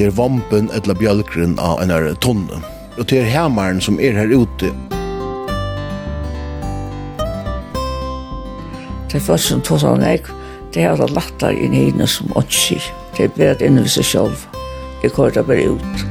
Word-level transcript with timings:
det 0.00 0.06
er 0.08 0.14
vampen 0.16 0.70
eller 0.72 0.96
bjølkren 0.96 1.58
av 1.60 1.82
en 1.82 1.90
her 1.92 2.06
tonne. 2.24 2.62
Og 2.96 3.04
det 3.10 3.18
er 3.20 3.26
hemmeren 3.28 3.82
som 3.84 3.98
er 4.00 4.16
her 4.16 4.32
ute. 4.32 4.70
Det 9.10 9.18
er 9.18 9.26
først 9.26 9.50
som 9.52 9.60
tog 9.60 9.82
sånn 9.82 10.00
jeg, 10.06 10.24
det 10.72 10.86
er 10.88 10.96
det 10.96 11.10
lettere 11.12 11.52
inn 11.52 11.76
i 11.76 11.84
henne 11.90 12.08
som 12.08 12.32
åndsky. 12.32 12.80
Det 13.12 13.28
er 13.28 13.36
bedre 13.36 13.68
inn 13.68 13.76
i 13.82 13.84
seg 13.92 14.08
selv. 14.08 14.48
Jeg 15.04 15.12
går 15.18 15.36
det 15.36 15.44
bare 15.50 15.68
ut. 15.76 16.04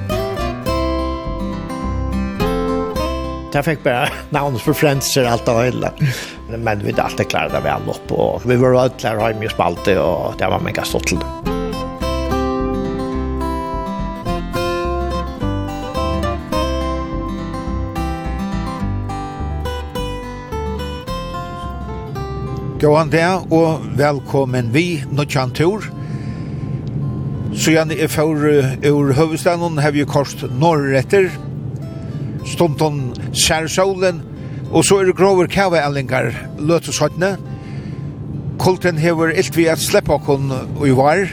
Jeg 3.49 3.65
fikk 3.65 3.87
bare 3.89 4.13
navnet 4.29 4.61
for 4.61 4.77
frenser 4.77 5.25
alt 5.25 5.49
og 5.49 5.63
hele. 5.63 5.95
Men 6.53 6.85
vi 6.85 6.93
hadde 6.93 7.09
alltid 7.09 7.33
klart 7.33 7.57
det 7.57 7.65
vel 7.65 7.89
opp. 7.89 8.13
Og 8.13 8.45
vi 8.45 8.61
var 8.61 8.83
alltid 8.85 9.07
klare 9.07 9.31
ha 9.31 9.37
mye 9.41 9.55
spalte, 9.57 9.97
og 9.97 10.37
det 10.37 10.53
var 10.53 10.61
mega 10.61 10.85
stått 10.85 11.09
til 11.09 11.25
det. 11.25 11.58
Gåan 22.79 23.09
det, 23.11 23.25
og 23.51 23.81
velkommen 23.99 24.69
vi, 24.71 25.01
Nuttjan 25.11 25.51
Tur. 25.51 25.83
Så 27.51 27.73
gjerne 27.73 27.97
er 27.99 28.07
for 28.07 28.39
ur 28.39 29.11
høvudstaden, 29.17 29.81
har 29.83 29.91
vi 29.91 30.05
kost 30.07 30.45
norretter, 30.61 31.27
stunton 32.47 33.01
skjærsolen, 33.35 34.21
og 34.71 34.87
så 34.87 35.01
er 35.01 35.09
det 35.09 35.17
grover 35.19 35.51
kavaellingar 35.51 36.31
løteshottene. 36.55 37.33
Kulten 38.63 39.03
hever 39.03 39.35
ilt 39.35 39.59
vi 39.59 39.67
at 39.67 39.83
sleppa 39.83 40.15
okkon 40.15 40.47
i 40.87 40.95
var. 40.95 41.27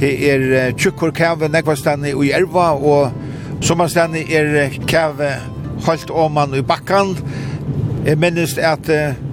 Det 0.00 0.14
er 0.32 0.72
tjukkur 0.80 1.12
kave 1.12 1.52
nekvastane 1.52 2.16
i 2.16 2.32
erva, 2.32 2.72
og 2.72 3.60
sommerstane 3.60 4.24
er 4.24 4.80
kave 4.88 5.34
holdt 5.84 6.08
oman 6.08 6.56
i 6.56 6.64
bakkan. 6.64 7.18
Jeg 8.06 8.16
minnes 8.16 8.56
at 8.56 8.88
uh, 8.88 9.27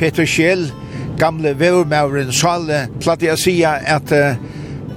Peter 0.00 0.24
Kjell, 0.24 0.70
gamle 1.20 1.50
vevermauren 1.60 2.30
Sale, 2.32 2.86
platt 3.04 3.20
jeg 3.20 3.36
sia 3.36 3.74
at 3.84 4.08
uh, 4.16 4.38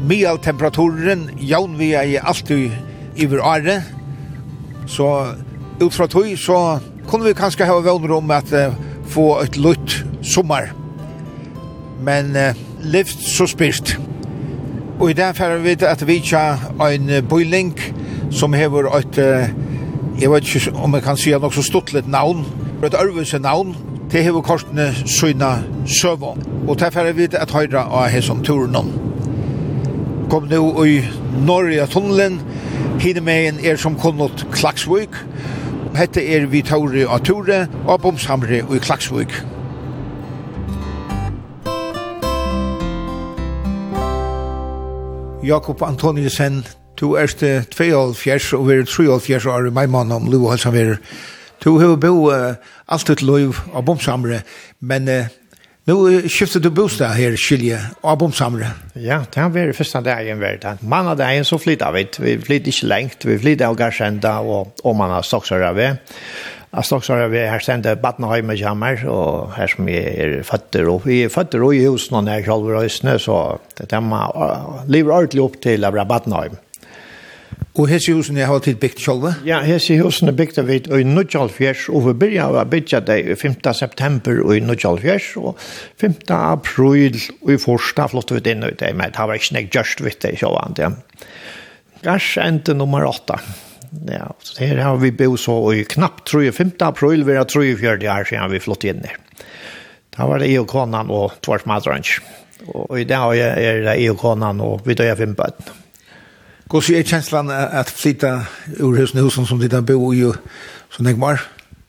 mye 0.08 0.32
temperaturen 0.40 1.26
jaun 1.44 1.74
vi 1.76 1.90
er 2.00 2.24
alltid 2.24 2.72
iver 3.20 3.44
are, 3.44 3.82
så 4.88 5.10
ut 5.82 5.92
fra 5.92 6.08
tog 6.08 6.32
så 6.40 6.80
kunne 7.10 7.28
vi 7.28 7.36
kanskje 7.36 7.68
ha 7.68 7.76
vevner 7.84 8.16
om 8.16 8.32
at 8.32 8.56
uh, 8.56 8.72
få 9.12 9.42
et 9.44 9.60
lutt 9.60 10.00
sommar. 10.24 10.72
Men 12.00 12.32
uh, 12.40 12.56
livt 12.80 13.28
så 13.28 13.44
spyrt. 13.52 13.98
Og 15.02 15.10
i 15.12 15.20
dag 15.20 15.36
færre 15.36 15.60
vi 15.60 15.76
at 15.84 16.08
vi 16.08 16.22
tja 16.24 16.46
en 16.80 17.18
bøyling 17.28 17.76
som 18.32 18.56
hever 18.56 18.88
et, 19.02 19.20
uh, 19.20 19.52
jeg 20.16 20.32
vet 20.32 20.48
ikke 20.48 20.80
om 20.80 20.96
jeg 20.96 21.04
kan 21.04 21.20
si 21.20 21.36
nok 21.36 21.60
så 21.60 21.72
stuttlet 21.74 22.08
navn, 22.08 22.46
et 22.84 22.96
ørvelse 22.96 23.44
navn, 23.44 23.76
det 24.14 24.24
hever 24.24 24.42
kortene 24.42 24.94
søgna 25.06 25.64
søvå. 26.02 26.38
Og 26.68 26.80
derfor 26.80 27.00
er 27.00 27.14
vi 27.14 27.28
at 27.34 27.52
høyra 27.52 27.88
av 27.90 28.12
hesson 28.14 28.44
turen 28.46 28.76
om. 28.76 28.92
Kom 30.30 30.46
nu 30.52 30.86
i 30.86 31.02
Norge 31.46 31.88
tunnelen, 31.90 32.42
Hinemeien 33.02 33.58
er 33.66 33.76
som 33.76 33.98
kunnot 34.00 34.46
Klaksvøk. 34.54 35.18
Hette 35.98 36.22
er 36.22 36.46
vi 36.46 36.62
tauri 36.62 37.08
av 37.10 37.26
Ture 37.26 37.66
og 37.88 38.02
Bomsamre 38.02 38.62
i 38.62 38.80
Klaksvøk. 38.80 39.34
Jakob 45.44 45.82
Antoniusen, 45.84 46.64
du 47.00 47.16
erste 47.18 47.66
2,5 47.74 48.54
og 48.56 48.68
vi 48.70 48.78
er 48.78 48.86
3,5 48.86 49.50
år 49.50 49.68
i 49.68 49.74
meimann 49.74 50.12
om 50.12 50.30
Luhalsan 50.32 50.74
verer 50.74 51.02
Du 51.64 51.78
har 51.80 51.96
bo 51.96 52.28
uh, 52.32 52.56
alt 52.92 53.10
ut 53.10 53.22
lov 53.24 53.62
av 53.72 53.86
bomsamre, 53.88 54.42
men 54.84 55.08
uh, 55.08 55.32
nå 55.88 55.96
skiftar 56.32 56.64
du 56.64 56.70
bostad 56.72 57.16
her, 57.16 57.38
Kylje 57.40 57.80
av 58.04 58.18
bomsamre. 58.20 58.70
Ja, 58.96 59.22
det 59.24 59.40
har 59.40 59.52
vært 59.52 59.76
første 59.76 60.02
dag 60.04 60.28
i 60.28 60.32
en 60.32 60.44
verden. 60.44 60.80
Man 60.88 61.08
av 61.12 61.18
dagen 61.20 61.48
så 61.48 61.60
flyttar 61.60 61.96
vi. 61.96 62.06
Vi 62.20 62.38
flyttar 62.40 62.72
ikke 62.72 62.92
lengt, 62.92 63.26
Vi 63.26 63.40
flyttar 63.40 63.72
av 63.72 63.80
Garsenda 63.80 64.38
og, 64.40 64.76
og 64.84 64.96
man 64.96 65.12
har 65.12 65.24
Stocksaröve. 65.24 65.98
Jag 66.74 66.84
Jeg 66.92 67.04
så 67.04 67.28
vi 67.28 67.40
här 67.40 67.60
sände 67.60 67.96
Battenheim 67.96 68.50
och 68.50 68.56
Jammer 68.56 69.06
og 69.08 69.52
her 69.54 69.68
som 69.68 69.86
vi 69.86 69.94
er 69.94 70.44
føtter, 70.44 70.90
og 70.90 71.06
vi 71.06 71.22
er 71.24 71.30
føtter 71.30 71.62
og 71.62 71.76
i 71.76 71.86
husen 71.86 72.16
og 72.16 72.24
nær 72.24 72.42
Kjolverøysene, 72.42 73.20
så 73.20 73.60
det 73.78 73.94
er 73.94 74.00
man 74.00 74.32
lever 74.88 75.12
ordentligt 75.12 75.44
upp 75.44 75.62
till 75.62 75.82
Battenheim. 75.82 76.52
Mm. 76.52 76.73
Og 77.74 77.88
hese 77.90 78.14
husen 78.14 78.38
er 78.38 78.52
alltid 78.54 78.78
bygd 78.78 79.00
sjálve? 79.02 79.32
Ja, 79.48 79.64
hese 79.66 79.96
husene 79.98 80.30
bygd 80.38 80.60
vi 80.68 80.76
i 80.94 81.06
Nudjalfjers, 81.10 81.88
og 81.90 82.06
vi 82.06 82.14
begynte 82.22 82.62
å 82.62 82.66
bygge 82.70 83.00
det 83.08 83.18
5. 83.42 83.56
september 83.74 84.44
i 84.54 84.60
Nudjalfjers, 84.62 85.32
og 85.42 85.58
5. 86.04 86.20
april 86.38 87.18
i 87.18 87.58
Forsta 87.58 88.06
flott 88.12 88.36
vi 88.36 88.44
inn 88.52 88.62
ut 88.62 88.78
det, 88.78 88.94
men 88.94 89.16
det 89.16 89.26
var 89.26 89.42
ikke 89.42 89.58
nek 89.58 89.74
just 89.74 90.06
vidt 90.06 90.22
det 90.22 90.36
sjálve 90.38 90.70
ja. 90.78 90.92
Gars 92.06 92.30
endte 92.38 92.78
nummer 92.78 93.08
8. 93.10 93.42
Ja, 94.12 94.30
her 94.62 94.82
har 94.84 95.02
vi 95.02 95.10
bo 95.18 95.34
så 95.38 95.58
i 95.74 95.82
knapt, 95.90 96.28
tror 96.30 96.46
jeg, 96.46 96.54
5. 96.54 96.76
april, 96.86 97.26
vi 97.26 97.42
har 97.42 97.50
tror 97.50 97.66
jeg 97.66 97.82
fjørde 97.82 98.10
år 98.14 98.30
siden 98.30 98.54
vi 98.54 98.62
flott 98.62 98.86
inn 98.86 99.02
der. 99.02 99.18
Da 100.14 100.30
var 100.30 100.44
det 100.44 100.54
i 100.54 100.60
og 100.62 100.70
konan 100.70 101.10
og 101.10 101.40
tvart. 101.42 101.66
Og 102.70 103.00
i 103.02 103.08
dag 103.10 103.34
er 103.34 103.82
det 103.88 103.98
i 103.98 104.12
og 104.14 104.20
konan 104.22 104.62
og 104.62 104.86
vi 104.86 104.94
døy 104.94 105.10
av 105.10 105.18
fem 105.18 105.34
bøtten. 105.34 105.80
Hvordan 106.74 106.96
är 106.96 107.04
kjenslan 107.04 107.50
att 107.50 107.90
flytta 107.90 108.42
ur 108.80 108.96
husen 108.98 109.24
husen 109.24 109.46
som 109.46 109.60
dit 109.60 109.74
bo 109.86 110.14
i 110.14 110.32
så 110.90 111.04
nek 111.04 111.18
var. 111.22 111.42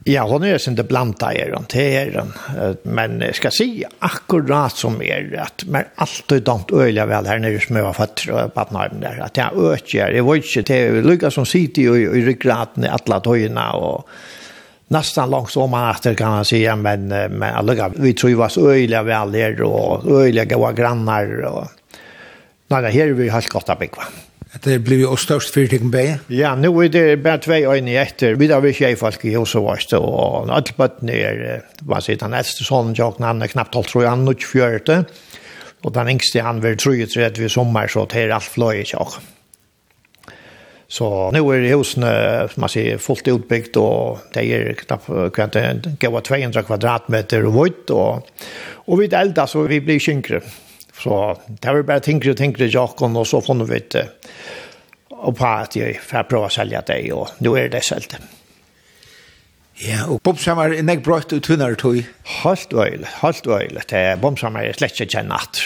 Ja, 0.05 0.27
hon 0.28 0.45
är 0.45 0.77
det 0.77 0.84
blanda 0.84 1.33
er 1.33 1.50
runt 1.50 1.72
här. 1.72 2.27
Men 2.83 3.21
jeg 3.21 3.34
ska 3.34 3.50
si 3.50 3.84
akkurat 3.99 4.77
som 4.77 5.03
är 5.03 5.41
att 5.41 5.65
alt 5.97 6.33
er 6.33 6.41
dant 6.41 6.71
öliga 6.71 7.06
vel 7.06 7.27
här 7.27 7.39
nere 7.39 7.61
som 7.61 7.67
smöva 7.67 7.93
för 7.93 8.05
att 8.05 8.55
pappna 8.55 8.89
den 8.89 9.00
där. 9.00 9.19
Att 9.21 9.37
jag 9.37 9.72
ökar, 9.72 10.12
jeg 10.12 10.22
var 10.22 10.37
inte 10.37 10.62
till 10.62 11.03
lukka 11.03 11.31
som 11.31 11.47
sitter 11.47 11.83
i 11.83 12.03
i 12.19 12.27
ryggraten 12.27 12.84
i 12.84 12.89
alla 12.89 13.21
tojorna 13.21 13.72
och 13.72 14.09
nästan 14.89 15.31
långt 15.31 15.56
om 15.56 15.71
man 15.71 15.91
efter 15.91 16.15
kan 16.15 16.28
man 16.28 16.45
säga 16.45 16.77
men 16.77 17.09
men 17.09 17.43
alla 17.43 17.89
vi 17.89 18.12
tror 18.12 18.31
ju 18.31 18.37
var 18.37 18.49
så 18.49 18.71
öliga 18.71 19.03
väl 19.03 19.34
här 19.34 19.62
och 19.62 20.21
öliga 20.21 20.45
goda 20.45 20.72
grannar 20.72 21.45
och 21.45 21.66
nej, 22.69 22.93
här 22.93 23.09
är 23.09 23.12
vi 23.12 23.28
har 23.28 23.41
skottat 23.41 23.78
bygga. 23.78 24.03
Att 24.54 24.62
det 24.62 24.78
blev 24.78 25.00
ju 25.00 25.16
störst 25.16 25.54
fyrtigen 25.54 25.91
bäge. 25.91 26.19
Ja, 26.26 26.54
nå 26.54 26.70
er 26.84 26.88
det 26.88 27.22
bare 27.25 27.41
två 27.42 27.56
øyne 27.75 27.97
etter. 27.98 28.37
Vi 28.38 28.47
da 28.47 28.60
vil 28.62 28.70
ikke 28.70 28.84
tjej 28.84 28.97
folk 28.97 29.25
i 29.25 29.34
hos 29.34 29.54
och 29.54 29.65
vars. 29.65 29.92
Och 29.92 30.54
allt 30.54 30.76
bötten 30.76 31.09
är, 31.09 31.62
vad 31.82 32.04
säger 32.04 32.20
han, 32.20 32.34
äldste 32.34 32.65
son, 32.65 32.94
jag 32.94 33.15
han 33.19 33.42
er 33.42 33.47
knappt 33.47 33.75
holdt, 33.75 33.88
tror 33.88 34.03
jeg, 34.03 34.10
han 34.10 34.28
er 34.28 34.31
ikke 34.31 34.47
fjørte. 34.47 35.04
Og 35.82 35.94
den 35.94 36.09
yngste 36.09 36.42
han 36.42 36.62
vil 36.62 36.76
tro 36.76 36.92
ut 36.92 37.16
rett 37.16 37.38
ved 37.38 37.50
sommer, 37.50 37.87
så 37.88 38.06
det 38.06 38.22
er 38.22 38.34
alt 38.34 38.44
fløy, 38.44 38.81
i 38.81 38.84
tjock. 38.84 39.19
Så 40.88 41.09
nå 41.34 41.42
er 41.50 41.60
det 41.60 41.75
husen 41.75 42.06
man 42.56 42.71
sier, 42.71 42.98
fullt 42.98 43.28
utbygd, 43.28 43.76
og 43.76 44.22
det 44.34 44.44
er 44.54 44.75
knapt 44.84 45.10
kan 45.34 45.50
det 45.50 45.97
gå 45.98 46.21
200 46.21 46.62
kvadratmeter 46.62 47.44
og 47.44 47.59
vitt 47.59 47.91
og, 47.91 48.22
och 48.86 49.00
vid 49.00 49.12
elda 49.15 49.47
så 49.47 49.66
vi 49.66 49.81
blir 49.81 49.98
skynkre. 49.98 50.41
Så 50.94 51.21
det 51.49 51.72
var 51.75 51.87
bare 51.88 52.05
tingere 52.05 52.34
og 52.34 52.38
tingere 52.38 52.71
jakken, 52.71 53.16
og 53.19 53.27
så 53.27 53.43
funnet 53.44 53.69
vi 53.69 53.81
vet 53.81 53.99
og 55.25 55.37
på 55.38 55.49
at 55.49 55.77
jeg 55.78 55.99
får 56.05 56.27
prøve 56.28 56.49
å 56.50 56.53
selge 56.53 56.82
det 56.91 57.00
og 57.16 57.31
nå 57.44 57.55
er 57.56 57.71
det 57.72 57.82
sålt. 57.87 58.16
Ja, 59.83 60.04
og 60.06 60.21
bomsammer 60.22 60.71
er 60.71 60.84
nek 60.87 61.03
brøtt 61.03 61.33
ut 61.34 61.43
tunnar 61.43 61.75
tog? 61.81 61.99
Halt 62.43 62.72
øyle, 62.72 63.09
halt 63.22 63.47
øyle. 63.47 63.83
Det 63.83 63.99
er 63.99 64.21
bomsammer 64.22 64.62
er 64.62 64.77
slett 64.77 65.01
ikke 65.03 65.24
natt. 65.27 65.63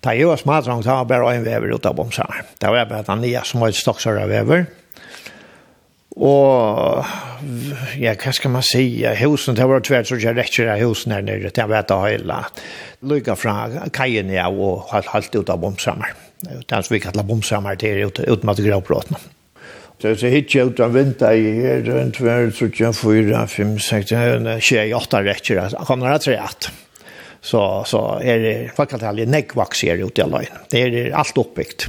Da 0.00 0.14
jeg 0.16 0.30
var 0.30 0.40
smadrang, 0.40 0.80
så 0.80 1.02
var 1.02 1.08
bare 1.10 1.34
en 1.34 1.44
vever 1.44 1.74
ut 1.74 1.86
av 1.86 1.98
bomsammer. 1.98 2.46
Det 2.62 2.70
var 2.72 2.88
bare 2.88 3.04
den 3.10 3.26
nye 3.26 3.42
som 3.44 3.60
var 3.60 3.74
et 3.74 3.76
stoksere 3.76 4.24
vever. 4.30 4.64
Og 6.16 7.06
ja, 8.00 8.16
hva 8.18 8.32
skal 8.34 8.50
man 8.50 8.64
si? 8.66 8.84
Husen, 9.20 9.54
det 9.56 9.66
var 9.70 9.82
tvärt 9.86 10.10
så 10.10 10.18
jeg 10.18 10.34
rekker 10.36 10.72
av 10.72 10.82
husen 10.82 11.14
her 11.14 11.22
nere. 11.22 11.52
Det 11.54 11.66
var 11.70 11.84
ett 11.84 11.94
av 11.94 12.06
hela. 12.08 12.40
Lycka 13.06 13.36
från 13.36 13.78
kajen 13.94 14.32
ja, 14.34 14.48
og 14.50 14.90
halvt 14.90 15.36
ut 15.36 15.52
av 15.52 15.60
bomsammer. 15.62 16.16
Det 16.42 16.72
er 16.72 16.82
som 16.82 16.94
vi 16.96 17.02
kallar 17.04 17.28
bomsammer 17.28 17.78
til 17.78 18.08
ut, 18.08 18.20
ut 18.20 18.42
med 18.44 18.62
gråbråten. 18.64 19.16
Det 20.00 20.14
ser 20.16 20.32
hit 20.32 20.54
ut 20.56 20.80
av 20.80 20.94
vinter 20.96 21.36
i 21.36 21.48
her, 21.60 21.88
en 22.00 22.12
tvær, 22.16 22.46
så 22.56 22.70
jeg, 22.72 22.94
fyra, 22.96 23.44
fem, 23.46 23.74
sex, 23.78 24.14
tjej, 24.64 24.94
åtta 24.96 25.20
rekker, 25.22 25.60
Han 25.60 25.86
kommer 25.86 26.06
att 26.06 26.22
säga 26.22 26.42
att. 26.42 26.70
Så, 27.40 27.84
så 27.86 28.20
er 28.22 28.38
det, 28.38 28.70
vad 28.76 28.88
kan 28.88 28.98
det 28.98 29.06
här, 29.06 29.26
nekvaxer 29.26 29.96
ute 29.96 30.20
i 30.20 30.24
alla. 30.24 30.42
Det 30.70 30.80
er 30.80 31.12
alt 31.12 31.38
oppbyggt. 31.38 31.88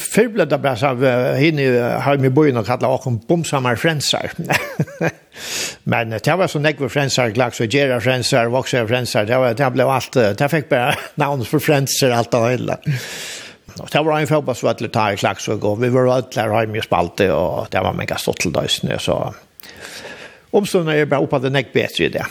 Fyrble 0.00 0.46
det 0.48 0.58
bare 0.62 0.90
av 0.90 1.02
henne 1.38 1.66
har 2.04 2.20
vi 2.20 2.30
bøyen 2.32 2.60
og 2.60 2.66
kallet 2.68 2.88
åkken 2.88 3.20
bomsammer 3.28 3.78
frensar. 3.80 4.32
Men 5.90 6.12
det 6.12 6.36
var 6.36 6.50
så 6.50 6.60
nekve 6.62 6.90
frensar, 6.92 7.32
glaks 7.36 7.60
og 7.62 7.72
gjerra 7.72 8.00
frensar, 8.02 8.50
voksa 8.52 8.84
frensar, 8.88 9.28
det, 9.28 9.38
var, 9.40 9.56
det 9.56 9.70
ble 9.74 9.86
alt, 9.88 10.16
det 10.38 10.50
fikk 10.52 10.70
bare 10.72 10.96
navn 11.22 11.44
for 11.48 11.62
frensar, 11.64 12.14
alt 12.16 12.36
og 12.36 12.48
hele. 12.48 12.78
Og 13.80 13.88
det 13.92 14.02
var 14.04 14.18
en 14.18 14.28
fotbollsvattler 14.28 14.90
ta 14.92 15.10
i 15.12 15.20
klaks 15.20 15.48
og 15.52 15.60
gå. 15.62 15.74
Vi 15.80 15.92
var 15.94 16.10
alle 16.10 16.32
der 16.34 16.54
hjemme 16.56 16.80
i 16.80 16.84
spalte, 16.84 17.30
og 17.32 17.70
det 17.72 17.84
var 17.84 17.96
mega 17.96 18.18
stått 18.20 18.42
til 18.44 18.54
døysene, 18.54 18.98
så 19.00 19.22
omstående 20.56 20.96
er 20.98 21.08
bare 21.08 21.24
oppe 21.24 21.38
det 21.44 21.52
nekk 21.54 21.70
bedre 21.76 22.08
i 22.08 22.14
det. 22.16 22.26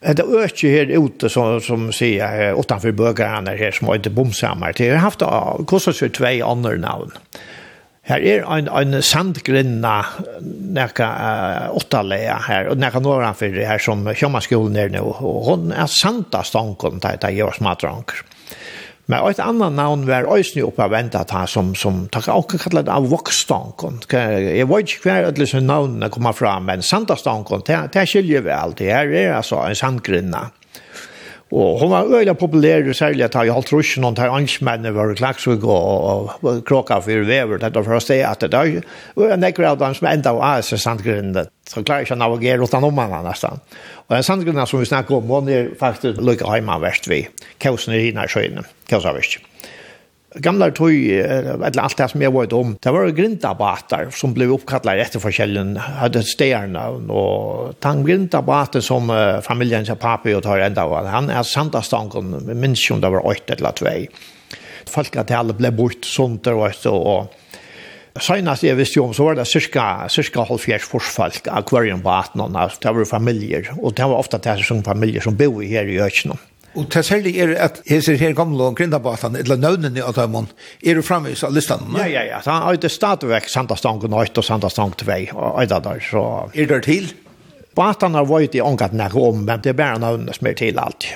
Det 0.00 0.22
ökar 0.22 0.68
här 0.68 1.06
ute 1.06 1.28
som, 1.28 1.60
som 1.60 1.92
säger 1.92 2.26
här, 2.26 2.60
utanför 2.60 2.92
bögarna 2.92 3.50
här 3.50 3.70
som 3.70 3.94
inte 3.94 4.10
bomsammar. 4.10 4.72
Det 4.76 4.90
har 4.90 4.96
haft 4.96 5.22
kostat 5.66 5.96
sig 5.96 6.10
två 6.10 6.46
andra 6.46 6.70
namn. 6.70 7.10
Här 8.02 8.20
är 8.20 8.58
en, 8.58 8.68
en 8.68 9.02
sandgrinna 9.02 10.06
näka 10.60 11.06
uh, 11.06 11.76
åtta 11.76 12.02
leja 12.02 12.34
här 12.48 12.66
och 12.66 12.76
näka 12.78 13.00
några 13.00 13.34
för 13.34 13.48
det 13.48 13.64
här 13.64 13.78
som 13.78 14.14
kommer 14.14 14.40
skolan 14.40 14.76
är 14.76 14.88
nu 14.88 14.98
och 14.98 15.44
hon 15.44 15.72
är 15.72 15.86
santa 15.86 16.42
stankon 16.42 16.98
där 16.98 17.30
jag 17.30 17.46
var 17.46 17.52
smadranker. 17.52 18.16
Men 19.08 19.30
ett 19.30 19.38
annat 19.38 19.72
namn 19.72 20.06
var 20.06 20.38
Ösny 20.38 20.62
uppe 20.62 20.84
av 20.84 20.90
vänta 20.90 21.18
att 21.18 21.50
som, 21.50 21.74
som 21.74 22.08
tack 22.08 22.28
också 22.28 22.58
kallat 22.58 22.88
av 22.88 23.08
Voxstankon. 23.08 24.00
Jag 24.10 24.66
vet 24.66 24.78
inte 24.78 24.92
hver 25.02 25.22
at 25.24 25.48
sådana 25.48 25.80
namn 25.80 26.10
kommer 26.10 26.32
fram, 26.32 26.64
men 26.64 26.82
Santastankon, 26.82 27.62
det, 27.66 27.88
det 27.92 28.06
skiljer 28.06 28.40
vi. 28.40 28.74
Det 28.76 28.92
här 28.92 29.06
är 29.06 29.32
alltså 29.32 29.56
en 29.56 29.76
sandgrinna. 29.76 30.50
Og 31.54 31.80
hun 31.80 31.90
var 31.90 32.08
øyla 32.10 32.32
populær, 32.34 32.92
særlig 32.92 33.24
at 33.24 33.34
jeg 33.34 33.52
holdt 33.54 33.72
rusjen, 33.72 34.04
og 34.04 34.16
tar 34.16 34.32
ansmennene 34.34 34.94
var 34.94 35.14
klaksug 35.14 35.64
og, 35.64 36.30
og 36.42 36.64
kråka 36.66 36.98
for 36.98 37.28
vever, 37.28 37.60
dette 37.62 37.84
for 37.86 37.94
å 37.94 38.02
se 38.02 38.18
at 38.26 38.42
det 38.42 38.58
er. 38.58 38.82
en 39.30 39.46
jeg 39.46 39.60
av 39.62 39.78
dem 39.78 39.94
som 39.94 40.08
enda 40.10 40.34
var 40.34 40.58
av 40.58 40.66
seg 40.66 40.82
sandgrunnen, 40.82 41.46
så 41.70 41.84
klarer 41.86 42.02
ikke 42.02 42.18
å 42.18 42.22
navigere 42.24 42.66
utan 42.66 42.88
om 42.88 42.98
henne 42.98 43.22
nesten. 43.28 43.62
Og 44.08 44.16
den 44.16 44.26
sandgrunnen 44.26 44.66
som 44.66 44.82
vi 44.82 44.90
snakker 44.90 45.20
om, 45.20 45.30
hun 45.30 45.48
er 45.48 45.70
faktisk 45.78 46.18
lykke 46.18 46.50
hjemme 46.50 46.80
verst 46.82 47.06
vi, 47.06 47.22
kausen 47.62 47.94
i 47.94 48.08
hina 48.08 48.26
sjøyene, 48.26 48.66
kausen 48.90 49.12
er 49.12 49.20
verst 49.20 49.45
gamla 50.42 50.68
tøy, 50.74 50.96
eller 51.22 51.80
alt 51.82 51.98
det 51.98 52.08
som 52.12 52.22
jeg 52.22 52.32
var 52.34 52.52
om, 52.56 52.74
det 52.82 52.92
var 52.94 53.12
grindabater 53.16 54.10
som 54.14 54.34
ble 54.36 54.48
oppkattlet 54.54 55.02
etter 55.04 55.22
forskjellen, 55.22 55.74
hadde 56.00 56.24
stjerne, 56.26 56.82
og 57.08 57.76
den 57.84 58.04
grindabater 58.06 58.84
som 58.84 59.10
uh, 59.12 59.40
familien 59.44 59.86
til 59.86 59.98
papi 60.00 60.36
og 60.36 60.44
tar 60.46 60.64
enda 60.66 60.86
var, 60.90 61.08
han 61.12 61.30
er 61.32 61.46
sandastanken, 61.46 62.36
minns 62.52 62.84
jo 62.88 62.96
om 62.96 63.04
det 63.04 63.12
var 63.16 63.26
8 63.26 63.56
eller 63.56 63.80
2. 63.80 63.96
Folk 64.92 65.18
at 65.18 65.34
alle 65.34 65.56
ble 65.56 65.72
bort 65.74 66.06
sånt 66.06 66.46
og 66.52 66.68
etter, 66.68 66.94
og 66.94 67.42
Senast 68.16 68.64
jeg 68.64 68.78
visste 68.78 69.02
om, 69.02 69.10
så 69.12 69.26
var 69.26 69.36
det 69.36 69.44
cirka, 69.44 70.06
cirka 70.08 70.46
halvfjerds 70.48 70.86
forsfolk 70.88 71.50
akvarium 71.52 72.00
på 72.00 72.08
18 72.08 72.40
år. 72.46 72.76
Det 72.80 72.94
var 72.96 73.08
familier, 73.10 73.68
og 73.76 73.92
det 73.98 74.06
var 74.08 74.16
ofte 74.16 74.40
det 74.40 74.54
som 74.64 74.80
familier 74.84 75.20
som 75.20 75.36
bor 75.36 75.60
her 75.60 75.84
i 75.84 75.98
Økjennom. 76.00 76.40
Og 76.76 76.86
det 76.92 77.04
særlig 77.08 77.38
er 77.40 77.54
at 77.64 77.80
hese 77.88 78.16
her 78.20 78.34
gamle 78.36 78.68
og 78.68 78.76
grindabatan, 78.76 79.36
eller 79.40 79.56
nøvnene 79.56 80.02
av 80.04 80.16
dem, 80.18 80.48
er 80.84 80.98
du 80.98 81.02
framvis 81.02 81.44
av 81.46 81.54
listan. 81.56 81.86
Ja, 81.96 82.04
ja, 82.06 82.24
ja. 82.28 82.40
Han 82.44 82.62
har 82.62 82.76
jo 82.76 82.88
stadigvæk 82.92 83.48
Sandastang 83.48 84.02
1 84.04 84.38
og 84.38 84.44
Sandastang 84.44 84.92
2 84.96 85.12
og 85.34 85.62
øyda 85.62 85.80
der, 85.80 86.02
så... 86.10 86.50
Er 86.54 86.66
det 86.66 86.82
til? 86.84 87.08
Batan 87.76 88.14
har 88.16 88.28
vært 88.28 88.56
i 88.56 88.60
ångat 88.64 88.92
nær 88.96 89.16
om, 89.16 89.42
men 89.44 89.64
det 89.64 89.72
er 89.72 89.78
bare 89.80 90.00
nøvnene 90.00 90.34
som 90.36 90.48
er 90.48 90.56
til 90.56 90.78
alt. 90.80 91.08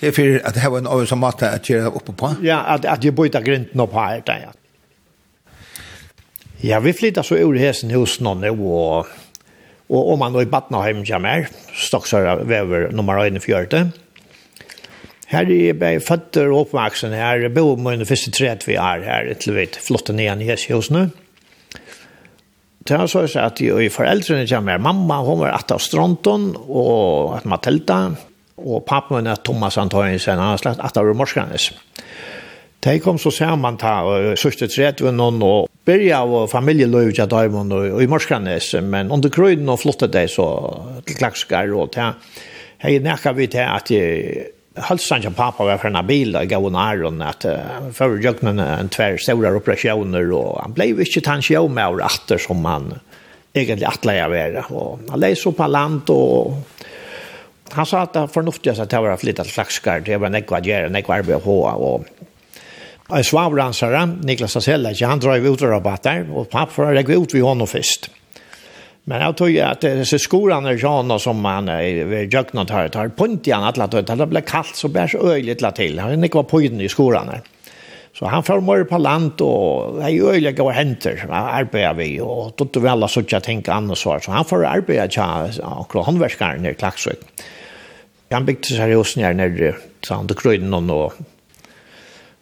Det 0.00 0.10
er 0.10 0.16
for 0.16 0.40
at 0.48 0.56
det 0.56 0.70
var 0.72 0.82
en 0.82 0.90
av 0.90 1.04
som 1.06 1.20
måtte 1.22 1.48
at 1.48 1.68
gjøre 1.68 1.92
oppe 1.92 2.12
på? 2.18 2.32
Ja, 2.42 2.62
at, 2.74 2.88
at 2.88 3.04
jeg 3.04 3.14
bøyta 3.14 3.40
grinden 3.44 3.84
opp 3.84 3.94
her, 3.96 4.20
det 4.26 4.38
ja. 4.42 4.52
Ja, 6.62 6.78
vi 6.78 6.92
flyttar 6.94 7.26
så 7.26 7.36
ur 7.42 7.56
hesen 7.58 7.90
hos 7.90 8.20
noen, 8.22 8.44
og, 8.54 9.08
og 9.90 10.12
om 10.12 10.18
man 10.18 10.32
då 10.32 10.42
i 10.42 10.50
Batnaheim 10.50 11.04
kommer, 11.04 11.48
Stoksøra 11.74 12.36
vever 12.46 12.92
nummer 12.92 13.18
41, 13.18 13.92
Her 15.32 15.48
er 15.48 15.80
jeg 15.80 16.02
føtter 16.04 16.50
og 16.52 16.66
oppvaksen 16.66 17.14
her. 17.16 17.46
Jeg 17.46 17.54
bor 17.56 17.78
med 17.80 18.02
den 18.02 18.08
første 18.08 18.30
tredje 18.36 18.68
vi 18.68 18.76
er 18.76 19.00
her, 19.06 19.30
til 19.40 19.56
vi 19.56 19.64
flotte 19.80 20.12
ned 20.12 20.42
i 20.44 20.48
Hesjøsene. 20.50 21.06
Det 22.82 22.98
er 22.98 23.06
så 23.08 23.22
at 23.40 23.62
jeg 23.62 23.72
og 23.72 23.94
foreldrene 23.94 24.44
kommer. 24.50 24.82
Mamma, 24.82 25.22
hun 25.24 25.40
var 25.40 25.56
at 25.56 25.72
av 25.72 25.80
Stronton 25.80 26.50
og 26.60 27.38
at 27.38 27.48
Matilda. 27.48 28.02
Og 28.60 28.84
pappa 28.84 29.16
min 29.16 29.30
er 29.32 29.40
Thomas 29.40 29.78
Antonsen, 29.80 30.36
han 30.36 30.52
har 30.52 30.60
slett 30.60 30.82
at 30.84 31.00
av 31.00 31.08
Morskanes. 31.16 31.70
De 32.82 32.98
kom 33.00 33.16
så 33.18 33.30
sammen 33.32 33.78
til 33.80 34.32
sørste 34.36 34.68
tredje 34.68 35.10
noen 35.14 35.40
og 35.46 35.68
byrja 35.86 36.20
av 36.26 36.50
familieløy 36.50 37.12
til 37.14 37.30
Daimond 37.30 37.72
og 37.72 38.02
i 38.02 38.08
Morskanes. 38.10 38.74
Men 38.84 39.10
under 39.14 39.32
krøyden 39.32 39.70
og 39.72 39.80
flottet 39.80 40.12
de 40.12 40.26
så 40.28 40.48
til 41.06 41.16
klakskar 41.16 41.72
og 41.72 41.94
til. 41.96 42.18
Hei 42.82 42.98
nekka 43.00 43.32
vi 43.38 43.46
til 43.48 43.64
at 43.64 43.94
jeg 43.94 44.50
Halsan 44.76 45.26
och 45.26 45.36
pappa 45.36 45.64
var 45.64 45.78
för 45.78 45.88
en 45.88 46.06
bil 46.06 46.36
och 46.36 46.46
gav 46.46 46.66
en 46.66 46.76
aron 46.76 47.22
att 47.22 47.44
för 47.92 48.18
jöknen 48.18 48.58
en 48.58 48.88
tvär 48.88 49.16
stora 49.16 49.56
operationer 49.56 50.32
och 50.32 50.60
han 50.60 50.72
blev 50.72 51.00
inte 51.00 51.20
tanske 51.20 51.58
om 51.58 51.74
med 51.74 51.88
åter 51.88 52.38
som 52.38 52.62
man 52.62 52.94
egentligen 53.52 53.92
att 53.92 54.04
lära 54.04 54.28
vara 54.28 54.64
och 54.64 54.98
han 55.10 55.20
lej 55.20 55.36
så 55.36 55.52
på 55.52 55.66
land 55.66 56.10
och 56.10 56.52
han 57.70 57.86
sa 57.86 58.00
att 58.00 58.12
det 58.12 58.28
förnuftiga 58.28 58.82
att 58.82 58.90
det 58.90 59.00
var 59.00 59.16
flyttat 59.16 59.46
flaxkar 59.46 60.00
det 60.00 60.16
var 60.16 60.26
en 60.26 60.34
ekvadjer 60.34 60.82
en 60.82 60.96
ekvarbe 60.96 61.34
och 61.34 62.04
och 63.08 63.18
en 63.18 63.24
svavransare 63.24 64.06
Niklas 64.22 64.56
Asella 64.56 64.92
han 65.02 65.20
drar 65.20 65.36
ut 65.36 65.62
och 65.62 65.68
rabattar 65.68 66.26
och 66.34 66.50
pappa 66.50 66.72
får 66.72 66.94
jag 66.94 67.10
ut 67.10 67.34
vid 67.34 67.42
honom 67.42 67.66
först 67.66 68.10
Men 69.04 69.22
jag 69.22 69.36
tror 69.36 69.60
att 69.60 69.80
det 69.80 70.04
så 70.04 70.18
skolan 70.18 70.66
är 70.66 70.84
Jana 70.84 71.18
som 71.18 71.40
man 71.40 71.68
är 71.68 72.34
jöknat 72.34 72.70
här 72.70 72.88
tar 72.88 73.10
igen 73.46 73.62
att 73.62 74.18
det 74.18 74.26
blir 74.26 74.40
kallt 74.40 74.76
så 74.76 74.88
bärs 74.88 75.14
öjligt 75.14 75.60
la 75.60 75.70
till. 75.70 75.98
Han 75.98 76.22
gick 76.22 76.34
var 76.34 76.42
på 76.42 76.62
i 76.62 76.88
skolan 76.88 77.28
här. 77.28 77.40
Så 78.14 78.26
han 78.26 78.42
får 78.42 78.60
mor 78.60 78.84
på 78.84 78.98
land 78.98 79.40
och 79.40 80.02
är 80.02 80.30
öjliga 80.30 80.52
går 80.52 80.70
händer 80.70 81.26
arbetar 81.30 81.94
vi 81.94 82.20
och 82.20 82.52
då 82.56 82.80
vi 82.80 82.88
alla 82.88 83.08
så 83.08 83.22
jag 83.28 83.42
tänker 83.42 83.72
annars 83.72 83.98
svar 83.98 84.20
så 84.20 84.30
han 84.30 84.44
får 84.44 84.64
arbeta 84.64 85.08
tja 85.08 85.50
och 85.62 86.04
handverkare 86.04 86.70
i 86.70 86.74
Klaxvik. 86.74 87.18
Han 88.30 88.44
byggde 88.44 88.64
seriöst 88.64 89.16
ner 89.16 89.32
nere 89.32 89.74
så 90.00 90.14
han 90.14 90.26
då 90.26 90.34
kröjde 90.34 90.76
och 90.90 91.12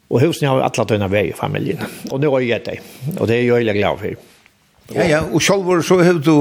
och 0.09 0.21
husen 0.21 0.49
har 0.49 0.61
alla 0.61 0.85
tunna 0.85 1.09
väg 1.09 1.29
i 1.29 1.33
familjen 1.33 1.79
och 2.11 2.21
nu 2.21 2.27
har 2.27 2.41
jag 2.41 2.49
gett 2.49 2.65
dig 2.65 2.81
och 3.19 3.27
det 3.27 3.37
är 3.37 3.43
jag 3.43 3.77
glad 3.77 3.99
för. 3.99 4.17
Ja, 4.91 5.05
ja, 5.07 5.19
og 5.23 5.39
sjálfur 5.39 5.85
så 5.87 6.01
hefur 6.03 6.23
du 6.25 6.37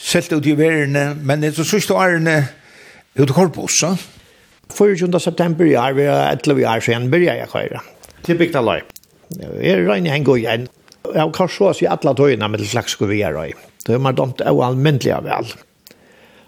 selt 0.00 0.32
ut 0.34 0.46
i 0.48 0.56
verene, 0.58 1.12
men 1.14 1.44
etter 1.46 1.66
sørste 1.66 1.94
årene 1.94 2.34
er 2.40 3.28
du 3.28 3.34
kort 3.34 3.52
på 3.54 3.68
oss, 3.68 3.78
så? 3.78 3.92
24. 4.74 5.20
september 5.22 5.66
i 5.66 5.76
år, 5.78 5.94
vi 5.94 6.08
er 6.10 6.32
etter 6.32 6.58
vi 6.58 6.66
er 6.66 6.82
siden, 6.82 7.06
byrja 7.12 7.36
jeg 7.38 7.50
køyre. 7.52 7.82
Til 8.26 8.38
bygda 8.38 8.62
løy. 8.66 8.82
Jeg 9.62 9.86
regner 9.86 10.16
en 10.16 10.26
god 10.26 10.42
igjen. 10.42 10.68
Jeg 11.14 11.32
kan 11.34 11.50
så 11.50 11.70
oss 11.70 11.82
i 11.82 11.88
alle 11.90 12.14
tøyene 12.18 12.50
med 12.50 12.62
det 12.62 12.68
slags 12.70 12.96
skulle 12.96 13.14
vi 13.14 13.22
er 13.26 13.38
røy. 13.38 13.54
Det 13.86 13.94
er 13.94 14.02
man 14.02 14.18
domt 14.18 14.42
og 14.42 14.64
almindelig 14.66 15.14
av 15.14 15.30
alt. 15.38 15.56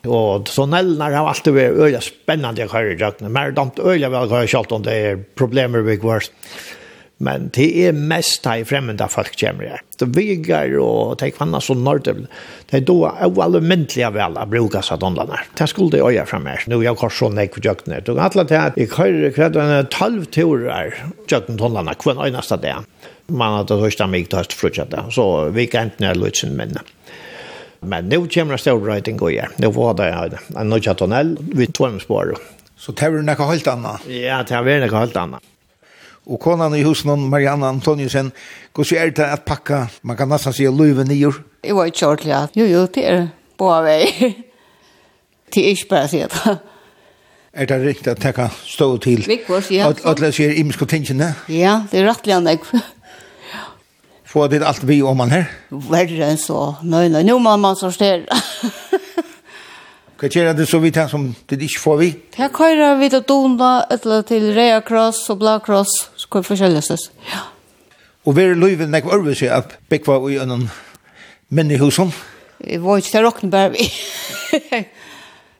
Og 0.02 0.46
tunnelene 0.50 1.12
har 1.14 1.30
alltid 1.30 1.54
vært 1.54 1.78
øyla 1.78 2.02
spennende 2.02 2.64
jeg 2.64 2.70
køyre 2.72 2.96
i 2.96 2.98
døgnet, 2.98 3.30
men 3.30 3.54
domt 3.54 3.78
øyla 3.78 4.10
vel 4.10 4.30
køyre 4.30 4.50
selv 4.50 4.74
om 4.74 4.82
det 4.86 4.98
er 5.06 5.26
problemer 5.38 5.86
vi 5.86 6.00
går. 6.02 6.26
Ja 6.26 6.81
men 7.22 7.48
det 7.54 7.68
er 7.86 7.94
mest 7.94 8.42
de 8.42 8.64
fremmede 8.66 9.06
folk 9.10 9.36
kommer 9.38 9.68
her. 9.70 9.82
Det 10.00 10.08
viger 10.16 10.74
og 10.82 11.18
de 11.20 11.30
kvanner 11.34 11.62
som 11.62 11.82
nordøvn, 11.86 12.24
det 12.70 12.80
er 12.80 12.86
da 12.88 13.28
ualmyndelig 13.28 14.08
vel 14.16 14.38
å 14.40 14.46
bruke 14.50 14.82
seg 14.82 14.98
dåndene. 15.04 15.38
Det 15.58 15.68
skulle 15.70 16.00
jeg 16.00 16.18
øye 16.18 16.26
frem 16.26 16.48
her. 16.50 16.64
Nå 16.66 16.80
jeg 16.82 16.98
kanskje 16.98 17.20
sånn 17.22 17.38
jeg 17.38 17.52
for 17.54 17.68
jøkkene. 17.68 18.00
Det 18.02 18.16
er 18.16 18.22
alle 18.26 18.46
til 18.50 18.58
at 18.58 18.80
jeg 18.80 18.90
har 18.96 19.36
kredd 19.36 19.58
en 19.62 19.90
tolv 19.94 20.26
turer 20.34 20.96
jøkken 21.30 21.60
dåndene 21.60 21.94
hver 22.02 22.24
eneste 22.26 22.58
dag. 22.64 22.88
Man 23.30 23.60
hadde 23.60 23.78
hørt 23.78 24.02
meg 24.10 24.26
til 24.26 24.42
høst 24.42 24.56
fruttet 24.58 24.90
det. 24.90 25.04
Så 25.14 25.28
vi 25.54 25.68
kan 25.70 25.92
ikke 25.92 26.08
nødvendig 26.08 26.42
sin 26.42 26.58
minne. 26.58 26.82
Men 27.82 28.10
nu 28.10 28.26
kommer 28.30 28.58
det 28.58 28.62
stor 28.62 28.82
røyting 28.82 29.22
og 29.22 29.30
gjør. 29.34 29.54
Nå 29.62 29.70
får 29.78 29.94
det 30.02 30.10
en 30.16 30.34
nødvendig 30.74 30.98
tunnel 30.98 31.32
vid 31.54 31.74
tvømspåret. 31.78 32.50
Så 32.82 32.90
det 32.98 33.06
er 33.06 33.22
noe 33.22 33.46
helt 33.46 33.68
annet? 33.70 34.10
Ja, 34.10 34.42
det 34.42 34.58
er 34.58 34.86
noe 34.88 34.98
helt 34.98 35.18
annet. 35.18 35.51
Og 36.26 36.38
konan 36.40 36.74
i 36.78 36.84
husen, 36.86 37.28
Marianne 37.30 37.66
Antoniusen, 37.66 38.32
hvordan 38.74 38.98
er 38.98 39.10
det 39.10 39.24
at 39.26 39.42
pakka, 39.42 39.86
man 40.02 40.16
kan 40.16 40.30
nesten 40.30 40.54
si, 40.54 40.66
løyve 40.70 41.04
nyer? 41.04 41.40
Jeg 41.64 41.76
var 41.76 41.90
ikke 41.90 42.06
ordentlig, 42.06 42.30
ja. 42.30 42.46
Jo, 42.56 42.66
jo, 42.70 42.86
det 42.86 43.06
er 43.08 43.26
på 43.58 43.70
vei. 43.82 44.34
det 45.54 45.64
er 45.64 45.74
ikke 45.74 45.90
bare 45.90 46.06
å 46.06 46.12
si 46.12 46.22
det. 46.22 46.58
Er 47.52 47.68
det 47.68 47.80
riktig 47.82 48.14
at 48.14 48.22
det 48.22 48.34
kan 48.34 48.54
stå 48.64 48.96
til? 49.04 49.26
Vikvås, 49.28 49.70
ja. 49.74 49.90
At 49.90 50.22
det 50.22 50.30
sier 50.34 50.54
imensk 50.56 50.86
og 50.86 50.88
tingene? 50.88 51.34
Ja, 51.52 51.82
det 51.90 52.00
er 52.00 52.08
rettelig 52.08 52.38
an 52.38 52.48
jeg. 52.48 52.62
Få 54.32 54.46
det 54.48 54.62
alt 54.64 54.86
vi 54.88 55.02
om 55.04 55.18
man 55.20 55.34
her? 55.34 55.50
Verre 55.68 56.30
enn 56.30 56.40
så. 56.40 56.78
Nei, 56.88 57.08
nei, 57.12 57.20
nå 57.28 57.36
må 57.42 57.52
man 57.60 57.76
sortere. 57.76 58.24
Hva 60.22 60.30
gjør 60.30 60.52
det 60.54 60.68
så 60.70 60.78
vidt 60.78 60.96
her 60.96 61.08
som 61.10 61.26
det 61.50 61.58
ikke 61.66 61.82
får 61.82 61.96
vi? 61.98 62.08
Her 62.38 62.48
køyrer 62.54 62.94
vi 63.00 63.08
til 63.10 63.24
Dona, 63.26 63.72
eller 63.90 64.22
til 64.22 64.52
Rea 64.54 64.78
Cross 64.86 65.24
og 65.34 65.40
Blå 65.42 65.56
Cross 65.66 65.96
hvor 66.32 66.44
forskjellig 66.46 66.82
det 66.88 66.98
Ja. 67.28 67.42
Og 68.24 68.36
vi 68.36 68.42
er 68.46 68.54
løyven 68.54 68.90
nek 68.94 69.04
ørve 69.10 69.34
seg 69.34 69.50
at 69.50 69.76
bekva 69.90 70.18
i 70.30 70.38
en 70.38 70.70
menn 71.50 71.70
i 71.70 71.78
husen? 71.80 72.12
Vi 72.62 72.78
var 72.78 72.98
ikke 73.00 73.10
til 73.10 73.24
råkne 73.26 73.50
bare 73.50 73.70
vi. 73.74 73.88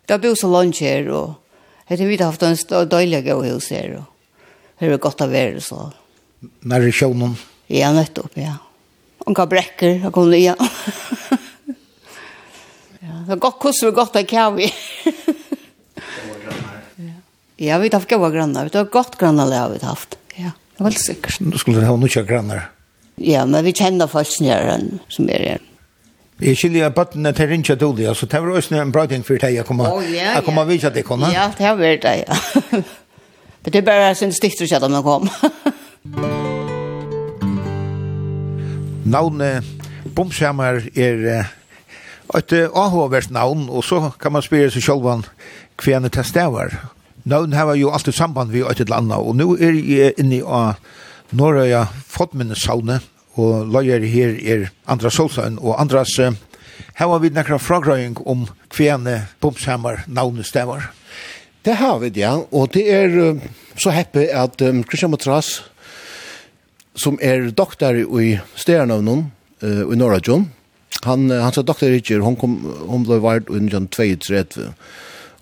Det 0.02 0.11
har 0.17 0.19
bo 0.19 0.35
så 0.35 0.49
langt 0.50 0.79
her, 0.83 1.07
og 1.14 1.35
jeg 1.88 1.99
har 1.99 2.09
vi 2.09 2.17
haft 2.19 2.43
en 2.43 2.57
døylig 2.91 3.31
av 3.31 3.45
hus 3.47 3.69
her, 3.71 4.00
og 4.00 4.05
det 4.81 4.91
er 4.91 4.99
godt 4.99 5.23
å 5.23 5.29
være 5.31 5.61
så. 5.62 5.93
Nær 6.67 6.83
i 6.83 6.91
sjånen? 6.93 7.37
Ja, 7.71 7.93
nettopp, 7.95 8.35
ja. 8.35 8.57
Og 9.23 9.31
hva 9.38 9.47
brekker, 9.47 10.02
jeg 10.02 10.12
kom 10.12 10.31
det 10.33 10.43
ja, 10.49 10.57
det 12.99 13.31
er 13.31 13.38
godt 13.38 13.62
hvordan 13.62 13.88
og 13.93 13.95
godt 14.00 14.19
av 14.19 14.26
kjavi. 14.26 14.69
Ja, 17.62 17.79
vi 17.79 17.88
har 17.93 18.00
haft 18.00 18.11
gode 18.11 18.31
grannar. 18.35 18.64
Vi 18.67 18.79
har 18.79 18.85
godt 18.91 19.19
grannar 19.21 19.47
vi 19.47 19.79
har 19.79 19.87
haft. 19.87 20.19
Ja. 20.35 20.50
Det 20.73 20.85
var 20.85 20.91
helt 20.91 21.00
sikkert. 21.02 21.41
Nå 21.45 21.59
skulle 21.61 21.81
du 21.83 21.87
ha 21.87 21.97
noen 21.97 22.26
grannar? 22.26 22.71
Ja, 23.21 23.45
men 23.47 23.64
vi 23.64 23.73
kjenner 23.76 24.09
folk 24.11 24.29
snøren 24.31 25.00
som 25.12 25.29
er 25.29 25.45
her. 25.50 25.61
Jeg 26.43 26.57
skiljer 26.59 26.88
at 26.88 26.95
bøttene 26.97 27.31
til 27.37 27.47
Rinsja 27.52 27.75
Doli, 27.79 28.07
så 28.19 28.26
det 28.26 28.41
var 28.43 28.57
også 28.57 28.75
en 28.81 28.93
bra 28.93 29.05
ting 29.07 29.23
for 29.26 29.38
deg 29.38 29.61
å 29.62 29.64
komme 29.69 29.87
oh, 29.87 30.02
yeah, 30.02 30.41
yeah. 30.41 30.59
og 30.59 30.69
vise 30.69 30.91
deg, 30.91 31.05
kona. 31.07 31.31
Ja, 31.31 31.45
det 31.55 31.67
har 31.69 31.76
vært 31.79 32.02
det, 32.02 32.25
ja. 32.25 32.35
Men 33.62 33.69
det 33.71 33.79
er 33.79 33.87
bare 33.87 34.14
sin 34.19 34.33
stikter 34.35 34.64
ikke 34.67 34.81
om 34.88 34.97
jeg 34.97 35.05
kom. 35.07 35.31
Navnet 39.12 39.64
Bomshammer 40.17 40.83
er 40.97 41.47
et 42.35 42.52
avhåverst 42.52 43.31
navn, 43.31 43.69
og 43.69 43.85
så 43.85 44.11
kan 44.19 44.33
man 44.33 44.43
spørre 44.43 44.71
seg 44.73 44.83
selv 44.83 45.05
hva 45.05 45.11
han 45.19 45.26
kvenner 45.79 46.11
til 46.11 46.25
stedet 46.26 46.75
Nøvn 47.25 47.52
har 47.55 47.75
jo 47.79 47.93
alltid 47.95 48.17
samband 48.17 48.50
vi 48.50 48.64
et 48.67 48.81
eller 48.83 48.99
annet, 48.99 49.19
og 49.19 49.37
nå 49.38 49.55
er 49.55 49.76
jeg 49.79 50.14
inne 50.19 50.41
i 50.41 50.43
uh, 50.43 50.75
Norrøya 51.31 51.85
Fodminneshavne, 52.11 52.99
og 53.38 53.69
løyer 53.73 54.02
her 54.11 54.35
er 54.43 54.64
Andra 54.91 55.11
Solsøen, 55.11 55.61
og 55.62 55.79
Andras, 55.81 56.19
uh, 56.19 56.35
her 56.99 57.11
var 57.12 57.23
vi 57.23 57.31
nekra 57.31 57.61
fragrøying 57.62 58.19
om 58.26 58.49
kvene 58.73 59.23
Bomshammer 59.41 60.02
navnet 60.09 60.50
stemmer. 60.50 60.91
Det 61.62 61.76
har 61.79 62.00
vi, 62.02 62.11
ja, 62.19 62.35
og 62.50 62.73
det 62.75 62.88
er 62.91 63.14
uh, 63.14 63.45
så 63.79 63.95
heppe 63.95 64.26
at 64.26 64.62
um, 64.67 64.83
Christian 64.83 65.14
Matras, 65.14 65.61
som 66.99 67.19
er 67.23 67.52
doktor 67.55 67.97
i 68.02 68.35
Sternavnen 68.59 69.29
uh, 69.62 69.87
i 69.87 69.97
Norrøyjon, 70.00 70.50
han, 71.07 71.31
uh, 71.31 71.38
han 71.45 71.55
sa 71.55 71.62
doktor 71.62 71.95
ikke, 71.95 72.19
hon, 72.19 72.37
kom, 72.37 72.59
hon 72.91 73.07
ble 73.07 73.23
vart 73.23 73.50
under 73.50 73.87
32, 73.95 74.67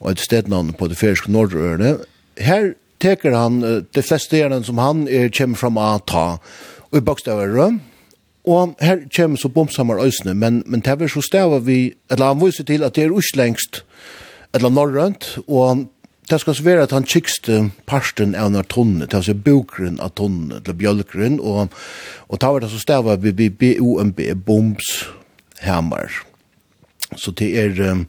og 0.00 0.11
et 0.11 0.23
stednavn 0.23 0.73
på 0.76 0.88
det 0.90 0.99
fyrske 1.00 1.33
nordrørene. 1.33 1.99
Her 2.40 2.73
teker 3.00 3.37
han 3.37 3.62
uh, 3.64 3.80
de 3.95 4.02
fleste 4.04 4.40
gjerne 4.40 4.62
som 4.64 4.80
han 4.80 5.07
er, 5.09 5.30
kommer 5.35 5.61
fram 5.61 5.78
av 5.80 6.02
ta, 6.09 6.26
og 6.90 6.99
i 6.99 7.04
bakstavere, 7.04 7.71
og 8.49 8.75
her 8.80 9.04
kommer 9.12 9.38
så 9.38 9.50
bomsammer 9.52 10.00
øsene, 10.00 10.35
men, 10.35 10.62
men 10.66 10.80
det 10.80 10.97
er 10.97 11.12
så 11.12 11.23
stavet 11.23 11.66
vi, 11.66 11.95
eller 12.11 12.33
han 12.33 12.40
viser 12.40 12.64
til 12.64 12.85
at 12.85 12.97
det 12.97 13.07
er 13.07 13.14
uslengst, 13.14 13.83
eller 14.57 14.73
norrønt, 14.73 15.37
og 15.47 15.87
det 16.30 16.40
skal 16.40 16.54
så 16.54 16.62
være 16.62 16.87
at 16.87 16.95
han 16.95 17.07
kikste 17.07 17.71
parsten 17.90 18.37
av 18.38 18.52
når 18.54 18.69
tonne, 18.71 19.04
det 19.04 19.14
er 19.14 19.21
altså 19.21 19.35
bokren 19.35 20.00
av 20.00 20.14
tonne, 20.19 20.61
eller 20.61 20.78
bjølkren, 20.78 21.40
og, 21.42 21.75
og 22.28 22.40
ta 22.40 22.52
var 22.54 22.64
det 22.64 22.71
så 22.73 22.80
stavet 22.80 23.25
vi 23.25 23.50
B-O-M-B, 23.50 24.33
bombs, 24.47 25.09
hammer. 25.61 26.23
Så 27.19 27.35
det 27.37 27.50
er, 27.59 27.75
um, 27.90 28.07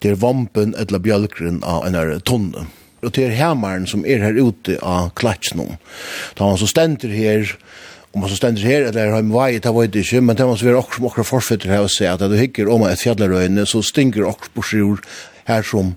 det 0.00 0.14
er 0.14 0.20
vampen 0.20 0.74
eller 0.80 1.02
bjølkeren 1.02 1.60
av 1.66 1.86
en 1.86 1.98
her 1.98 2.12
tonne. 2.24 2.66
Og 3.00 3.12
det 3.16 3.26
er 3.26 3.38
hammeren 3.38 3.86
som 3.88 4.04
er 4.04 4.20
her 4.20 4.36
ute 4.36 4.76
av 4.84 5.12
klatsen. 5.16 5.76
Da 6.36 6.48
han 6.48 6.60
så 6.60 6.68
stender 6.68 7.12
her, 7.12 7.54
om 8.12 8.24
man 8.24 8.32
så 8.32 8.36
stender 8.36 8.64
her, 8.66 8.88
eller 8.88 9.14
har 9.14 9.24
en 9.24 9.32
vei, 9.32 9.54
det 9.62 9.72
var 9.72 9.88
ikke, 9.88 10.20
men 10.20 10.36
det 10.36 10.46
var 10.48 10.58
så 10.58 10.66
vi 10.66 10.72
er 10.72 10.80
akkurat 10.80 10.98
som 10.98 11.08
akkurat 11.08 11.30
forfetter 11.30 11.72
her 11.72 11.86
og 11.86 11.92
sier 11.92 12.16
at 12.16 12.24
du 12.24 12.36
hikker 12.36 12.68
om 12.72 12.84
et 12.88 13.00
fjallarøyne, 13.00 13.64
så 13.68 13.80
stinker 13.84 14.28
på 14.54 14.64
sjur 14.66 15.00
her 15.48 15.64
som, 15.64 15.94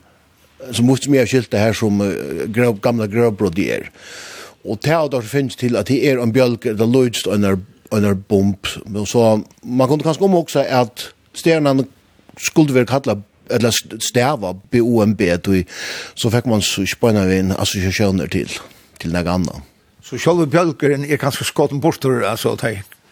som 0.72 0.88
mot 0.88 1.10
mye 1.12 1.26
skilte 1.28 1.60
her 1.60 1.76
som 1.76 2.00
uh, 2.00 2.46
grøv, 2.54 2.80
gamla 2.84 3.10
grøvbrod 3.12 3.60
er. 3.60 3.90
Og 4.64 4.80
det 4.80 4.94
har 4.96 5.10
det 5.12 5.26
finnes 5.28 5.60
til 5.60 5.76
at 5.76 5.90
det 5.92 6.00
er 6.08 6.22
en 6.24 6.32
bjølk, 6.32 6.70
det 6.78 6.88
lødst 6.88 7.28
og 7.28 7.36
en 7.36 8.24
bump. 8.30 8.70
Så 9.06 9.44
man 9.64 9.88
kunne 9.90 10.06
kanskje 10.06 10.24
om 10.24 10.40
også 10.40 10.64
at 10.64 11.10
stjernene 11.36 11.84
skulle 12.40 12.74
være 12.74 12.88
kallet 12.94 13.26
eller 13.50 14.00
stäva 14.00 14.54
BOMB 14.72 15.22
då 15.44 15.64
så 16.16 16.32
fick 16.32 16.46
man 16.46 16.62
så 16.62 16.86
spänna 16.86 17.36
in 17.36 17.52
associationer 17.52 18.28
till 18.28 18.50
till 18.98 19.14
något 19.14 19.28
annat. 19.28 19.56
Så 20.04 20.18
själva 20.18 20.46
bjölkeren 20.46 21.06
är 21.06 21.18
ganska 21.18 21.44
skotten 21.44 21.80
bortor 21.80 22.24
alltså 22.26 22.54
att 22.54 22.64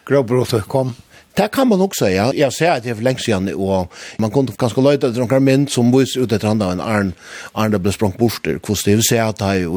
gråbrott 0.05 0.67
kom. 0.67 0.93
Det 1.33 1.47
kan 1.51 1.67
man 1.67 1.81
också 1.81 2.05
säga. 2.05 2.33
Jag 2.33 2.53
säger 2.53 2.77
att 2.77 2.83
det 2.83 2.89
är 2.89 2.95
för 2.95 3.03
länge 3.03 3.19
sedan 3.19 3.53
och 3.53 3.93
man 4.17 4.31
kunde 4.31 4.53
ganska 4.57 4.81
löjta 4.81 5.11
till 5.11 5.19
några 5.19 5.39
män 5.39 5.67
som 5.67 5.97
vis 5.97 6.17
ut 6.17 6.31
ett 6.31 6.43
andra 6.43 6.71
en 6.71 6.81
arn 6.81 7.13
arn 7.53 7.63
andra 7.63 7.79
blev 7.79 7.91
språng 7.91 8.13
där. 8.43 8.59
Kvist 8.59 8.85
det 8.85 8.95
vill 8.95 9.03
säga 9.03 9.27
att 9.27 9.37
det 9.37 9.45
är 9.45 9.67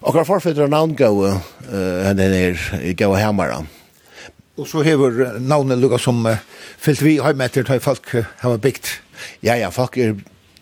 och 0.00 0.14
har 0.14 0.24
förfäder 0.24 0.64
en 0.64 0.70
namn 0.70 0.96
gå 0.96 1.26
uh, 1.26 1.38
den 2.14 2.20
är 2.20 2.80
i 2.82 2.94
gå 2.94 3.14
hemmara. 3.14 3.66
Och 4.56 4.68
så 4.68 4.82
hever 4.82 5.38
navnet 5.38 5.78
lukka 5.78 5.98
som 5.98 6.26
uh, 6.26 6.36
fyllt 6.78 7.02
vi 7.02 7.18
har 7.18 7.34
med 7.34 7.50
det 7.54 7.68
har 7.68 7.78
folk 7.78 8.14
har 8.38 8.58
byggt 8.58 8.86
Ja, 9.42 9.56
ja, 9.58 9.70
folk 9.74 9.98
er 9.98 10.16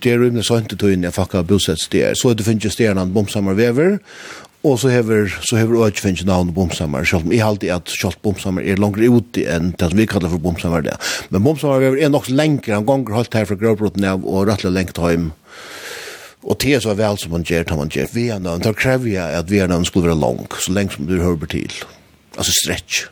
det 0.04 0.12
er 0.12 0.20
rymne 0.20 0.42
sånt 0.44 0.68
til 0.70 0.78
tøyne, 0.78 1.10
folk 1.10 1.32
har 1.34 1.46
bosett 1.48 1.80
steder. 1.80 2.14
Så 2.18 2.34
det 2.36 2.44
finnes 2.46 2.74
stederne 2.74 3.06
en 3.06 3.14
bomsammer 3.14 3.56
vever, 3.56 3.96
og 4.66 4.80
så 4.82 4.90
hever, 4.90 5.30
så 5.46 5.56
hever 5.60 5.78
også 5.86 6.04
finnes 6.04 6.24
navn 6.26 6.52
bomsammer, 6.54 7.04
selv 7.06 7.26
om 7.26 7.32
jeg 7.32 7.44
alltid 7.46 7.72
at 7.74 7.92
selv 7.92 8.18
bomsammer 8.22 8.66
er 8.66 8.80
langere 8.82 9.08
ute 9.08 9.46
enn 9.50 9.72
det 9.78 9.92
vi 9.94 10.08
kallar 10.10 10.32
for 10.32 10.42
bomsammer 10.42 10.84
det. 10.84 10.96
Men 11.30 11.44
bomsammer 11.46 11.82
vever 11.84 12.02
er 12.02 12.12
nok 12.12 12.28
lenger, 12.28 12.74
han 12.74 12.86
ganger 12.88 13.16
holdt 13.16 13.38
her 13.38 13.48
fra 13.48 13.58
gravbrotten 13.60 14.04
av, 14.04 14.26
og 14.26 14.48
rettelig 14.50 14.74
lengt 14.74 15.00
hjem. 15.00 15.30
Og 16.46 16.60
det 16.62 16.76
er 16.76 16.84
så 16.84 16.94
vel 16.94 17.18
som 17.18 17.34
man 17.34 17.46
gjør, 17.46 17.66
tar 17.66 17.80
man 17.80 17.90
gjør. 17.90 18.12
Vi 18.14 18.28
er 18.30 18.42
navn, 18.42 18.62
da 18.62 18.74
krever 18.76 19.10
jeg 19.16 19.40
at 19.40 19.50
vi 19.50 19.62
er 19.62 19.70
navn 19.70 19.86
skulle 19.88 20.10
være 20.10 20.20
lang, 20.20 20.44
så 20.60 20.74
lenge 20.74 20.94
som 20.94 21.08
du 21.08 21.16
hører 21.18 21.50
til. 21.50 21.82
Altså 22.36 22.54
stretch. 22.62 23.06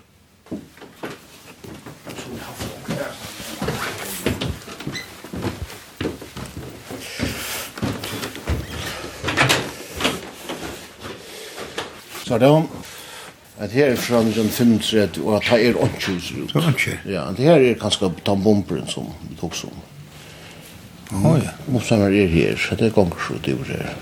Så 12.24 12.38
det 12.40 12.50
at 13.62 13.70
her 13.70 13.92
er 13.92 13.98
fra 14.00 14.18
1935, 14.18 15.22
og 15.22 15.36
at 15.36 15.44
det 15.46 15.68
er 15.68 15.76
åndkjus 15.78 16.30
ut. 16.34 16.50
Det 16.50 16.58
er 16.58 16.68
åndkjus? 16.72 17.04
Ja, 17.06 17.28
at 17.30 17.38
her 17.38 17.60
er 17.62 17.76
kanskje 17.78 18.10
tambomperen 18.26 18.88
som 18.90 19.12
vi 19.28 19.36
tok 19.38 19.54
som. 19.54 19.76
Å 21.14 21.36
ja. 21.38 21.52
Motsammer 21.70 22.10
er 22.10 22.32
her, 22.32 22.58
så 22.58 22.74
det 22.80 22.88
er 22.88 22.96
gongskjut 22.96 23.46
det 23.46 23.54
er 23.54 23.70
her. 23.70 23.94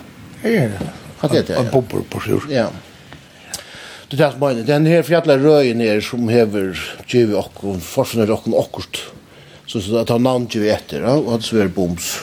Her 0.43 0.57
er 0.62 0.73
det? 0.73 0.88
Hva 1.21 1.29
er 1.29 1.45
det? 1.50 1.59
En 1.59 1.69
bomber 1.75 2.07
på 2.09 2.23
sjur. 2.25 2.49
Ja. 2.50 2.71
Det 4.09 4.21
er 4.21 4.35
det 4.57 4.67
Den 4.69 4.87
her 4.87 5.05
fjallet 5.05 5.41
røyen 5.41 5.81
er 5.81 6.00
som 6.00 6.29
hever 6.29 6.73
tjive 7.07 7.37
okkur, 7.37 7.79
forfunnet 7.81 8.33
okkur 8.33 8.57
okkurt. 8.57 9.05
Så 9.67 9.85
det 9.85 10.07
tar 10.09 10.21
navn 10.21 10.49
tjive 10.49 10.73
etter, 10.73 11.05
og 11.05 11.35
at 11.37 11.45
sver 11.45 11.69
boms. 11.69 12.23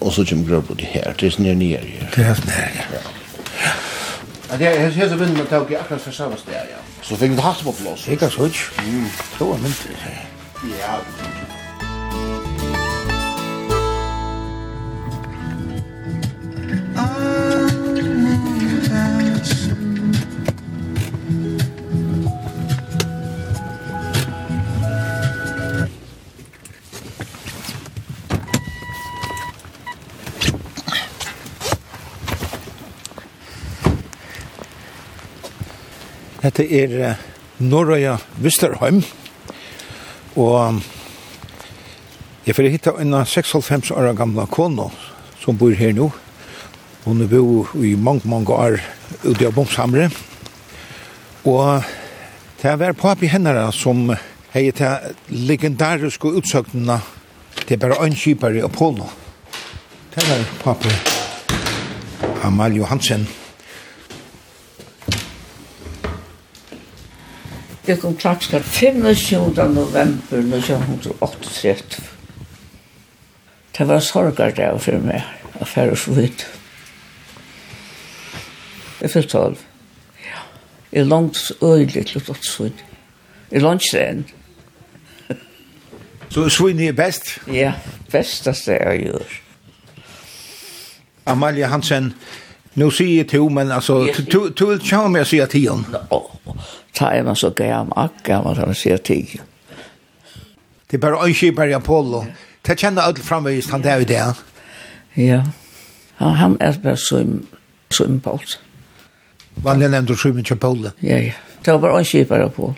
Og 0.00 0.12
så 0.12 0.24
kommer 0.24 0.48
grøy 0.48 0.64
på 0.66 0.80
det 0.80 0.88
her, 0.96 1.12
det 1.12 1.34
er 1.34 1.42
nere 1.44 1.60
nere 1.60 1.84
her. 1.86 2.08
Det 2.16 2.24
er 2.24 2.46
nere, 2.48 2.86
ja. 2.96 3.21
Att 4.52 4.60
jag 4.60 4.80
har 4.80 4.90
sett 4.90 5.12
vinden 5.12 5.46
att 5.50 5.70
i 5.70 5.76
akkurat 5.76 6.02
for 6.02 6.12
samme 6.12 6.36
sted, 6.36 6.66
ja. 6.70 6.76
Så 7.02 7.16
fikk 7.16 7.32
vi 7.32 7.40
hatt 7.40 7.62
på 7.64 7.72
plås? 7.72 8.08
Ikke 8.08 8.28
så 8.30 8.44
ikke. 8.46 8.82
Mm. 8.84 9.08
var 9.48 9.58
mycket. 9.58 9.96
Ja. 10.80 10.98
Dette 36.42 36.64
er 36.66 37.20
Norrøya 37.62 38.16
Visterheim, 38.42 38.96
og 40.34 40.80
jeg 42.42 42.56
får 42.56 42.66
hitta 42.72 42.92
en 42.98 43.14
96 43.14 43.92
år 43.94 44.08
gamla 44.18 44.48
kono 44.50 44.88
som 45.38 45.54
bor 45.58 45.70
her 45.78 45.92
nå. 45.94 46.08
Hun 47.04 47.22
er 47.22 47.30
bo 47.30 47.62
i 47.78 47.92
mange, 47.94 48.26
mange 48.26 48.50
år 48.50 48.80
ute 49.22 49.46
av 49.46 49.54
Bomshamre. 49.54 50.10
og 51.44 51.82
det 52.62 52.78
var 52.78 52.92
papi 52.92 53.26
hennara 53.26 53.70
som 53.72 54.10
hei 54.52 54.70
til 54.70 55.14
legendariske 55.28 56.26
utsøknene 56.26 56.98
til 57.66 57.78
bare 57.78 58.02
øynskipere 58.02 58.58
i 58.58 58.66
Apollo. 58.66 59.06
Det 60.14 60.26
var 60.26 60.44
papi 60.64 60.90
Amal 62.42 62.76
Johansen. 62.76 63.41
Jeg 67.86 67.98
kom 67.98 68.16
klapskart 68.16 68.62
25. 68.62 69.50
november 69.74 70.38
1938. 70.38 72.02
Det 73.78 73.88
var 73.88 73.98
sorgardag 73.98 74.80
for 74.80 74.98
meg, 75.02 75.22
affære 75.60 75.96
så 75.96 76.12
vidt. 76.14 76.46
Jeg 79.00 79.10
fyllt 79.10 79.28
tolv. 79.28 79.58
Ja. 80.22 80.44
Jeg 80.92 81.06
langt 81.06 81.52
øyelig 81.62 82.06
til 82.06 82.22
å 82.22 82.36
svinn. 82.46 82.78
Jeg 83.50 83.62
langt 83.62 83.82
sen. 83.90 84.22
Så 86.30 86.46
svinn 86.48 86.80
er 86.80 86.94
best? 86.94 87.40
Ja, 87.50 87.72
bestast 88.12 88.70
det 88.70 88.78
jeg 88.78 89.02
gjør. 89.08 89.34
Amalia 91.26 91.66
Hansen, 91.66 92.12
nu 92.74 92.90
sier 92.90 93.16
jeg 93.16 93.28
til, 93.34 93.50
men 93.50 93.72
altså, 93.72 94.06
du 94.32 94.66
vil 94.66 94.78
ikke 94.78 95.08
meg 95.08 95.26
å 95.26 95.28
si 95.28 95.42
at 95.42 95.50
til. 95.50 95.82
Nå, 95.90 96.22
ta 96.94 97.10
er 97.14 97.22
man 97.22 97.36
så 97.36 97.50
gam 97.50 97.92
akka 97.96 98.42
man 98.42 98.56
han 98.56 98.74
ser 98.74 98.96
tig. 98.96 99.40
Det 100.90 100.98
er 100.98 101.00
bare 101.00 101.24
øynskipar 101.24 101.64
i 101.70 101.72
Apollo. 101.72 102.24
Det 102.66 102.78
kjenner 102.78 103.02
alt 103.02 103.18
framvist 103.18 103.70
han 103.70 103.82
der 103.82 103.96
i 103.96 104.04
det. 104.04 104.20
Ja. 105.16 105.42
Han, 106.16 106.34
han 106.34 106.56
er 106.60 106.78
bare 106.82 106.96
så, 106.96 107.24
så 107.90 108.04
impolt. 108.04 108.60
Vanlig 109.54 109.88
nevnt 109.90 110.08
du 110.08 110.16
sjumen 110.16 110.44
til 110.44 110.54
Apollo? 110.54 110.90
Ja, 111.02 111.18
ja. 111.18 111.32
Det 111.64 111.72
var 111.72 111.78
bare 111.78 111.98
øyskipar 111.98 112.40
i 112.40 112.42
Apollo. 112.42 112.74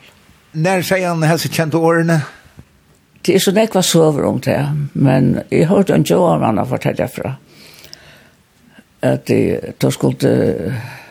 Når 0.52 0.82
sier 0.86 1.08
han 1.08 1.22
helst 1.22 1.50
kjent 1.50 1.74
årene? 1.74 2.20
Det 3.26 3.34
er 3.34 3.40
så 3.40 3.52
nekva 3.56 3.82
sover 3.82 4.26
om 4.28 4.40
det, 4.40 4.60
men 4.92 5.40
jeg 5.50 5.66
hørte 5.66 5.94
en 5.94 6.04
Johan 6.04 6.42
han 6.44 6.58
har 6.58 6.68
fortalt 6.68 6.98
derfra 6.98 7.36
at 9.04 9.26
de, 9.28 9.60
de 9.78 9.90
skulle 9.92 10.34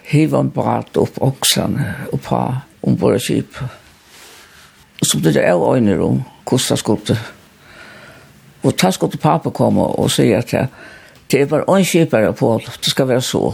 hiva 0.10 0.40
en 0.42 0.52
brat 0.54 0.98
opp 0.98 1.20
oksan 1.22 1.78
oppa 2.14 2.44
ombord 2.84 3.18
av 3.18 3.24
skip. 3.24 3.60
Og 5.00 5.08
så 5.08 5.20
ble 5.20 5.34
det 5.36 5.46
av 5.50 5.64
øyne 5.64 5.98
om 6.04 6.22
hvordan 6.48 6.80
skulle 6.80 7.08
det. 7.08 7.20
Og 8.64 8.76
da 8.80 8.92
skulle 8.92 9.20
pappa 9.20 9.52
komme 9.52 9.84
og 10.00 10.12
si 10.12 10.30
at 10.32 10.54
jeg, 10.54 10.68
det 11.32 11.42
er 11.42 11.50
bare 11.52 11.68
en 11.68 11.86
skipere 11.86 12.34
på, 12.34 12.56
det 12.64 12.92
skal 12.92 13.08
være 13.08 13.22
så. 13.22 13.54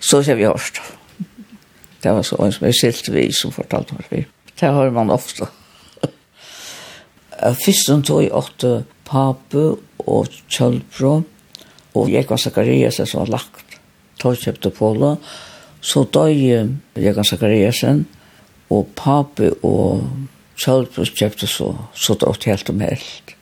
Så 0.00 0.22
ser 0.22 0.34
vi 0.34 0.46
hørt. 0.48 0.80
Det 2.02 2.12
var 2.12 2.22
så 2.22 2.36
en 2.42 2.52
som 2.52 2.66
er 2.66 2.74
silt 2.74 3.10
vi 3.12 3.28
som 3.32 3.52
fortalte 3.54 3.94
meg 3.94 4.08
vi. 4.10 4.22
Det 4.60 4.70
hører 4.70 4.94
man 4.94 5.10
ofte. 5.10 5.46
Først 7.42 7.86
som 7.86 8.02
tog 8.06 8.22
jeg 8.22 8.34
åtte 8.34 8.84
pape 9.06 9.62
og 10.06 10.28
kjølbro, 10.48 11.22
og 11.94 12.10
jeg 12.10 12.26
var 12.28 12.40
Zakarias 12.40 13.00
som 13.04 13.24
var 13.24 13.32
lagt. 13.36 13.78
Tog 14.18 14.38
kjøpte 14.38 14.70
på 14.70 14.92
det, 15.00 15.16
Så 15.82 16.04
døg 16.14 16.38
Jagan 16.96 17.26
Zakariasen, 17.26 18.04
og 18.70 18.88
pape 18.96 19.50
og 19.66 20.04
Sjølbrus 20.56 21.10
kjøpte 21.16 21.48
så, 21.50 21.72
så 21.94 22.14
døgt 22.14 22.46
helt 22.46 22.70
om 22.70 22.80
helt. 22.80 23.34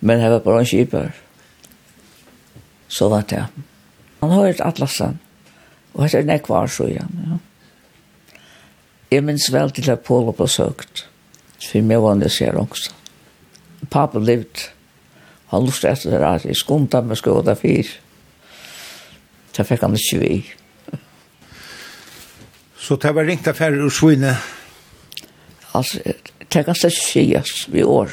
Men 0.00 0.20
det 0.22 0.30
var 0.30 0.44
bare 0.44 0.62
en 0.62 0.70
kjøper. 0.70 1.10
Så 2.88 3.08
var 3.10 3.26
det. 3.28 3.42
Han 4.20 4.30
har 4.30 4.46
et 4.48 4.62
atlasen, 4.64 5.18
og 5.94 6.06
det 6.06 6.20
er 6.20 6.28
nekvar 6.28 6.70
så 6.70 6.86
igjen. 6.86 7.18
Ja. 7.26 7.40
Jeg 9.10 9.24
minns 9.26 9.50
vel 9.52 9.70
til 9.74 9.90
at 9.90 10.04
Paul 10.06 10.24
var 10.28 10.38
besøkt, 10.38 11.04
for 11.62 11.82
meg 11.82 12.02
var 12.02 12.18
det 12.20 12.30
sier 12.34 12.56
også. 12.58 12.94
Papi 13.90 14.22
levde, 14.22 14.70
han 15.52 15.66
lustet 15.66 15.92
etter 15.92 16.16
det 16.16 16.26
at 16.26 16.46
jeg 16.46 16.58
skumta 16.58 17.02
med 17.06 17.18
skoda 17.18 17.54
fyr. 17.58 17.90
Det 19.56 19.66
fikk 19.66 19.84
han 19.86 19.94
ikke 19.94 20.22
vi. 20.22 20.32
Så 22.86 22.96
det 22.96 23.10
var 23.14 23.24
ringt 23.26 23.48
affærer 23.50 23.82
ur 23.82 23.90
svine? 23.90 24.36
Altså, 25.74 25.98
det 26.04 26.48
kan 26.50 26.68
inte 26.68 26.90
sägas 26.90 27.68
vid 27.68 27.84
år. 27.84 28.08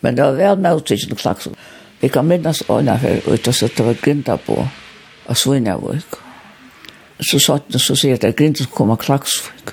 Men 0.00 0.16
det 0.16 0.24
var 0.24 0.32
vel 0.32 0.58
med 0.58 0.76
utsikten 0.76 1.16
och. 1.16 1.54
Vi 2.00 2.08
kan 2.08 2.28
minnes 2.28 2.62
en 2.80 2.88
affär 2.88 3.20
ut 3.34 3.48
og 3.48 3.54
sätta 3.54 3.84
var 3.84 3.94
grinda 3.94 4.36
på 4.36 4.68
av 5.26 5.34
svinavik. 5.34 6.14
Så 7.20 7.38
satt 7.38 7.68
den 7.68 7.80
så 7.80 7.96
säger 7.96 8.28
att 8.28 8.36
grinda 8.36 8.56
som 8.56 8.66
kommer 8.66 8.96
klagsvik. 8.96 9.70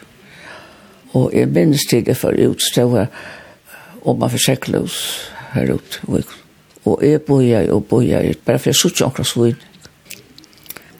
Og 1.11 1.33
jeg 1.33 1.47
minnes 1.47 1.85
til 1.89 2.05
det 2.05 2.17
for 2.17 2.31
för 2.31 2.37
utstående 2.37 3.07
om 4.01 4.19
man 4.19 4.29
försäklar 4.29 4.79
oss 4.79 5.19
her 5.51 5.73
ut. 5.73 5.99
här 6.07 6.17
ute. 6.17 6.29
Och 6.83 7.05
jag 7.05 7.21
bojar 7.25 7.69
och 7.69 7.81
bojar, 7.81 8.33
bara 8.45 8.59
för 8.59 8.69
jag 8.69 8.75
sitter 8.75 9.05
akkurat 9.05 9.27
svinavik 9.27 9.68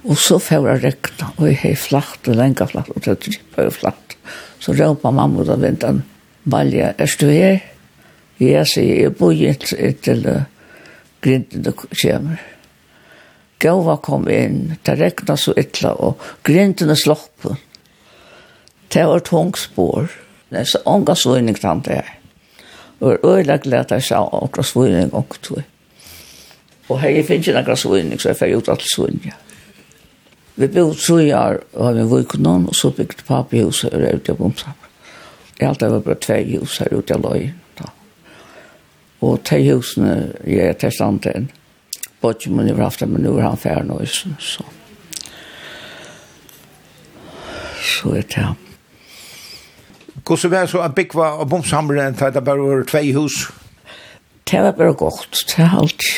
Og 0.04 0.16
så 0.18 0.38
får 0.40 0.68
jeg 0.70 0.84
rekna, 0.84 1.34
og 1.36 1.50
jeg 1.50 1.58
har 1.64 1.76
flatt 1.80 2.30
og 2.32 2.38
lenge 2.40 2.68
flatt, 2.72 2.92
og 2.96 3.04
det 3.04 3.40
er 3.58 3.68
jo 3.68 3.74
flatt. 3.76 4.16
Så 4.60 4.76
råpa 4.76 5.12
mamma 5.12 5.44
ut 5.44 5.52
av 5.52 5.64
vindan, 5.64 6.04
Balja, 6.44 6.94
er 6.98 7.16
du 7.20 7.28
her? 7.28 7.60
Jeg 8.40 8.68
sier, 8.72 9.02
jeg 9.04 9.16
bor 9.20 9.36
ikke 9.36 9.92
til 10.00 10.24
grinden 11.22 11.66
du 11.66 11.74
kommer. 11.76 12.40
Gåva 13.60 13.98
kom 14.00 14.30
inn, 14.32 14.78
det 14.88 14.96
rekna 15.02 15.36
så 15.36 15.52
ytla, 15.60 15.92
og 16.00 16.22
grinden 16.48 16.94
er 16.94 17.00
sloppen. 17.00 17.60
Det 18.90 19.04
var 19.06 19.20
tungspår. 19.20 20.08
Det 20.50 20.62
er 20.62 20.70
så 20.72 20.80
ånga 20.86 21.16
svunning 21.16 21.60
det 21.60 22.00
jeg. 22.00 22.16
Og 23.00 23.12
jeg 23.12 23.20
er 23.20 23.28
øyla 23.28 23.58
glede 23.58 23.84
at 23.84 23.92
jeg 23.92 24.04
sa 24.04 24.24
ånga 24.24 24.64
svunning 24.64 25.14
og 25.14 25.36
tog. 25.42 25.62
Og 26.90 27.00
hei, 27.02 27.18
jeg 27.20 27.26
finner 27.26 27.52
ikke 27.52 27.62
noen 27.68 27.78
svunning, 27.78 28.20
så 28.20 28.30
jeg 28.32 28.40
får 28.40 28.56
ut 28.56 28.70
alt 28.70 28.88
svunning. 28.88 29.34
Vi 30.60 30.68
bodde 30.68 31.00
tre 31.00 31.36
år 31.36 31.62
og 31.74 31.86
har 31.86 31.94
vi 31.96 32.04
var 32.12 32.34
noen, 32.44 32.66
og 32.68 32.76
så 32.76 32.92
bygde 32.92 33.24
pappa 33.28 33.62
hus 33.64 33.86
og 33.88 33.94
ute 33.96 34.34
av 34.34 34.42
bomsamme. 34.42 34.90
Jeg 35.60 35.68
alt 35.70 35.80
det 35.80 35.92
var 35.92 36.04
bare 36.04 36.20
tve 36.20 36.40
hus 36.50 36.78
her 36.84 36.92
ute 36.98 37.16
av 37.16 37.24
løy. 37.24 37.46
Da. 37.80 37.88
Og 39.24 39.40
te 39.48 39.62
husene 39.64 40.34
jeg 40.44 40.74
er 40.74 40.76
til 40.80 40.92
standen. 40.92 41.48
Både 42.20 42.52
min 42.52 42.74
over 42.74 42.90
aften, 42.90 43.14
men 43.14 43.24
nu 43.24 43.38
er 43.38 43.48
han 43.48 43.58
færre 43.58 43.86
nå. 43.88 44.02
Så, 44.04 44.66
så 47.80 48.16
er 48.20 48.28
det 48.28 48.44
han. 48.44 48.60
Hvordan 50.28 50.52
var 50.52 50.68
det 50.68 50.76
så 50.76 50.84
at 50.84 50.96
bygge 50.96 51.24
av 51.24 51.48
bomsamleren 51.50 52.20
til 52.20 52.36
det 52.36 52.44
bare 52.44 52.68
var 52.68 52.88
tve 52.92 53.14
hus? 53.16 53.46
Det 54.44 54.60
var 54.60 54.76
bare 54.76 54.94
godt, 54.94 55.46
det 55.48 55.64
er 55.64 55.80
alt. 55.80 56.14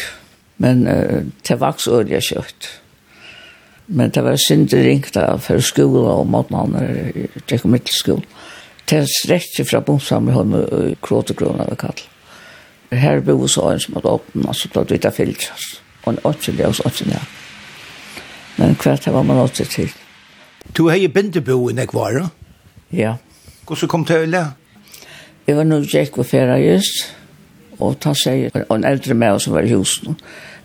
Men 0.58 0.88
uh, 0.88 1.25
det 1.47 1.60
var 1.60 1.67
vaks 1.67 1.88
øye 1.88 2.21
kjøtt. 2.25 2.81
Men 3.91 4.10
det 4.10 4.23
var 4.23 4.38
synd 4.39 4.71
ringt 4.73 5.17
av 5.19 5.41
for 5.43 5.60
skolen 5.60 6.08
og 6.08 6.30
måten 6.32 6.75
det 7.49 7.60
kom 7.60 7.75
til 7.75 7.97
skolen. 7.97 8.25
Det 8.88 9.01
er 9.01 9.08
strekte 9.08 9.65
fra 9.67 9.82
Bonsamleholm 9.84 10.54
og 10.62 10.93
Kråtegrøna 11.04 11.67
ved 11.67 11.80
Kall. 11.80 11.99
Her 12.91 13.19
bo 13.23 13.47
så 13.47 13.69
en 13.71 13.80
som 13.80 13.95
hadde 13.95 14.12
åpnet, 14.12 14.56
så 14.56 14.69
da 14.73 14.84
det 14.84 14.95
vidt 14.95 15.08
av 15.08 15.15
filtras. 15.15 15.67
Og 16.04 16.13
en 16.13 16.21
åttelig 16.27 16.65
og 16.67 16.80
åttelig. 16.88 17.19
Men 18.58 18.75
hvert 18.80 19.08
var 19.08 19.27
man 19.27 19.39
åttelig 19.43 19.69
til. 19.71 19.93
Du 20.77 20.88
har 20.89 20.99
jo 20.99 21.10
bindebo 21.12 21.58
i 21.69 21.75
Nekvara? 21.75 22.30
Ja. 22.91 23.15
Hvordan 23.67 23.91
kom 23.91 24.06
til 24.06 24.25
Øle? 24.27 24.45
Jeg 25.47 25.58
var 25.58 25.67
nå 25.67 25.82
gikk 25.84 26.15
på 26.15 26.27
ferie 26.27 26.73
just, 26.73 27.10
og 27.80 27.97
han 28.04 28.15
sier, 28.15 28.51
og 28.69 28.75
en 28.75 28.88
eldre 28.88 29.15
med 29.17 29.36
oss 29.36 29.47
som 29.47 29.56
var 29.56 29.67
i 29.67 29.73
husen, 29.73 30.15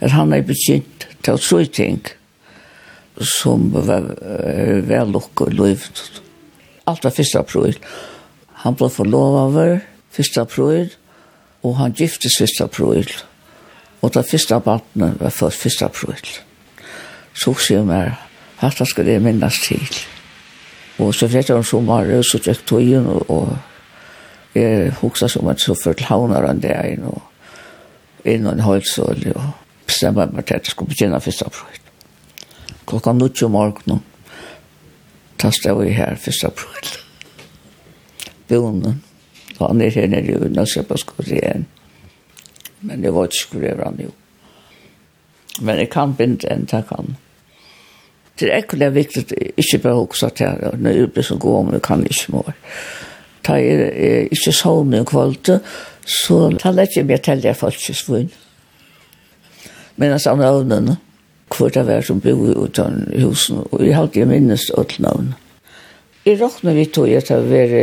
at 0.01 0.15
han 0.15 0.35
er 0.35 0.47
begynt 0.47 1.09
til 1.23 1.35
å 1.35 1.43
tro 1.43 1.63
ting. 1.65 2.03
Ja 2.05 2.26
som 3.21 3.71
var 3.73 4.11
vel 4.87 5.17
og 5.17 5.53
liv. 5.53 5.87
Alt 6.87 7.05
var 7.05 7.15
første 7.17 7.39
april. 7.39 7.79
Han 8.65 8.77
ble 8.77 8.91
forlovet 8.91 9.87
første 10.11 10.41
april, 10.41 10.91
og 11.63 11.77
han 11.77 11.93
giftes 11.97 12.39
første 12.39 12.65
april. 12.65 13.09
Og 14.03 14.13
det 14.15 14.27
første 14.31 14.55
abattene 14.55 15.15
var 15.21 15.31
først 15.31 15.63
første 15.63 15.85
april. 15.85 16.29
Så 17.35 17.55
sier 17.61 17.83
han 17.83 17.91
meg, 17.91 18.13
hatt 18.61 18.81
skal 18.89 19.09
jeg 19.09 19.23
minnes 19.23 19.61
til. 19.65 19.89
Og 20.99 21.15
så 21.15 21.29
fikk 21.29 21.51
jeg 21.51 21.59
en 21.59 21.67
sommer, 21.67 22.09
og 22.17 22.25
så 22.25 22.41
gikk 22.41 22.73
inn, 22.81 23.07
og 23.07 23.31
og 23.31 23.57
jeg 24.57 24.93
husker 25.03 25.29
som 25.29 25.49
at 25.53 25.61
så 25.61 25.75
ført 25.77 26.07
havner 26.09 26.47
han 26.47 26.63
der 26.63 26.87
inn, 26.89 27.05
og 27.05 27.21
inn 28.25 28.47
og 28.47 28.55
en 28.55 28.65
halsål, 28.65 29.27
og 29.35 29.51
bestemmer 29.87 30.33
meg 30.33 30.47
til 30.47 30.57
at 30.57 30.65
jeg 30.65 30.73
skulle 30.73 30.95
begynne 30.95 31.21
første 31.21 31.45
april 31.45 31.86
klokka 32.87 33.13
nutt 33.13 33.43
om 33.43 33.53
morgenen. 33.53 34.03
Da 35.43 35.51
stod 35.53 35.85
jeg 35.85 35.97
her 35.97 36.17
1. 36.17 36.45
april. 36.47 36.93
Bonen. 38.49 39.03
Da 39.59 39.67
han 39.67 39.81
er 39.81 39.91
her 39.91 40.07
nede 40.09 40.33
i 40.33 40.39
Unnasjøpa 40.47 40.97
skulle 41.01 41.37
igjen. 41.37 41.67
Men 42.81 43.03
det 43.03 43.13
var 43.15 43.29
ikke 43.29 43.43
skrevet 43.43 43.85
han 43.85 44.01
jo. 44.01 44.11
Men 45.61 45.79
jeg 45.81 45.91
kan 45.91 46.15
binde 46.15 46.49
en 46.53 46.69
jeg 46.73 46.85
kan. 46.89 47.17
Det 48.37 48.51
er 48.51 48.59
ekkert 48.59 48.93
viktig, 48.95 49.25
ikke 49.57 49.79
bare 49.79 50.01
også 50.03 50.29
til 50.29 50.47
jeg, 50.47 50.73
når 50.79 50.91
jeg 50.91 51.13
blir 51.13 51.25
så 51.25 51.37
god 51.41 51.59
om 51.59 51.73
jeg 51.73 51.83
kan 51.83 52.03
ikke 52.05 52.33
må. 52.33 52.43
Da 53.47 53.57
jeg 53.57 53.79
er 53.81 54.29
ikke 54.29 54.53
sånn 54.53 54.93
i 54.93 55.01
kvalitet, 55.09 55.65
så 56.05 56.51
taler 56.61 56.85
jeg 56.85 56.93
ikke 56.93 57.07
mer 57.09 57.23
til 57.25 57.45
jeg 57.45 57.57
faktisk 57.57 58.11
vunnet. 58.11 58.37
Men 59.97 60.13
jeg 60.13 60.21
savner 60.21 60.53
øvnene 60.53 60.99
hvor 61.55 61.71
det 61.71 61.87
var 61.87 62.03
som 62.03 62.21
bodde 62.21 62.57
utan 62.59 63.07
husen, 63.15 63.63
og 63.71 63.85
jeg 63.87 63.97
hadde 63.97 64.19
jeg 64.19 64.29
minnes 64.29 64.71
alt 64.79 64.99
navn. 65.01 65.35
Jeg 66.27 66.41
råkner 66.41 66.75
vi 66.75 66.85
tog 66.91 67.11
at 67.15 67.29
det 67.29 67.43
var 67.51 67.75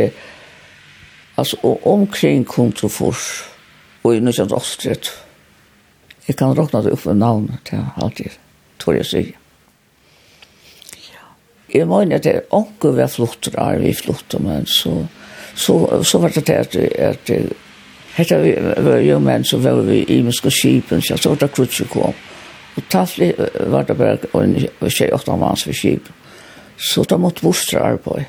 altså, 1.36 1.56
omkring 1.84 2.44
kontrofors, 2.46 3.44
og 4.04 4.14
i 4.14 4.20
1980. 4.20 5.12
Jeg 6.28 6.36
kan 6.36 6.52
råkne 6.56 6.82
det 6.84 6.92
opp 6.92 7.06
med 7.06 7.20
navn 7.20 7.48
til 7.64 7.80
halte 7.96 8.28
jeg, 8.28 8.36
tror 8.78 9.00
jeg 9.00 9.08
sier. 9.08 9.32
Jeg 11.74 11.88
mener 11.90 12.20
at 12.20 12.24
det 12.24 12.34
er 12.36 12.52
onker 12.54 12.92
vi 12.94 13.02
har 13.02 13.10
flottet, 13.10 13.56
er 13.58 13.80
vi 13.82 13.94
flottet, 13.96 14.40
men 14.44 14.66
så, 14.66 15.06
så, 15.56 16.02
så 16.04 16.20
var 16.22 16.36
det 16.36 16.46
det 16.46 16.54
at, 16.54 16.76
at 16.76 17.32
Hetta 18.14 18.36
var 18.86 19.00
jo 19.02 19.16
menn 19.18 19.42
som 19.44 19.64
var 19.64 19.80
vi 19.82 20.04
i 20.04 20.20
menneske 20.20 20.52
skipen, 20.54 21.02
så 21.02 21.16
var 21.32 21.40
det 21.40 21.50
krutsje 21.56 21.88
kom. 21.90 22.14
Og 22.74 22.82
tattlig 22.90 23.32
var 23.70 23.86
det 23.86 23.96
bare 23.98 24.18
en 24.40 24.56
tjej-åtta 24.90 25.36
mans 25.38 25.64
for 25.66 25.76
skip. 25.76 26.08
Så 26.76 27.04
da 27.06 27.18
måtte 27.20 27.44
bostra 27.46 27.84
arbeid. 27.92 28.26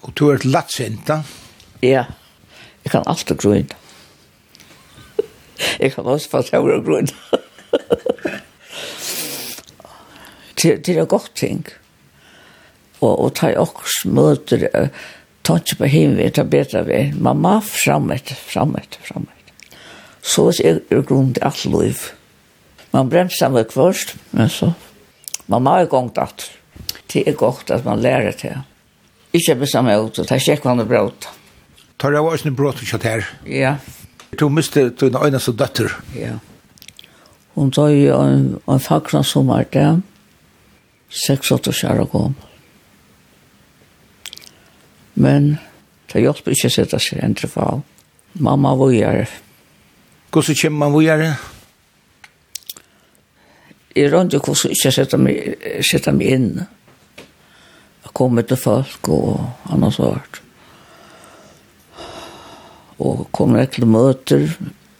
Og 0.00 0.14
du 0.16 0.30
er 0.30 0.38
et 0.38 0.48
latsint 0.48 1.04
da? 1.08 1.20
Ja, 1.84 2.06
jeg 2.84 2.92
kan 2.92 3.04
alltid 3.06 3.36
grunne. 3.40 3.76
Jeg 5.80 5.92
kan 5.92 6.04
også 6.08 6.30
få 6.32 6.42
tøvre 6.42 6.80
grunne. 6.84 7.12
Det 10.62 10.88
er 10.88 11.04
godt 11.04 11.32
ting. 11.36 11.66
Og, 13.00 13.12
og 13.20 13.34
ta 13.36 13.52
også 13.56 14.08
møter, 14.12 14.66
ta 15.44 15.56
ikke 15.56 15.78
på 15.80 15.88
himmel, 15.88 16.32
ta 16.32 16.44
bedre 16.44 16.84
ved. 16.88 17.14
Mamma, 17.16 17.58
fremmet, 17.64 18.32
fremmet, 18.36 18.98
fremmet. 19.04 19.52
Så 20.20 20.50
er 20.64 20.80
det 20.90 21.06
grunn 21.08 21.32
til 21.34 21.44
alt 21.44 21.64
liv. 21.64 22.08
Man 22.92 23.10
bremser 23.10 23.52
meg 23.52 23.72
først, 23.72 24.16
men 24.34 24.50
så 24.50 24.72
man 25.50 25.64
må 25.66 25.76
jo 25.82 25.90
gongt 25.90 26.18
at 26.22 26.46
det 27.10 27.24
er 27.26 27.34
godt 27.38 27.70
at 27.74 27.84
man 27.84 28.02
lærer 28.02 28.34
det. 28.38 28.56
Ikke 29.34 29.56
bestemme 29.58 29.96
ut, 29.98 30.16
det 30.16 30.30
er 30.30 30.42
ikke 30.42 30.70
hva 30.74 30.84
brått. 30.86 31.26
Tar 31.98 32.14
jeg 32.14 32.22
også 32.22 32.48
en 32.48 32.56
brått 32.56 32.82
og 32.82 32.86
kjøtt 32.86 33.06
her? 33.06 33.26
Ja. 33.46 33.74
Du 34.38 34.48
miste 34.48 34.88
din 34.90 35.18
øyne 35.18 35.40
som 35.42 35.56
døtter? 35.58 35.90
Ja. 36.14 36.38
Hun 37.54 37.70
tar 37.74 37.90
jo 37.90 38.20
en, 38.22 38.46
en 38.70 38.80
fagran 38.80 39.26
som 39.26 39.50
er 39.50 39.66
det, 39.74 39.88
6-8 41.10 41.74
år 41.90 42.06
gammel. 42.12 42.34
Men 45.14 45.56
det 46.12 46.22
hjelper 46.22 46.54
ikke 46.54 46.70
å 46.70 46.74
sette 46.74 47.00
seg 47.02 47.22
en 47.22 47.34
trefall. 47.34 47.82
Mamma 48.38 48.76
var 48.78 48.94
gjerne. 48.94 49.26
Hvordan 50.30 50.58
kommer 50.62 50.78
man 50.84 50.94
var 50.94 51.02
gjerne? 51.08 51.32
jeg 53.96 54.12
rundt 54.12 54.34
jo 54.34 54.40
hvordan 54.42 54.74
ikke 54.74 54.92
sette 54.94 55.18
meg, 55.18 55.56
sette 55.86 56.12
meg 56.14 56.34
inn. 56.36 56.50
Jeg 58.04 58.12
kom 58.16 58.38
til 58.38 58.60
folk 58.60 59.10
og 59.10 59.72
annet 59.72 59.96
svart. 59.96 60.40
Og 63.00 63.26
kom 63.34 63.56
jeg 63.56 63.72
til 63.74 63.88
møter 63.90 64.46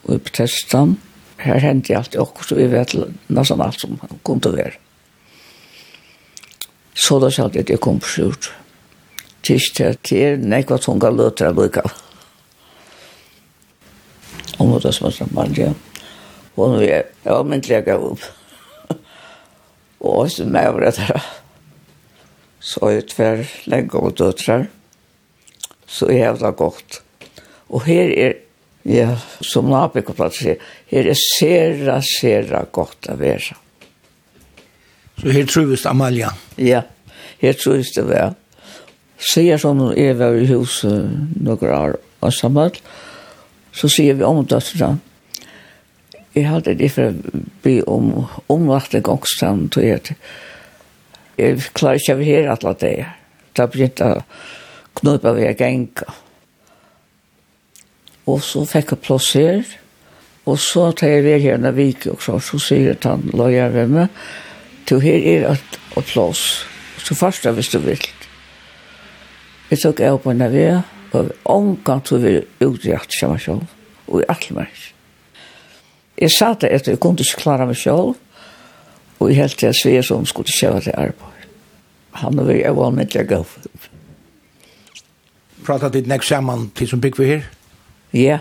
og 0.09 0.23
på 0.27 0.35
testan. 0.41 0.97
Her 1.41 1.61
hendte 1.63 1.93
jeg 1.93 2.01
alltid 2.01 2.21
også, 2.21 2.57
vi 2.59 2.69
vet 2.73 2.95
nesten 3.33 3.63
alt 3.65 3.81
som 3.81 4.01
kom 4.27 4.41
til 4.41 4.53
å 4.53 4.59
være. 4.59 4.77
Så 7.01 7.17
da 7.23 7.31
sa 7.33 7.47
jeg 7.49 7.65
at 7.65 7.73
jeg 7.73 7.81
kom 7.81 8.01
på 8.03 8.11
skjort. 8.11 8.51
Tyst 9.47 9.79
her 9.81 9.97
til, 10.05 10.43
nekva 10.45 10.77
tunga 10.83 11.09
løter 11.15 11.49
jeg 11.49 11.57
lukka. 11.57 11.87
Og 14.61 14.69
måtte 14.69 14.93
smøtta 14.93 15.31
mann, 15.33 15.55
ja. 15.57 15.71
Og 16.59 16.75
nå 16.75 16.83
er 16.83 16.91
jeg, 16.91 17.09
jeg 17.25 17.33
var 17.33 17.49
myndelig 17.49 17.79
jeg 17.79 17.87
gav 17.87 18.05
opp. 18.11 18.27
Og 20.01 20.25
også 20.25 20.47
med 20.49 20.69
over 20.69 20.91
det 20.91 21.21
Så 22.61 22.81
er 22.89 23.01
tver 23.09 23.45
lenge 23.65 23.97
og 23.97 24.19
døtre. 24.19 24.67
Så 25.87 26.07
er 26.07 26.19
jeg 26.19 26.41
da 26.41 26.51
godt. 26.51 27.03
Og 27.69 27.85
her 27.87 28.13
er, 28.17 28.35
ja, 28.85 29.17
som 29.41 29.71
nabikoplatt 29.71 30.37
sier, 30.37 30.61
her 30.91 31.09
er 31.11 31.19
sera, 31.19 32.01
sera 32.05 32.65
godt 32.73 33.09
å 33.11 33.17
være. 33.17 33.57
Så 35.21 35.33
her 35.33 35.49
trivist 35.49 35.89
Amalia? 35.89 36.31
Ja, 36.57 36.83
her 37.41 37.57
trivist 37.57 37.97
det 37.97 38.07
var. 38.09 38.37
Sier 39.21 39.61
som 39.61 39.81
hun 39.81 39.97
er 39.97 40.21
i 40.37 40.47
huset 40.49 41.11
noen 41.41 41.75
år 41.77 41.99
og 42.21 42.33
sammen, 42.33 42.77
så 43.73 43.89
sier 43.89 44.17
vi 44.17 44.27
om 44.27 44.45
døtrene 44.45 45.10
Jeg 46.35 46.47
har 46.47 46.61
alltid 46.61 46.79
det 46.79 46.91
for 46.95 47.11
å 47.11 47.43
bli 47.65 47.81
om 47.91 48.11
omvattning 48.53 49.09
også, 49.11 49.51
tror 49.75 49.87
jeg. 49.87 50.15
Jeg 51.41 51.63
klarer 51.75 51.99
ikke 51.99 52.15
å 52.15 52.21
være 52.21 52.55
alle 52.55 52.75
det. 52.79 52.97
Da 53.59 53.67
begynte 53.67 54.07
jeg 54.07 54.21
å 54.21 55.01
knuppe 55.01 55.33
ved 55.35 55.49
å 55.51 55.57
genka. 55.59 56.07
Og 58.31 58.39
så 58.47 58.63
fikk 58.69 58.95
jeg 58.95 59.03
plass 59.07 59.33
her. 59.35 59.65
Og 60.47 60.59
så 60.63 60.87
tar 60.97 61.17
jeg 61.17 61.27
ved 61.27 61.43
her 61.43 61.59
når 61.61 61.75
vi 61.77 61.89
gikk 61.91 62.07
også, 62.15 62.39
så 62.43 62.63
sier 62.63 62.93
jeg 62.93 63.01
til 63.03 63.17
han, 63.17 63.27
la 63.37 63.51
jeg 63.53 63.75
ved 63.75 63.91
meg, 63.93 64.23
til 64.89 65.03
her 65.03 65.27
er 65.35 65.49
et 65.51 65.77
plass. 66.13 66.45
Så 67.01 67.17
først 67.19 67.45
da 67.45 67.53
hvis 67.57 67.73
du 67.75 67.79
vil. 67.83 68.07
Jeg 69.71 69.83
tok 69.83 70.01
jeg 70.03 70.15
opp 70.15 70.25
på 70.25 70.33
en 70.33 70.47
av 70.47 70.55
ved, 70.55 70.81
og 71.15 71.35
omgang 71.51 72.03
til 72.07 72.23
vi 72.23 72.39
utrettet 72.63 73.19
seg 73.19 73.35
meg 73.35 73.45
selv, 73.45 73.77
og 74.07 74.23
i 74.23 74.31
alle 74.31 74.57
mennesker. 74.63 75.00
Jeg 76.21 76.31
sa 76.35 76.53
det 76.53 76.69
etter, 76.69 76.93
jeg 76.93 77.01
kunne 77.01 77.25
ikke 77.25 77.41
klare 77.41 77.67
meg 77.69 77.79
selv, 77.81 78.19
og 79.21 79.31
jeg 79.31 79.39
helt 79.41 79.57
til 79.57 79.71
jeg 79.71 79.79
sver 79.79 80.05
som 80.05 80.27
skulle 80.29 80.53
kjøre 80.53 80.83
til 80.85 80.97
arbeid. 80.97 81.47
Han 82.21 82.39
og 82.43 82.51
jeg, 82.51 82.61
jeg 82.61 82.77
var 82.77 82.91
med 82.93 83.09
til 83.09 83.23
å 83.23 83.29
gå. 83.31 83.41
Pratet 85.65 85.97
ditt 85.97 86.11
nek 86.11 86.25
sammen 86.27 86.69
til 86.77 86.91
som 86.91 87.01
bygg 87.01 87.17
vi 87.21 87.29
her? 87.31 87.47
Ja, 88.17 88.39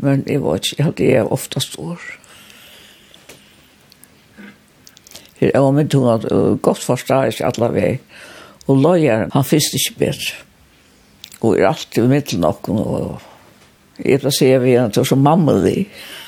men 0.00 0.24
jeg 0.28 0.40
var 0.44 0.60
ikke, 0.60 0.76
jeg 0.78 0.86
hadde 0.86 1.10
jeg 1.10 1.32
ofte 1.36 1.60
stor. 1.60 2.00
Jeg 5.42 5.58
var 5.58 5.76
med 5.76 5.90
til 5.90 6.08
at 6.08 6.24
godt 6.62 6.84
forstår 6.86 7.32
ikke 7.32 7.50
alle 7.50 7.70
vei, 7.74 7.92
og 8.70 8.80
løyer, 8.80 9.28
han 9.34 9.44
finnes 9.44 9.74
ikke 9.76 9.98
bedre. 10.06 10.40
Og 11.42 11.58
er 11.58 11.68
alltid 11.72 12.08
med 12.08 12.28
til 12.30 12.40
noen, 12.40 12.78
og 12.78 13.22
jeg 13.98 14.22
plasserer 14.22 14.62
vi 14.62 14.76
henne 14.76 14.94
til 14.94 15.04
som 15.04 15.20
mamma 15.20 15.58
vi. 15.60 15.82
Ja. 15.82 16.21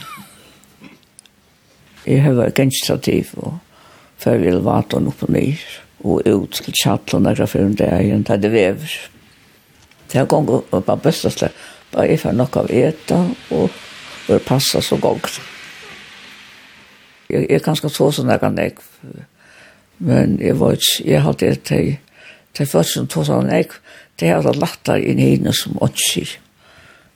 Jeg 2.04 2.20
har 2.24 2.36
vært 2.36 2.58
genstrativ 2.58 3.32
og 3.40 3.56
før 4.20 4.38
vi 4.40 4.52
levate 4.52 5.00
opp 5.00 5.24
og 5.24 5.32
ned 5.32 5.62
og 6.04 6.26
ut 6.28 6.60
til 6.60 6.76
tjattlen 6.76 7.24
der 7.24 7.46
for 7.48 7.64
en 7.64 7.76
dag 7.78 8.02
igjen 8.04 8.24
til 8.28 8.42
det 8.42 8.50
vever. 8.52 8.96
Så 10.08 10.18
jeg 10.18 10.28
gong 10.28 10.50
opp 10.52 10.74
av 10.92 11.00
bøstesle, 11.02 11.48
bare 11.92 12.10
jeg 12.10 12.20
får 12.20 12.36
nok 12.36 12.58
av 12.60 12.70
eta 12.70 13.20
og 13.56 13.80
det 14.28 14.40
passer 14.44 14.84
så 14.84 14.98
godt. 15.00 15.40
Jeg 17.32 17.48
er 17.48 17.64
ganske 17.64 17.88
så 17.88 18.10
sånn 18.12 18.30
jeg 18.30 18.42
kan 18.42 18.60
jeg, 18.60 18.76
men 20.04 20.36
jeg 20.42 20.58
var 20.60 20.76
ikke, 20.76 21.08
jeg 21.08 21.24
hadde 21.24 21.50
et 21.50 21.64
til, 21.64 21.90
til 22.54 22.68
først 22.68 22.98
som 22.98 23.08
tog 23.08 23.26
sånn 23.28 23.50
jeg, 23.52 23.72
det 24.20 24.30
hadde 24.30 24.54
lagt 24.60 24.84
der 24.86 25.00
inn 25.02 25.18
i 25.18 25.32
henne 25.34 25.56
som 25.56 25.80
åtsir. 25.82 26.36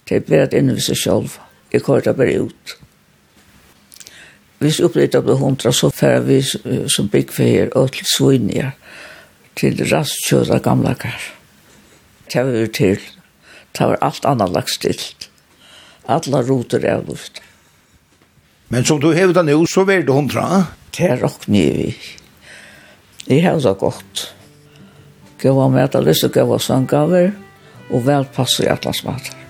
Det 0.08 0.24
ble 0.24 0.46
et 0.46 0.56
seg 0.82 0.96
selv. 0.96 1.36
Jeg 1.72 1.84
kører 1.84 2.08
det 2.08 2.16
bare 2.16 2.48
ut 2.48 2.78
hvis 4.58 4.80
opprettet 4.82 5.22
ble 5.22 5.36
hundra, 5.38 5.70
så 5.72 5.90
færre 5.94 6.24
vi 6.26 6.40
som 6.42 7.10
byggfeier 7.10 7.70
og 7.78 7.92
til 7.94 8.08
svinjer, 8.10 8.72
til 9.58 9.78
rastkjøra 9.90 10.58
gamle 10.62 10.94
kar. 10.98 11.20
Det 12.28 12.44
var 12.44 12.72
til, 12.74 12.98
det 13.78 13.86
var 13.92 14.02
alt 14.02 14.26
annet 14.26 14.54
lagt 14.54 14.74
stilt. 14.74 15.28
Alla 16.08 16.42
roter 16.42 16.84
er 16.84 17.04
luft. 17.06 17.42
Men 18.68 18.84
som 18.84 19.00
du 19.00 19.12
hevda 19.16 19.42
nu, 19.42 19.66
så 19.66 19.84
var 19.88 20.02
det 20.02 20.12
hundra? 20.12 20.66
Det 20.96 21.06
er 21.06 21.22
råkne 21.22 21.64
vi. 21.76 21.90
Jeg 23.28 23.44
hevda 23.44 23.74
godt. 23.78 24.28
Gåva 25.38 25.68
med 25.70 25.86
at 25.86 25.94
jeg 25.94 26.08
lyst 26.08 26.24
til 26.24 26.32
å 26.32 26.36
gåva 26.40 26.58
sangaver, 26.60 27.30
og 27.88 28.04
velpasser 28.04 28.66
i 28.66 28.72
atlasmater. 28.72 29.47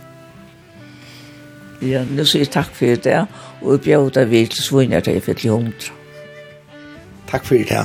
Ja, 1.84 2.02
nu 2.04 2.24
sier 2.26 2.42
jeg 2.42 2.52
takk 2.54 2.72
for 2.74 3.02
det, 3.04 3.18
og 3.62 3.76
jeg 3.76 3.84
bjør 3.86 4.08
deg 4.18 4.30
vidt 4.32 4.56
til 4.56 4.66
svinner 4.66 5.04
til 5.04 5.18
jeg 5.18 5.26
fikk 5.28 5.44
til 5.44 5.54
hundra. 5.54 5.94
Takk 7.28 7.44
for 7.44 7.60
det, 7.60 7.70
ja. 7.70 7.84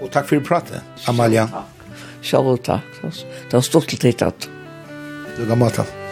Og 0.00 0.10
takk 0.10 0.30
for 0.30 0.44
pratet, 0.44 0.82
Amalia. 1.08 1.46
Selv 2.24 2.56
takk. 2.64 2.96
Selv 3.00 3.12
takk. 3.12 3.36
Det 3.50 3.58
var 3.58 3.68
stort 3.68 3.92
til 3.92 4.00
titt 4.00 4.24
at. 4.24 4.48
Du 5.36 5.44
kan 5.46 5.58
måte. 5.58 6.03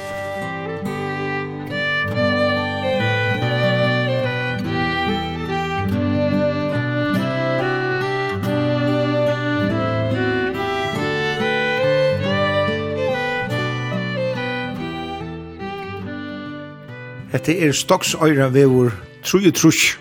Hette 17.42 17.58
er 17.58 17.72
Stoksøyra 17.74 18.44
vevor 18.54 18.92
33 19.26 19.96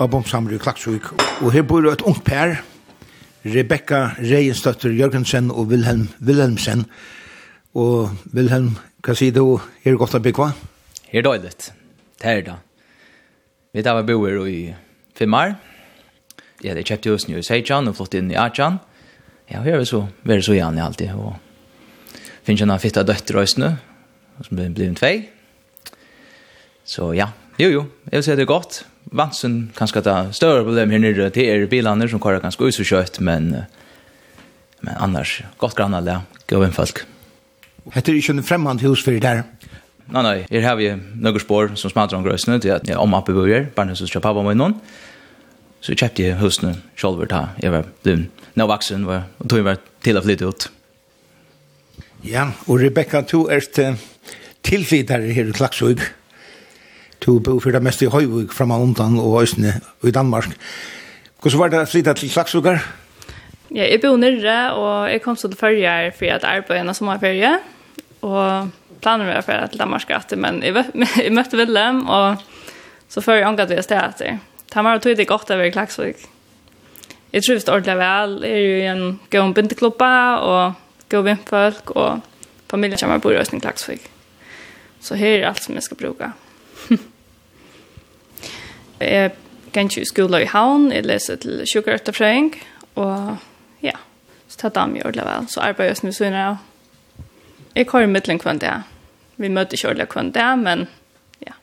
og 0.00 0.06
bomsamler 0.08 0.54
i 0.56 0.60
Klaksvik. 0.62 1.10
Og 1.44 1.52
her 1.52 1.66
bor 1.68 1.84
et 1.84 2.00
ungt 2.00 2.22
pær, 2.24 2.62
Rebecca 3.44 4.14
Reienstøtter 4.16 4.96
Jørgensen 4.96 5.50
og 5.50 5.68
Wilhelm 5.68 6.06
Wilhelmsen. 6.24 6.86
Og 7.76 8.16
Wilhelm, 8.32 8.72
hva 9.04 9.18
sier 9.20 9.36
du? 9.36 9.60
Er 9.84 9.92
det 9.92 10.00
godt 10.00 10.16
å 10.16 10.22
bygge 10.24 10.46
hva? 10.46 10.48
Her 11.12 11.28
døylet. 11.28 11.70
Det 12.16 12.32
er 12.32 12.44
da. 12.48 12.58
Vi 13.76 13.84
tar 13.84 14.00
boer 14.08 14.40
i 14.48 14.58
Fimmar. 15.12 15.58
Jeg 16.64 16.72
hadde 16.72 16.88
kjøpt 16.88 17.12
husen 17.12 17.36
i 17.36 17.44
Seichan 17.44 17.92
og 17.92 18.00
flott 18.00 18.16
inn 18.16 18.32
i 18.32 18.40
Achan. 18.48 18.80
Ja, 19.52 19.60
her 19.60 19.82
er 19.82 19.90
så, 19.92 20.06
vi 20.24 20.40
er 20.40 20.40
så 20.40 20.56
gjerne 20.56 20.88
alltid. 20.88 21.12
Og 21.20 21.36
finnes 22.48 22.64
jeg 22.64 22.72
noen 22.72 22.80
fitte 22.80 23.04
døtter 23.04 23.44
også 23.44 23.66
nå, 23.66 23.74
som 24.40 24.56
blir 24.56 24.88
en 24.88 24.96
tvei. 24.96 25.18
Så 26.88 27.10
ja, 27.16 27.28
jo 27.60 27.68
jo, 27.68 27.82
jeg 28.08 28.16
vil 28.16 28.24
si 28.24 28.36
det 28.38 28.46
er 28.46 28.48
godt. 28.48 28.80
Vansen 29.12 29.58
kanskje 29.76 30.02
det 30.04 30.12
er 30.12 30.32
større 30.36 30.64
problem 30.64 30.92
her 30.92 31.02
nere, 31.02 31.28
til 31.32 31.48
er 31.48 31.66
bilene 31.68 32.08
som 32.08 32.20
kører 32.20 32.40
ganske 32.40 32.64
ut 32.64 32.76
så 32.76 32.84
kjøtt, 32.84 33.20
men, 33.24 33.50
men 34.80 34.94
annars, 34.96 35.38
godt 35.60 35.76
grann 35.76 35.96
alle, 35.96 36.22
gå 36.48 36.60
inn 36.64 36.76
folk. 36.76 37.04
Hette 37.92 38.12
er 38.12 38.20
ikke 38.20 38.36
en 38.36 38.44
fremmed 38.44 38.84
hus 38.84 39.04
for 39.04 39.16
der? 39.20 39.44
Nei, 40.08 40.22
nei, 40.24 40.36
her 40.48 40.64
har 40.64 40.78
vi 40.80 40.88
noen 40.96 41.40
spår 41.40 41.74
som 41.76 41.92
smadrer 41.92 42.16
om 42.16 42.24
grøsene 42.24 42.56
til 42.64 42.72
at 42.72 42.88
jeg 42.88 42.96
er 42.96 43.02
om 43.02 43.16
oppe 43.16 43.36
bøyer, 43.36 43.68
barnet 43.76 44.00
som 44.00 44.08
kjøper 44.08 44.24
pappa 44.30 44.44
med 44.46 44.56
noen. 44.56 44.76
Så 45.84 45.92
jeg 45.92 46.00
kjøpte 46.00 46.36
husene 46.40 46.74
selv 46.98 47.20
da 47.28 47.50
jeg 47.60 47.72
var 47.74 47.88
blevet 48.02 48.46
nå 48.56 48.66
vaksen, 48.66 49.04
og 49.04 49.44
tog 49.44 49.60
jeg 49.60 49.68
var 49.68 49.82
til 50.04 50.18
å 50.18 50.24
flytte 50.24 50.48
ut. 50.48 50.68
Ja, 52.24 52.48
og 52.66 52.80
Rebecca, 52.80 53.20
du 53.22 53.44
er 53.52 53.62
tilflytter 54.64 55.28
her 55.36 55.52
i 55.52 55.54
Klaksvøk. 55.54 56.02
Du 57.24 57.38
bo 57.40 57.58
for 57.60 57.74
det 57.74 57.82
meste 57.82 58.06
i 58.06 58.12
Høyvik 58.12 58.52
fra 58.54 58.64
undan 58.78 59.18
og 59.18 59.42
Østene 59.42 59.80
i 60.06 60.14
Danmark. 60.14 60.54
Hvordan 61.42 61.60
var 61.60 61.72
det 61.72 61.82
å 61.82 61.88
flytta 61.90 62.14
til 62.18 62.30
Klagsvugar? 62.30 62.82
Ja, 63.74 63.84
jeg 63.84 64.00
bor 64.00 64.16
nere, 64.16 64.56
og 64.78 65.10
jeg 65.10 65.22
kom 65.22 65.36
så 65.36 65.50
til 65.50 65.58
Førjar 65.60 66.12
for 66.16 66.32
at 66.32 66.46
arbeid 66.46 66.80
en 66.80 66.94
sommerferie, 66.96 67.58
og 68.24 68.70
planen 69.02 69.28
var 69.28 69.42
å 69.42 69.44
føre 69.46 69.68
til 69.68 69.82
Danmark 69.82 70.14
etter, 70.14 70.40
men 70.40 70.62
jeg, 70.64 70.74
jeg 70.94 71.34
møtte 71.36 71.58
Willem, 71.60 72.04
og 72.08 72.40
så 73.12 73.22
før 73.24 73.42
jeg 73.42 73.50
omgatt 73.50 73.74
vi 73.74 73.82
sted 73.84 74.00
etter. 74.00 74.40
Det 74.68 74.84
var 74.84 75.02
tydelig 75.02 75.28
godt 75.28 75.52
over 75.52 75.68
i 75.68 75.74
Klagsvik. 75.74 76.26
Jeg 77.32 77.44
tror 77.44 77.58
det 77.58 77.68
ordentlig 77.68 77.96
vel. 78.00 78.34
Jeg 78.44 78.56
er 78.56 78.64
jo 78.64 78.76
i 78.80 78.88
en 78.88 79.20
god 79.30 79.54
bindeklubba, 79.54 80.12
og 80.48 81.08
god 81.12 81.24
vindfolk, 81.28 81.92
og 81.96 82.20
familien 82.70 83.00
kommer 83.00 83.20
på 83.20 83.34
røsning 83.34 83.60
i 83.60 83.66
Klagsvik. 83.66 84.10
Så 85.00 85.14
her 85.14 85.38
er 85.38 85.48
alt 85.50 85.62
som 85.64 85.76
jeg 85.76 85.86
skal 85.86 86.00
bruke. 86.00 86.32
Ja. 86.32 86.47
Jeg 89.00 89.32
kan 89.72 89.88
ikke 89.88 90.06
skole 90.08 90.42
i 90.42 90.48
havn, 90.50 90.90
jeg 90.92 91.06
leser 91.06 91.38
til 91.42 91.62
sjukerøtterfrøyng, 91.68 92.52
og 92.98 93.36
ja, 93.84 93.94
så 94.48 94.58
tar 94.62 94.74
det 94.74 94.82
gjør 94.98 95.10
ordentlig 95.10 95.26
vel. 95.28 95.48
Så 95.52 95.62
arbeider 95.62 95.92
jeg 95.92 96.00
som 96.00 96.08
vi 96.08 96.16
sønner 96.16 96.44
av. 96.44 96.56
Jeg 97.76 97.86
kører 97.86 98.08
i 98.08 98.10
middelen 98.10 98.40
kvann 98.42 98.60
det. 98.62 98.74
Vi 99.38 99.48
møter 99.48 99.78
ikke 99.78 99.90
ordentlig 99.92 100.08
kvann 100.14 100.32
det, 100.34 100.48
men 100.58 100.86
ja. 101.46 101.54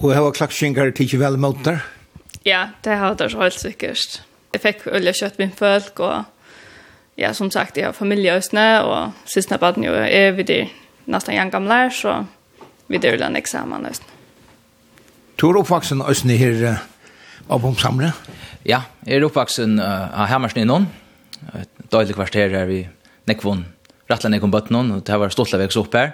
Og 0.00 0.12
jeg 0.12 0.24
hva 0.24 0.34
klakskjengar 0.38 0.92
til 0.94 1.08
ikke 1.08 1.20
vel 1.20 1.40
mot 1.40 1.58
der? 1.66 1.82
Ja, 2.46 2.68
det 2.84 2.96
har 2.96 3.18
det 3.18 3.32
helt 3.34 3.60
sikkert. 3.60 4.22
Jeg 4.54 4.62
fikk 4.62 4.86
øl 4.88 5.12
kjøtt 5.12 5.38
min 5.38 5.52
folk, 5.52 6.00
og 6.00 6.24
ja, 7.20 7.34
som 7.36 7.50
sagt, 7.50 7.76
jeg 7.76 7.90
har 7.90 7.92
familie 7.92 8.32
i 8.32 8.38
østene, 8.40 8.80
og 8.86 9.12
siste 9.28 9.58
baden 9.60 9.84
jo 9.84 9.92
er 9.92 10.32
vi 10.32 10.48
der 10.48 10.72
nesten 11.10 11.36
gang 11.36 11.52
gamle, 11.52 11.90
så 11.92 12.22
vi 12.88 12.98
der 12.98 13.18
dør 13.18 13.26
en 13.28 13.36
eksamen 13.36 13.86
østene. 13.90 14.19
Tror 15.40 15.56
du 15.56 15.62
oppvaksen 15.62 16.02
østene 16.04 16.34
her 16.36 16.58
uh, 16.68 16.80
av 17.48 17.62
Bomsamre? 17.62 18.10
Ja, 18.68 18.82
jeg 19.06 19.16
er 19.16 19.24
oppvaksen 19.24 19.78
uh, 19.80 20.10
av 20.12 20.28
Hammersen 20.28 20.60
i 20.60 20.68
noen. 20.68 20.84
Et 21.56 21.70
døylig 21.88 22.12
kvarter 22.12 22.52
her 22.52 22.68
vi 22.68 22.82
Nekvon, 23.30 23.62
rettelig 24.10 24.34
Nekvon 24.34 24.52
Bøttenon, 24.52 24.90
og 24.98 25.00
det 25.00 25.14
har 25.14 25.22
vært 25.22 25.32
stolt 25.32 25.56
av 25.56 25.64
opp 25.64 25.96
her. 25.96 26.12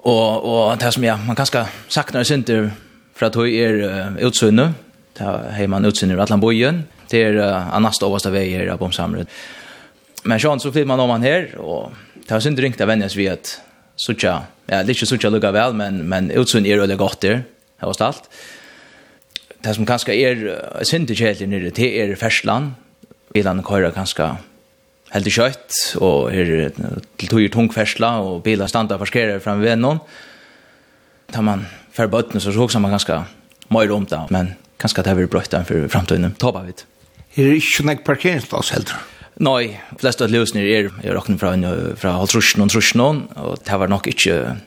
Og, 0.00 0.48
og 0.48 0.80
det 0.80 0.94
som 0.96 1.04
jeg, 1.04 1.26
man 1.28 1.36
kanskje 1.36 1.66
saknar 1.92 2.24
synder 2.24 2.70
fra 3.12 3.28
at 3.28 3.36
hun 3.36 3.52
er 3.52 3.76
uh, 3.84 4.16
utsynet, 4.30 4.80
det 5.20 5.28
har 5.28 5.68
man 5.68 5.84
utsynet 5.84 6.16
i 6.16 6.24
Atlanbojen, 6.24 6.86
det 7.12 7.20
er 7.20 7.36
uh, 7.36 7.68
annast 7.76 8.08
overste 8.08 8.32
vei 8.32 8.46
her 8.54 8.72
av 8.72 8.80
Bomsamre. 8.80 9.28
Men 10.24 10.40
sånn 10.40 10.64
så 10.64 10.72
flyr 10.72 10.88
man 10.88 11.04
om 11.04 11.12
han 11.18 11.28
her, 11.28 11.50
og 11.60 11.92
det 12.16 12.32
har 12.32 12.40
synder 12.40 12.64
ringt 12.64 12.80
av 12.80 12.88
vennjes 12.88 13.20
vi 13.20 13.28
at 13.28 13.58
Sucha, 13.94 14.40
ja, 14.66 14.80
det 14.82 14.88
er 14.88 14.96
ikke 14.96 15.06
sucha 15.06 15.28
lukka 15.30 15.52
vel, 15.54 15.76
men, 15.78 16.00
men 16.10 16.32
utsyn 16.34 16.64
er 16.66 16.80
veldig 16.80 16.96
godt 16.98 17.20
der 17.22 17.44
det 17.80 17.88
var 17.88 17.96
stalt. 17.96 18.28
Det 19.64 19.74
som 19.76 19.86
kanskje 19.88 20.16
er 20.16 20.42
sintig 20.84 21.16
kjedelig 21.18 21.48
nere, 21.48 21.72
det 21.74 21.90
er 22.02 22.16
fersland. 22.20 22.74
Bilene 23.34 23.64
kører 23.66 23.94
kanskje 23.94 24.34
helt 25.14 25.30
kjøtt, 25.30 25.78
og 26.02 26.34
er 26.34 26.74
til 27.18 27.30
tog 27.30 27.46
tung 27.54 27.70
fersla, 27.72 28.16
og 28.22 28.42
biler 28.44 28.70
standa 28.70 28.98
og 28.98 29.04
forskerer 29.04 29.42
frem 29.42 29.62
ved 29.62 29.80
noen. 29.80 30.02
Da 31.32 31.42
man 31.44 31.64
fer 31.94 32.10
bøttene, 32.10 32.42
så 32.42 32.52
så 32.52 32.78
man 32.78 32.92
ganske 32.92 33.24
mer 33.70 33.92
om 33.92 34.06
det, 34.06 34.20
men 34.30 34.54
kanskje 34.78 35.02
det 35.02 35.12
har 35.12 35.18
vært 35.18 35.30
brøtt 35.30 35.50
den 35.50 35.64
for 35.64 35.88
fremtiden. 35.88 36.36
Tåpa 36.38 36.64
vidt. 36.66 36.84
Er 37.36 37.48
er 37.48 37.56
ikke 37.58 37.86
noen 37.86 38.04
parkeringsplass 38.04 38.70
heller? 38.70 39.00
Nei, 39.42 39.80
flest 39.98 40.22
av 40.22 40.30
løsene 40.30 40.62
er, 40.62 40.92
er 41.02 41.16
åkne 41.18 41.38
fra, 41.38 41.56
fra 41.98 42.12
Haltrusjen 42.20 42.62
og 42.62 42.70
Trusjen, 42.70 43.24
og 43.34 43.58
det 43.66 43.78
var 43.80 43.90
nok 43.90 44.06
ikke 44.06 44.60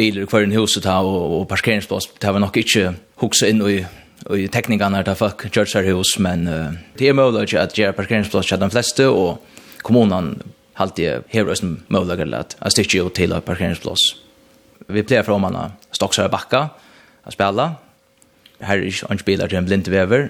bilar 0.00 0.26
kvar 0.26 0.40
i 0.40 0.56
huset 0.56 0.84
här 0.84 1.02
och, 1.02 1.40
och 1.40 1.48
parkeringsplats. 1.48 2.08
Det 2.18 2.32
var 2.32 2.38
nog 2.38 2.56
inte 2.56 2.94
huxa 3.16 3.48
in 3.48 3.62
i 3.62 3.86
och 4.24 4.38
i 4.38 4.48
teknikerna 4.48 5.02
där 5.02 5.14
fuck 5.14 5.54
church 5.54 5.74
här 5.74 5.82
hus 5.82 6.18
men 6.18 6.48
uh, 6.48 6.72
det 6.96 7.08
är 7.08 7.12
möjligt 7.12 7.54
att 7.54 7.78
göra 7.78 7.92
parkeringsplats 7.92 8.52
att 8.52 8.60
de 8.60 8.70
och 9.08 9.46
kommunen 9.82 10.42
halt 10.72 10.96
det 10.96 11.22
här 11.28 11.50
är 11.50 11.54
som 11.54 11.82
möjligt 11.86 12.34
att 12.34 12.56
att 12.58 12.72
sticka 12.72 13.02
ut 13.02 13.14
till 13.14 13.32
parkeringsplats. 13.40 14.00
Vi 14.86 15.02
plejer 15.02 15.22
från 15.22 15.40
manna 15.40 15.72
stocksar 15.90 16.28
backa 16.28 16.68
att 17.22 17.32
spela 17.32 17.74
här 18.60 18.78
är 18.78 19.12
inte 19.12 19.24
bilar 19.24 19.48
till 19.48 19.58
en 19.58 19.64
blind 19.64 19.88
väver 19.88 20.28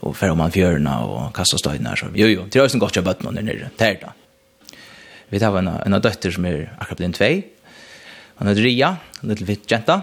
och 0.00 0.16
för 0.16 0.30
om 0.30 0.38
man 0.38 0.50
fjörna 0.50 1.04
och 1.04 1.36
kasta 1.36 1.58
stöjna 1.58 1.96
så 1.96 2.06
jo 2.14 2.26
jo 2.26 2.44
det 2.50 2.58
är 2.58 2.74
ju 2.74 2.78
gott 2.78 2.96
jag 2.96 3.04
bött 3.04 3.22
någon 3.22 3.34
nere 3.34 3.70
där 3.76 3.98
då 4.00 4.12
vi 5.28 5.40
tar 5.40 5.58
en 5.58 5.68
en 5.68 6.00
dotter 6.00 6.30
som 6.30 6.44
är 6.44 6.76
akkurat 6.78 6.98
blind 6.98 7.14
två 7.14 7.53
Han 8.38 8.50
heter 8.50 8.66
Ria, 8.66 8.96
en 9.22 9.30
liten 9.32 9.48
fitt 9.48 9.70
jenta. 9.70 10.00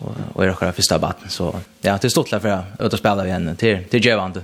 Og, 0.00 0.14
og 0.34 0.40
er 0.44 0.52
akkurat 0.54 0.76
første 0.76 0.98
baten, 1.00 1.32
så 1.32 1.50
ja, 1.84 1.98
det 1.98 2.08
er 2.08 2.12
stort 2.14 2.30
för 2.30 2.48
jeg 2.48 2.64
ut 2.80 2.94
og 2.94 2.98
spiller 2.98 3.28
igjen 3.28 3.56
til, 3.56 3.84
til 3.90 4.00
Gjevand. 4.00 4.40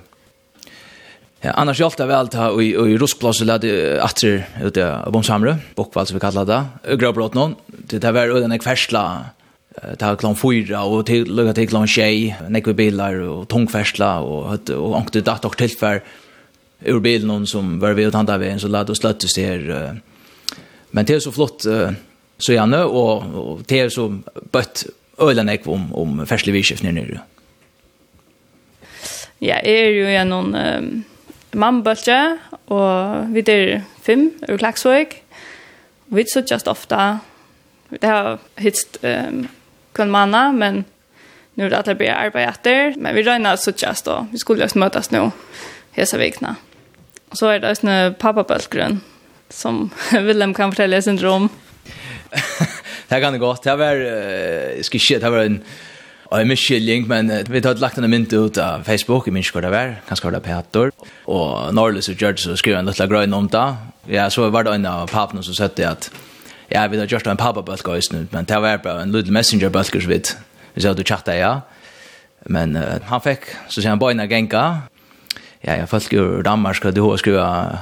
Ja, 1.44 1.52
annars 1.52 1.78
hjalp 1.78 1.96
det 1.96 2.08
vel 2.08 2.28
til 2.28 2.60
i, 2.60 2.68
i 2.74 2.98
Ruskplass 2.98 3.40
og 3.40 3.48
lade 3.48 3.70
atter 4.04 4.44
ute 4.60 4.84
av 4.84 5.12
Bomsamre, 5.12 5.56
Bokvall 5.76 6.06
som 6.06 6.16
vi 6.16 6.20
kallar 6.20 6.44
det, 6.44 6.60
og 6.92 7.00
gråbrott 7.00 7.36
noen. 7.38 7.56
Det 7.88 8.02
var 8.02 8.28
øyne 8.28 8.58
jeg 8.58 8.64
fersla 8.66 9.06
ta 10.00 10.14
klon 10.16 10.36
fyra 10.38 10.84
og 10.88 11.04
til 11.08 11.28
lukka 11.28 11.54
til 11.56 11.68
klon 11.70 11.88
6, 11.88 12.48
nekve 12.52 12.74
bilar 12.76 13.18
og 13.26 13.48
tungfersla 13.52 14.20
og 14.20 14.52
och 14.52 14.70
og 14.70 14.96
ankte 14.96 15.20
datt 15.20 15.44
og 15.44 15.56
tilfær 15.56 16.00
ur 16.86 17.00
bilen 17.00 17.46
som 17.46 17.80
var 17.80 17.94
vi 17.94 18.06
og 18.06 18.40
vi 18.40 18.58
så 18.58 18.68
lad 18.68 18.90
och 18.90 18.96
sløttes 18.96 19.34
det 19.34 19.44
her. 19.44 20.00
Men 20.92 21.04
det 21.04 21.16
er 21.16 21.20
så 21.20 21.30
flott 21.30 21.66
så 22.38 22.52
gjerne, 22.52 22.84
og, 22.84 23.34
og 23.34 23.62
det 23.68 23.80
är 23.80 23.88
så 23.88 24.08
bøtt 24.52 24.86
øylen 25.20 25.48
jeg 25.48 25.68
om, 25.68 25.94
om 25.94 26.26
ferslig 26.26 26.52
vidskift 26.52 26.82
nere. 26.84 27.20
Ja, 29.40 29.60
jeg 29.64 29.84
er 29.84 29.90
jo 29.90 30.08
gjennom 30.08 30.54
um, 30.54 31.04
mannbølge, 31.52 32.38
og 32.66 33.32
vi 33.32 33.44
er 33.48 33.80
fem, 34.02 34.30
er 34.42 34.56
klagsvøk, 34.56 35.22
vi 36.08 36.20
er 36.20 36.44
just 36.50 36.68
ofta 36.68 37.18
det 37.90 38.06
har 38.06 38.38
hitst 38.56 38.98
um, 39.02 39.48
kun 39.92 40.10
manna, 40.10 40.52
men 40.52 40.84
nu 41.54 41.66
är 41.66 41.70
det 41.70 41.78
att 41.78 41.98
börja 41.98 42.14
arbeta 42.14 42.40
efter. 42.40 42.94
Men 42.96 43.14
vi 43.14 43.22
röjnar 43.22 43.56
så 43.56 43.72
just 43.76 44.04
då. 44.04 44.26
Vi 44.32 44.38
skulle 44.38 44.62
just 44.62 44.74
mötas 44.74 45.10
nu. 45.10 45.30
Hesa 45.90 46.18
vikna. 46.18 46.56
Och 47.28 47.38
så 47.38 47.46
är 47.46 47.60
det 47.60 47.84
en 47.84 48.14
pappabölkgrön 48.14 49.00
som 49.48 49.90
Willem 50.12 50.54
kan 50.54 50.72
förtälla 50.72 51.02
syndrom 51.02 51.48
det 53.10 53.20
kan 53.22 53.32
det 53.32 53.42
godt. 53.42 53.64
Det 53.64 53.76
var, 53.78 54.00
uh, 54.00 54.82
skal 54.86 55.00
ikke, 55.00 55.20
det 55.22 55.32
var 55.32 55.46
en, 55.46 55.60
Og 56.26 56.40
jeg 56.40 56.48
misker 56.50 56.80
link, 56.82 57.06
men 57.06 57.30
vi 57.46 57.60
har 57.62 57.78
lagt 57.78 57.98
en 57.98 58.10
mynd 58.10 58.32
ut 58.34 58.58
av 58.58 58.82
Facebook, 58.84 59.28
jeg 59.28 59.46
hva 59.54 59.60
det 59.62 59.70
var, 59.70 59.92
kanskje 60.08 60.26
var 60.26 60.34
det 60.34 60.42
Peter. 60.42 60.90
Og 61.30 61.74
Norlis 61.74 62.08
og 62.10 62.18
Gjørts 62.18 62.48
skriver 62.58 62.80
en 62.80 62.88
lille 62.90 63.06
grønn 63.06 63.36
om 63.36 63.46
det. 63.48 63.66
Ja, 64.10 64.28
så 64.28 64.48
var 64.50 64.66
det 64.66 64.74
en 64.74 64.88
av 64.90 65.06
papen 65.06 65.42
som 65.42 65.54
søtte 65.54 65.86
at 65.86 66.10
ja, 66.70 66.82
vi 66.90 66.98
har 66.98 67.06
gjort 67.06 67.28
en 67.30 67.38
papabølke 67.38 67.94
også 67.94 68.16
nu, 68.16 68.26
men 68.32 68.44
det 68.44 68.58
var 68.62 68.82
bare 68.82 69.04
en 69.04 69.14
liten 69.14 69.34
messengerbølke 69.34 70.02
så 70.02 70.10
vidt. 70.10 70.36
Vi 70.74 70.82
sa 70.82 70.94
du 70.94 71.04
chatta 71.06 71.36
ja. 71.36 71.60
Men 72.46 72.76
uh, 72.76 72.98
han 73.06 73.22
fikk, 73.22 73.46
så 73.68 73.80
sier 73.80 73.92
han, 73.92 74.02
bøyna 74.02 74.26
genka. 74.26 74.64
Ja, 75.62 75.78
jeg 75.78 75.88
følte 75.90 76.16
jo 76.16 76.42
Danmark, 76.42 76.82
du 76.82 77.02
har 77.06 77.22
skrivet 77.22 77.78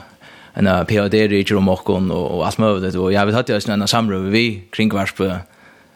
en 0.55 0.87
PhD 0.87 1.15
i 1.15 1.55
om 1.55 1.69
och 1.69 1.91
och 2.11 2.47
allt 2.47 2.59
möjligt 2.59 2.95
och 2.95 3.13
jag 3.13 3.27
vet 3.27 3.35
hatt 3.35 3.49
jeg 3.49 3.69
en 3.69 3.89
samråd 3.89 4.31
vi 4.31 4.63
kring 4.71 4.91
varsp 4.91 5.21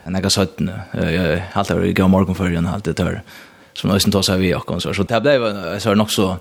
en 0.09 0.17
ega 0.17 0.31
søtten. 0.31 0.71
Alt 1.55 1.69
gå 1.69 2.09
morgon 2.09 2.35
för 2.35 2.45
morgenførjen, 2.45 2.67
alt 2.67 2.85
det 2.85 2.97
tør. 2.97 3.21
Som 3.75 3.91
øysen 3.91 4.13
tås 4.13 4.31
av 4.31 4.41
vi 4.41 4.55
och 4.55 4.83
Så 4.83 5.03
det 5.03 5.21
blev 5.21 5.79
så 5.79 5.95
nog 5.95 6.11
så 6.11 6.39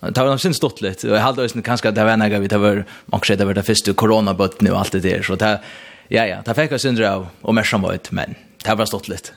Det 0.00 0.20
var 0.20 0.26
nog 0.26 0.40
sin 0.40 0.54
stort 0.54 0.80
litt. 0.80 1.04
Jag 1.04 1.18
hade 1.18 1.42
ösnen 1.42 1.62
kanske 1.62 1.90
det 1.90 2.04
var 2.04 2.16
några 2.16 2.38
vi 2.38 2.46
det 2.46 2.58
var 2.58 2.84
man 3.06 3.20
det 3.28 3.44
var 3.44 3.54
det 3.54 3.62
första 3.62 3.92
coronabötten 3.92 4.68
nu 4.68 4.74
allt 4.74 4.92
det 4.92 5.00
där. 5.00 5.22
Så 5.22 5.34
det 5.34 5.60
ja 6.08 6.26
ja, 6.26 6.42
det 6.44 6.54
fick 6.54 6.72
jag 6.72 6.80
syndra 6.80 7.14
av 7.14 7.26
och 7.42 7.54
mer 7.54 7.62
som 7.62 7.82
var 7.82 7.98
men 8.10 8.34
det 8.64 8.74
var 8.74 8.86
stort 8.86 9.08
litt. 9.08 9.32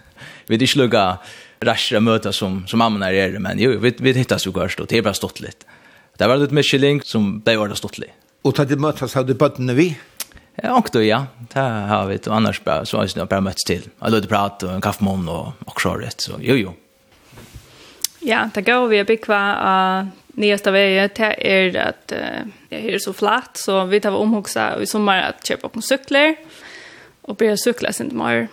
Vi 0.47 0.57
det 0.57 0.67
sluga 0.67 1.17
rastra 1.59 1.99
möta 1.99 2.31
som 2.31 2.67
som 2.67 2.79
mamma 2.79 2.99
när 2.99 3.11
det 3.11 3.39
men 3.39 3.59
jo 3.59 3.79
vi 3.79 3.95
vi 3.99 4.13
hittas 4.13 4.47
ju 4.47 4.51
görst 4.51 4.79
och 4.79 4.87
det 4.87 5.01
var 5.01 5.13
stort 5.13 5.39
litt. 5.39 5.65
Det 6.21 6.27
var 6.27 6.37
lite 6.37 6.53
Michelin 6.53 7.01
som 7.03 7.39
blev 7.39 7.59
ordentligt 7.59 7.77
stortlig. 7.77 8.13
Och 8.41 8.55
tog 8.55 8.67
det 8.67 8.75
mötas 8.75 9.13
hade 9.13 9.33
bötterna 9.33 9.73
vi? 9.73 9.97
Ja, 10.55 10.77
och 10.77 10.89
då 10.91 11.03
ja. 11.03 11.25
Det 11.53 11.59
har 11.59 12.05
vi 12.05 12.17
och 12.17 12.35
annars 12.35 12.63
bara 12.63 12.85
så 12.85 12.97
har 12.97 13.07
vi 13.15 13.25
bara 13.25 13.41
mötts 13.41 13.63
till. 13.63 13.89
Jag 13.99 14.11
lade 14.11 14.27
prat 14.27 14.63
och 14.63 14.71
en 14.71 14.81
kaffemån 14.81 15.29
och 15.29 15.53
och 15.65 15.81
så 15.81 15.95
rätt 15.95 16.21
så 16.21 16.31
jo 16.39 16.55
jo. 16.55 16.73
Ja, 18.19 18.49
det 18.53 18.61
går 18.61 18.87
vi 18.87 18.99
att 18.99 19.07
av 19.29 20.07
nyaste 20.27 20.71
vägen 20.71 21.09
det 21.15 21.35
er 21.37 21.77
att 21.77 22.11
uh, 22.11 22.51
det 22.69 22.93
är 22.93 22.99
så 22.99 23.13
flatt 23.13 23.57
så 23.57 23.85
vi 23.85 23.99
tar 23.99 24.11
omhuxa 24.11 24.81
i 24.81 24.85
sommar 24.85 25.17
att 25.17 25.47
köpa 25.47 25.69
på 25.69 25.81
cyklar 25.81 26.35
och 27.21 27.35
börja 27.35 27.57
cykla 27.57 27.93
sin 27.93 28.17
mer. 28.17 28.47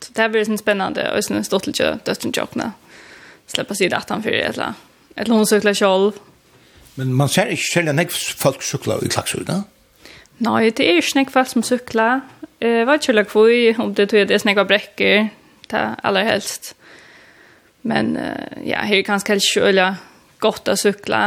Så 0.00 0.12
det 0.12 0.22
här 0.22 0.28
blir 0.28 0.44
så 0.44 0.56
spännande 0.56 1.16
och 1.16 1.24
sen 1.24 1.44
stått 1.44 1.66
lite 1.66 1.98
dösten 2.04 2.32
jobbna. 2.34 2.72
Släppa 3.46 3.74
sig 3.74 3.90
han 4.08 4.22
för 4.22 4.30
det 4.30 4.42
eller 4.42 4.74
eller 5.16 5.34
hon 5.34 5.46
cyklar 5.46 5.74
själv 5.74 6.12
Men 6.96 7.14
man 7.18 7.30
ser 7.32 7.50
ikke 7.50 7.70
selv 7.72 7.90
enn 7.90 8.02
folk 8.10 8.62
sykler 8.62 9.02
i 9.02 9.10
Klaksvik, 9.10 9.46
da? 9.48 9.62
Nei, 10.44 10.70
det 10.70 10.86
er 10.86 11.00
ikke 11.00 11.32
folk 11.32 11.50
som 11.50 11.66
sykler. 11.66 12.22
Jeg 12.62 12.86
vet 12.88 13.08
ikke 13.08 13.26
hvor 13.32 13.50
jeg 13.50 13.78
om 13.82 13.94
det 13.94 14.08
tog 14.10 14.28
det 14.28 14.40
snakk 14.40 14.62
av 14.62 14.70
brekker, 14.70 15.28
det 15.70 15.82
aller 16.04 16.26
helst. 16.26 16.74
Men 17.82 18.14
ja, 18.64 18.84
her 18.86 19.02
kan 19.04 19.20
jeg 19.20 19.42
ikke 19.42 19.68
øye 19.68 19.88
godt 20.40 20.70
å 20.70 20.76
sykle, 20.78 21.20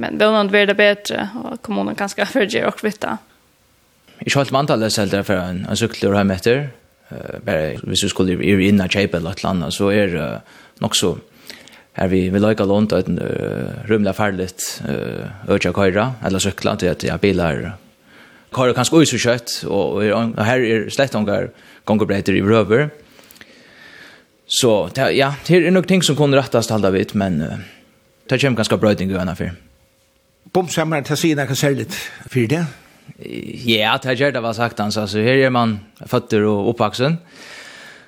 men 0.00 0.18
det 0.18 0.26
er 0.26 0.34
noe 0.34 0.52
bedre 0.52 0.76
bedre, 0.76 1.28
og 1.40 1.60
kommunen 1.64 1.96
kan 1.98 2.10
skal 2.10 2.28
følge 2.28 2.66
og 2.66 2.78
kvitte. 2.80 3.16
Ikke 4.20 4.42
alt 4.42 4.52
mantallet 4.52 4.92
selv 4.92 5.14
derfor 5.14 5.40
en, 5.40 5.64
en 5.68 5.78
sykler 5.78 6.18
hjemme 6.18 6.36
etter, 6.36 6.68
bare 7.44 7.80
hvis 7.82 8.04
du 8.04 8.10
skulle 8.12 8.36
inn 8.38 8.82
og 8.82 8.92
kjøpe 8.92 9.18
eller 9.18 9.34
et 9.34 9.42
eller 9.42 9.50
annet, 9.54 9.74
så 9.74 9.90
er 9.90 10.12
det 10.12 10.20
uh, 10.22 10.58
nok 10.84 10.96
så 10.96 11.14
här 11.92 12.08
vi 12.08 12.30
vi 12.30 12.38
lika 12.38 12.64
långt 12.64 12.92
att 12.92 13.08
uh, 13.08 13.16
rymla 13.84 14.12
färdigt 14.12 14.82
uh, 14.88 15.54
öka 15.54 15.72
köra 15.72 16.14
eller 16.24 16.38
cykla 16.38 16.76
till 16.76 16.90
att 16.90 17.02
jag 17.02 17.20
bilar 17.20 17.72
köra 18.54 18.74
kanske 18.74 18.96
ut 18.96 19.08
så 19.08 19.18
kött 19.18 19.64
och 19.66 20.02
här 20.44 20.60
är 20.60 20.88
slett 20.90 21.12
några 21.12 21.48
gånger 21.84 22.28
i 22.28 22.42
röver 22.42 22.90
så 24.46 24.90
ja 24.94 25.34
det 25.46 25.56
är 25.56 25.70
nog 25.70 25.88
ting 25.88 26.02
som 26.02 26.16
kunde 26.16 26.36
rättas 26.36 26.70
hålla 26.70 26.90
vid 26.90 27.14
men 27.14 27.42
uh, 27.42 27.48
det 28.28 28.38
kommer 28.38 28.56
ganska 28.56 28.76
bra 28.76 28.92
ut 28.92 29.00
i 29.00 29.04
gröna 29.04 29.36
för 29.36 29.52
Bomshammar 30.52 31.02
tar 31.02 31.46
kan 31.46 31.56
säga 31.56 31.76
lite 31.76 31.96
för 32.28 32.40
det 32.40 32.66
Ja, 33.64 33.98
det 34.02 34.08
här 34.08 34.32
det 34.32 34.40
var 34.40 34.52
sagt 34.52 34.78
hans. 34.78 34.96
Alltså, 34.96 35.18
här 35.18 35.36
är 35.36 35.50
man 35.50 35.80
fötter 36.06 36.42
och 36.42 36.70
uppvuxen 36.70 37.18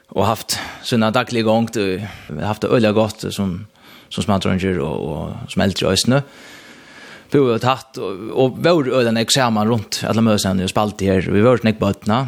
och 0.09 0.27
haft 0.27 0.59
sina 0.83 1.11
dagliga 1.11 1.43
gång. 1.43 1.69
Haft 2.43 2.63
det 2.63 2.69
öliga 2.69 2.93
gott 2.93 3.25
som 3.31 3.67
som 4.13 4.27
smadronger 4.27 4.81
og, 4.85 5.09
og 5.09 5.53
som 5.53 5.65
eldre 5.65 5.93
øsne. 5.93 6.23
Vi 7.33 7.41
har 7.41 7.63
tatt, 7.65 7.97
og, 7.97 8.25
og 8.37 8.57
vi 8.61 8.69
var 8.69 8.91
øyne 9.01 9.23
eksamen 9.25 9.71
rundt 9.71 10.03
alle 10.05 10.25
møsene 10.25 10.67
og 10.67 10.73
spalte 10.73 11.09
her, 11.09 11.25
og 11.29 11.37
vi 11.37 11.45
var 11.45 11.63
ikke 11.63 11.81
bøtene. 11.81 12.19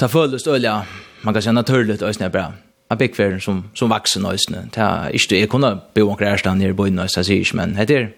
Det 0.00 0.10
føles 0.12 0.46
øyne, 0.46 0.82
man 1.22 1.34
kan 1.34 1.42
si 1.42 1.52
naturligt 1.52 2.02
øsne 2.02 2.28
er 2.28 2.34
bra. 2.34 2.50
Jeg 2.90 2.98
bygg 2.98 3.16
for 3.16 3.38
som, 3.38 3.64
som 3.74 3.90
vaksen 3.90 4.26
øsne. 4.26 4.66
Det 4.74 4.82
er 4.82 5.08
ikke 5.08 5.30
det, 5.30 5.40
jeg 5.40 5.48
kunne 5.48 5.80
bo 5.94 6.08
omkring 6.10 6.30
her 6.30 6.36
stand 6.36 6.62
her 6.62 6.74
i 6.74 6.76
bøyne, 6.76 7.08
så 7.08 7.20
jeg 7.20 7.28
sier 7.28 7.44
ikke, 7.44 7.56
men 7.56 7.76
det 7.76 7.96
er 7.96 8.08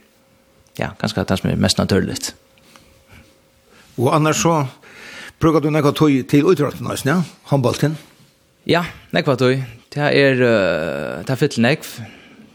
ja, 0.78 0.88
ganske 0.98 1.24
det 1.28 1.38
som 1.38 1.50
er 1.50 1.56
mest 1.56 1.78
naturligt. 1.78 2.34
Og 3.98 4.14
annars 4.14 4.36
så 4.36 4.64
brukar 5.40 5.60
du 5.60 5.70
nekva 5.70 5.92
tøy 5.92 6.22
til 6.22 6.44
utrådten, 6.44 6.88
ja? 7.04 7.20
Håndbolten? 7.50 7.98
Ja, 8.66 8.84
nekva 9.12 9.36
tøy. 9.36 9.60
Det 9.92 10.08
er, 10.08 10.40
uh, 10.40 11.20
det 11.20 11.30
er 11.30 11.36
fylt 11.36 11.58
nekv. 11.60 11.88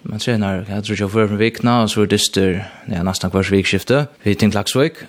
Man 0.08 0.22
trener, 0.24 0.64
jeg 0.66 0.84
tror 0.84 0.96
ikke 0.96 1.04
jeg 1.04 1.14
får 1.14 1.38
vikna, 1.38 1.76
og 1.84 1.92
så 1.92 2.06
er 2.06 2.10
dyster, 2.10 2.60
ja, 2.90 3.04
nesten 3.06 3.34
hver 3.34 3.52
vikskifte, 3.52 4.06
vi 4.24 4.34
til 4.34 4.54
Klagsvik. 4.54 5.04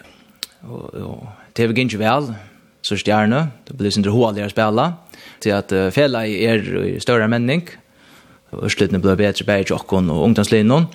Og, 0.67 0.93
og 0.93 1.29
det 1.57 1.65
er 1.65 1.73
vi 1.73 1.87
ikke 1.87 2.01
vel, 2.03 2.33
så 2.83 2.99
stjerne, 2.99 3.47
det 3.69 3.77
blir 3.79 3.95
sin 3.95 4.05
hoaligere 4.05 4.51
spela, 4.53 4.91
til 5.41 5.57
at 5.57 5.73
uh, 5.73 5.89
fela 5.95 6.27
er 6.27 6.65
i 6.85 6.99
større 7.01 7.31
menning, 7.33 7.65
og 8.53 8.69
sluttene 8.73 9.01
blir 9.01 9.17
bedre 9.17 9.45
bedre 9.45 9.65
i 9.65 9.71
jokken 9.71 10.11
og 10.11 10.25
ungdomslinjen. 10.29 10.89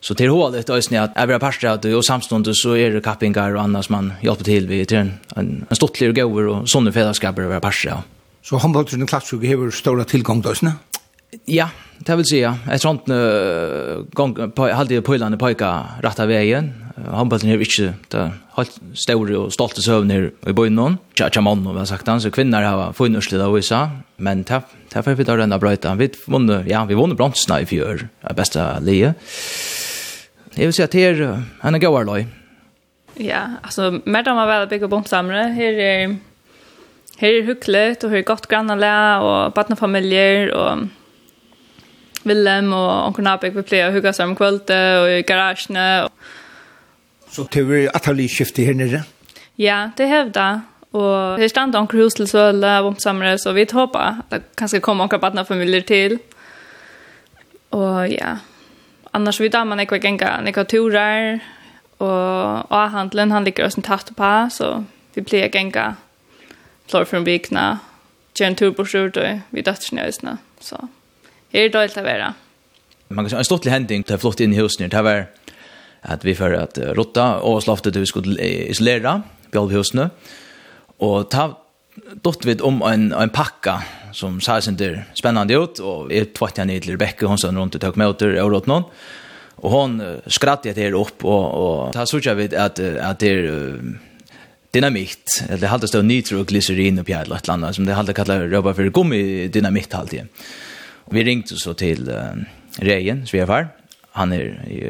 Så 0.00 0.14
til 0.16 0.32
hålet 0.32 0.62
er 0.62 0.64
det 0.64 0.96
at 0.96 1.16
jeg 1.16 1.28
vil 1.28 1.36
ha 1.36 1.40
parster 1.40 1.74
at 1.74 1.84
og 1.84 2.04
samståndet 2.04 2.56
så 2.56 2.72
er 2.76 2.92
det 2.92 3.04
kappingar 3.04 3.52
og 3.52 3.64
annars 3.64 3.90
man 3.92 4.14
hjelper 4.24 4.44
til 4.44 4.68
vi 4.68 4.84
til 4.84 4.98
en, 4.98 5.10
en, 5.36 5.50
en 5.68 5.76
stortligere 5.76 6.16
gauer 6.22 6.48
og 6.48 6.68
sånne 6.68 6.92
fellesskaper 6.92 7.44
vil 7.44 7.52
ha 7.52 7.60
parster 7.60 7.98
av. 7.98 8.08
Så 8.42 8.56
håndballtrunnen 8.56 9.06
klassfugge 9.06 9.48
hever 9.50 9.70
stora 9.70 10.04
tilgång 10.04 10.40
då, 10.40 10.54
sånne? 10.54 10.78
Ja, 11.46 11.68
det 11.98 12.16
vil 12.16 12.26
säga. 12.26 12.58
Et 12.72 12.82
sånt 12.82 13.08
uh, 13.08 14.02
gång, 14.12 14.34
på, 14.56 14.66
halvdige 14.72 15.04
pøylande 15.06 15.38
pøyka 15.38 16.00
rett 16.02 16.20
av 16.20 16.30
veien. 16.30 16.72
Håndballtrunnen 16.96 17.54
hever 17.54 17.68
ikke 17.68 17.92
det 18.10 18.24
helt 18.56 18.80
store 18.98 19.36
og 19.38 19.52
stolte 19.54 19.84
søvner 19.84 20.30
i 20.48 20.54
bojen 20.56 20.74
någon. 20.78 20.98
Tja, 21.14 21.28
tja 21.30 21.42
mann, 21.44 21.62
om 21.66 21.76
har 21.76 21.86
sagt 21.88 22.08
han. 22.08 22.20
Så 22.20 22.32
kvinner 22.34 22.66
har 22.66 22.96
funnet 22.96 23.32
av 23.38 23.54
vissa. 23.54 23.80
Men 24.16 24.44
ta 24.44 24.62
ta 24.90 25.02
för 25.02 25.14
vi 25.14 25.24
då 25.24 25.36
den 25.36 25.58
bröta. 25.60 25.94
Vi 25.94 26.10
vann 26.26 26.64
ja, 26.66 26.84
vi 26.84 26.94
vann 26.94 27.16
bronsene 27.16 27.62
i 27.62 27.66
fjør. 27.66 28.08
Det 28.28 28.36
beste 28.36 28.64
leie. 28.82 29.14
Jeg 30.56 30.66
vil 30.66 30.74
si 30.74 30.82
at 30.82 30.94
her, 30.94 31.44
han 31.62 31.74
er 31.74 31.78
gøyere 31.78 32.04
løy. 32.08 32.26
Ja, 33.20 33.60
altså, 33.62 34.00
mer 34.04 34.24
da 34.26 34.34
man 34.34 34.48
vel 34.48 34.66
bygger 34.68 34.90
bomsamere. 34.90 35.52
Her 35.54 35.78
er 35.78 36.16
her 37.20 37.36
er 37.40 37.44
hyggelig, 37.44 38.00
og 38.04 38.10
her 38.10 38.22
er 38.22 38.28
godt 38.28 38.48
grannalæg, 38.48 39.26
og 39.26 39.54
badnefamilier, 39.54 40.54
og 40.56 40.88
Willem 42.26 42.72
og 42.72 43.06
onkel 43.06 43.24
Nabek 43.24 43.54
vi 43.56 43.64
pleier 43.64 43.88
å 43.88 43.94
hugga 43.94 44.12
seg 44.12 44.28
om 44.28 44.36
kvöldet 44.36 45.00
og 45.00 45.06
i 45.08 45.22
garasjene. 45.24 45.86
Så 47.32 47.46
det 47.52 47.64
var 47.68 47.88
atali 47.96 48.26
skifte 48.28 48.64
her 48.66 48.76
nere? 48.76 49.04
Ja, 49.60 49.88
det 49.96 50.08
hevda. 50.10 50.48
Og 50.96 51.38
her 51.40 51.48
stand 51.48 51.76
onkel 51.78 52.02
hus 52.02 52.18
til 52.18 52.28
Søle 52.28 52.74
av 52.80 52.88
omsamere, 52.88 53.38
så 53.38 53.54
vi 53.56 53.64
håper 53.70 54.20
at 54.24 54.34
det 54.34 54.42
kanskje 54.58 54.82
kommer 54.84 55.06
onkel 55.06 55.22
badnefamilier 55.22 55.86
til. 55.86 56.18
Og 57.76 58.10
ja, 58.10 58.34
annars 59.14 59.40
vi 59.40 59.48
damer 59.48 59.78
nekva 59.78 60.00
genga, 60.02 60.34
nekva 60.44 60.66
turer, 60.68 61.40
og 62.00 62.72
A-handelen, 62.74 63.30
han 63.30 63.44
ligger 63.44 63.68
også 63.68 63.80
en 63.80 63.86
tatt 63.86 64.12
på, 64.16 64.30
så 64.50 64.80
vi 65.14 65.24
pleier 65.24 65.52
genga 65.52 65.92
klar 66.90 67.04
för 67.04 67.16
en 67.16 67.24
vikna. 67.24 67.78
Gör 68.34 68.46
en 68.46 68.54
tur 68.54 68.72
på 68.72 68.84
skjort 68.84 69.16
och 69.16 69.24
vi 69.50 69.62
dattern 69.62 69.98
i. 69.98 70.12
Så 70.60 70.76
här 71.52 71.60
är 71.60 71.62
det 71.62 71.68
dåligt 71.68 71.96
att 71.96 72.04
vara. 72.04 72.34
Man 73.08 73.24
kan 73.24 73.30
säga 73.30 73.38
en 73.38 73.44
stortlig 73.44 73.72
händing 73.72 74.02
till 74.02 74.18
flott 74.18 74.40
in 74.40 74.52
i 74.52 74.56
husen. 74.56 74.88
Det 74.88 75.02
var 75.02 75.26
att 76.00 76.24
vi 76.24 76.34
för 76.34 76.52
att 76.52 76.78
rotta 76.78 77.36
och 77.36 77.62
slaftet 77.62 77.96
vi 77.96 78.06
skulle 78.06 78.42
isolera 78.42 79.22
bjälv 79.50 79.70
husene. 79.70 80.10
Och 80.96 81.30
ta 81.30 81.58
dott 82.22 82.44
vid 82.44 82.60
om 82.60 82.82
en, 82.82 83.12
en 83.12 83.30
packa 83.30 83.82
som 84.12 84.40
sa 84.40 84.60
sig 84.60 84.70
inte 84.70 85.04
spännande 85.14 85.54
ut 85.54 85.78
och 85.78 86.12
ett 86.12 86.34
tvätt 86.34 86.58
jag 86.58 86.66
ner 86.66 86.80
till 86.80 86.90
Rebecca 86.90 87.26
hon 87.26 87.38
sen 87.38 87.58
runt 87.58 87.74
och 87.74 87.80
tog 87.80 87.96
med 87.96 88.08
åt 88.08 88.22
och 88.22 88.52
åt 88.52 88.66
någon 88.66 88.82
och 89.56 89.70
hon 89.70 90.20
skrattade 90.26 90.72
det 90.72 90.92
upp 90.92 91.24
och 91.24 91.86
och 91.86 91.92
ta 91.92 92.06
såg 92.06 92.26
jag 92.26 92.34
vid 92.34 92.54
att 92.54 92.78
att 92.80 93.18
det 93.18 93.28
är 93.28 93.42
uh, 93.44 93.82
dynamit 94.70 95.44
eller 95.48 95.68
halda 95.68 95.86
stå 95.86 96.02
nitroglycerin 96.02 96.98
och 96.98 97.06
pjädla 97.06 97.36
ett 97.36 97.48
annat 97.48 97.74
som 97.74 97.86
det 97.86 97.92
halda 97.92 98.12
kallar 98.12 98.40
röba 98.40 98.74
för 98.74 98.90
gummi 98.90 99.48
dynamit 99.48 99.94
alltid. 99.94 100.28
Och 101.04 101.16
vi 101.16 101.24
ringte 101.24 101.56
så 101.56 101.74
till 101.74 102.10
uh, 102.10 102.16
Rejen 102.78 103.26
Svefar. 103.26 103.68
Han 104.10 104.32
är 104.32 104.42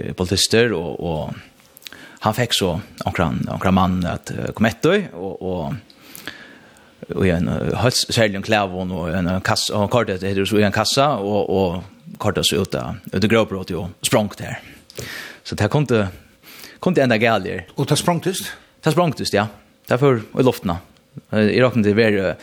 uh, 0.06 0.12
politister 0.12 0.72
och 0.72 1.00
och 1.00 1.34
han 2.22 2.34
fick 2.34 2.54
så 2.54 2.80
omkring 3.04 3.48
omkring 3.48 3.74
man 3.74 4.06
att 4.06 4.30
uh, 4.30 4.52
kom 4.52 4.66
ett 4.66 4.84
och 5.12 5.42
och 5.42 5.74
och 7.14 7.26
en 7.26 7.48
hals 7.74 8.06
säljon 8.10 8.42
klävon 8.42 8.90
och 8.90 9.10
en 9.10 9.40
kassa 9.40 9.76
och 9.76 9.90
kortet 9.90 10.20
det 10.20 10.46
så 10.46 10.58
i 10.58 10.62
en 10.62 10.72
kassa 10.72 11.16
och 11.16 11.50
och 11.50 11.82
kortet 12.18 12.46
så 12.46 12.56
ut 12.56 12.70
där. 12.70 12.94
Det 13.04 13.28
gråbrot 13.28 13.70
ju 13.70 13.86
språngt 14.02 14.38
där. 14.38 14.58
Så 15.42 15.54
det 15.54 15.68
kom 15.68 15.86
til, 15.86 16.06
kom 16.78 16.94
kunde 16.94 17.02
ända 17.02 17.16
gäller. 17.16 17.66
Och 17.74 17.86
det 17.86 17.96
språngtist? 17.96 18.52
Det 18.82 18.92
språngtist 18.92 19.34
ja. 19.34 19.46
Derfor, 19.90 20.22
i 20.22 20.46
loftene. 20.46 20.78
I 21.34 21.58
råkner 21.60 21.88
til 21.88 22.20
å 22.22 22.34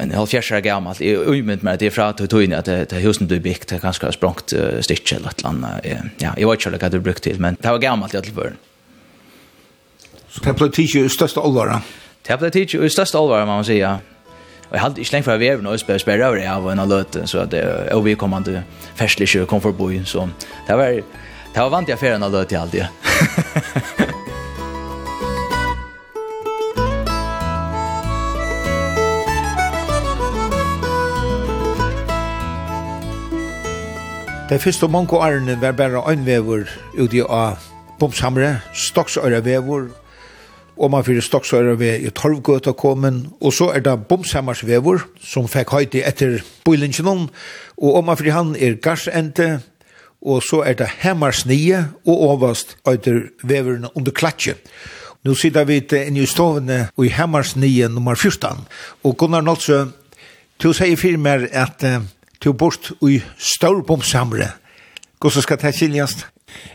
en 0.00 0.12
halv 0.16 0.30
fjærsere 0.30 0.62
gammel. 0.64 0.96
Jeg 1.00 1.18
umynt 1.18 1.28
umynd 1.28 1.64
med 1.64 1.76
at 1.76 1.82
det 1.82 1.92
fra 1.92 2.10
fra 2.12 2.12
tog 2.16 2.30
tøyne 2.32 2.56
at 2.56 2.68
det 2.68 3.02
husen 3.04 3.28
du 3.28 3.36
bygd, 3.40 3.68
det 3.68 3.80
kanskje 3.82 4.08
har 4.08 4.16
språngt 4.16 4.54
styrke 4.84 5.16
eller 5.16 5.32
et 5.34 5.42
eller 5.42 5.50
annet. 5.50 6.20
Ja, 6.22 6.32
jeg 6.36 6.48
vet 6.48 6.66
ikke 6.66 6.80
hva 6.80 6.92
du 6.92 7.00
brukte 7.04 7.28
til, 7.28 7.40
men 7.40 7.58
det 7.60 7.68
var 7.68 7.82
gammelt 7.82 8.14
i 8.14 8.20
alle 8.20 8.36
børn. 8.36 8.60
Så 10.30 10.44
det 10.44 10.54
ble 10.56 10.70
tidsi 10.70 11.02
i 11.04 11.10
største 11.10 11.42
alvara? 11.42 11.80
Det 12.26 12.38
ble 12.38 12.52
tidsi 12.54 12.78
i 12.78 12.92
største 12.92 13.18
alvara, 13.18 13.48
man 13.48 13.60
må 13.60 13.66
si, 13.66 13.80
ja. 13.80 13.98
Og 14.70 14.76
jeg 14.76 14.84
hadde 14.84 15.02
ikke 15.02 15.14
lengt 15.16 15.26
fra 15.26 15.36
veven 15.40 15.66
og 15.66 15.80
spør, 15.82 15.98
spør 15.98 16.28
over 16.28 16.38
det 16.38 16.46
av 16.46 16.68
en 16.70 16.84
av 16.84 16.92
løte, 16.92 17.26
så 17.26 17.44
det 17.50 17.64
er 17.66 17.90
overkommende 17.96 18.62
ferslig 18.98 19.26
sjø 19.32 19.42
kom 19.50 19.60
for 19.60 19.74
forboi, 19.74 19.98
så 20.06 20.28
det 20.68 20.78
var, 20.78 21.00
det 21.50 21.58
var 21.58 21.74
vant 21.74 21.90
jeg 21.90 21.98
ferien 21.98 22.22
av 22.22 22.32
løte 22.32 22.60
alltid, 22.60 22.86
ja. 22.86 24.14
Det 34.50 34.58
første 34.58 34.88
mange 34.88 35.14
årene 35.14 35.54
var 35.60 35.76
bare 35.78 36.00
øynvever 36.10 36.64
ute 36.98 37.22
av 37.22 37.60
bomsamre, 38.00 38.60
stoksøyrevevor, 38.74 39.84
og 40.76 40.90
man 40.90 41.04
fyrir 41.04 41.76
ved 41.76 42.00
i 42.00 42.10
Torvgøta 42.10 42.72
kommen, 42.72 43.28
og 43.40 43.52
så 43.52 43.70
er 43.70 43.80
det 43.80 44.08
bomsammersvevor 44.08 45.06
som 45.22 45.48
fikk 45.48 45.70
høyde 45.70 46.02
etter 46.02 46.42
bøylingen, 46.64 47.30
og 47.76 47.94
om 47.94 48.04
man 48.04 48.16
fyrir 48.16 48.32
han 48.32 48.56
er 48.56 48.74
garsente, 48.74 49.60
og 50.22 50.42
så 50.42 50.62
er 50.66 50.72
det 50.72 50.90
hemmarsnie, 50.98 51.86
og 52.06 52.20
overst 52.20 52.76
etter 52.88 53.30
vevorene 53.42 53.96
under 53.96 54.10
klatsje. 54.10 54.54
Nå 55.24 55.34
sitter 55.34 55.64
vi 55.64 55.78
inn 55.78 56.16
i 56.16 56.26
stovene 56.26 56.88
i 56.98 57.08
hemmarsnie 57.08 57.88
nummer 57.88 58.14
14, 58.14 58.66
og 59.04 59.16
Gunnar 59.16 59.42
Nålse, 59.42 59.86
du 60.62 60.72
sier 60.72 60.96
fyrir 60.96 61.18
meg 61.18 61.46
at 61.52 61.84
uh, 61.86 62.02
til 62.40 62.54
bort 62.56 62.92
i 63.08 63.20
Storbomsamre. 63.38 64.48
Hvordan 65.20 65.42
skal 65.44 65.60
det 65.60 65.74
skiljast? 65.76 66.26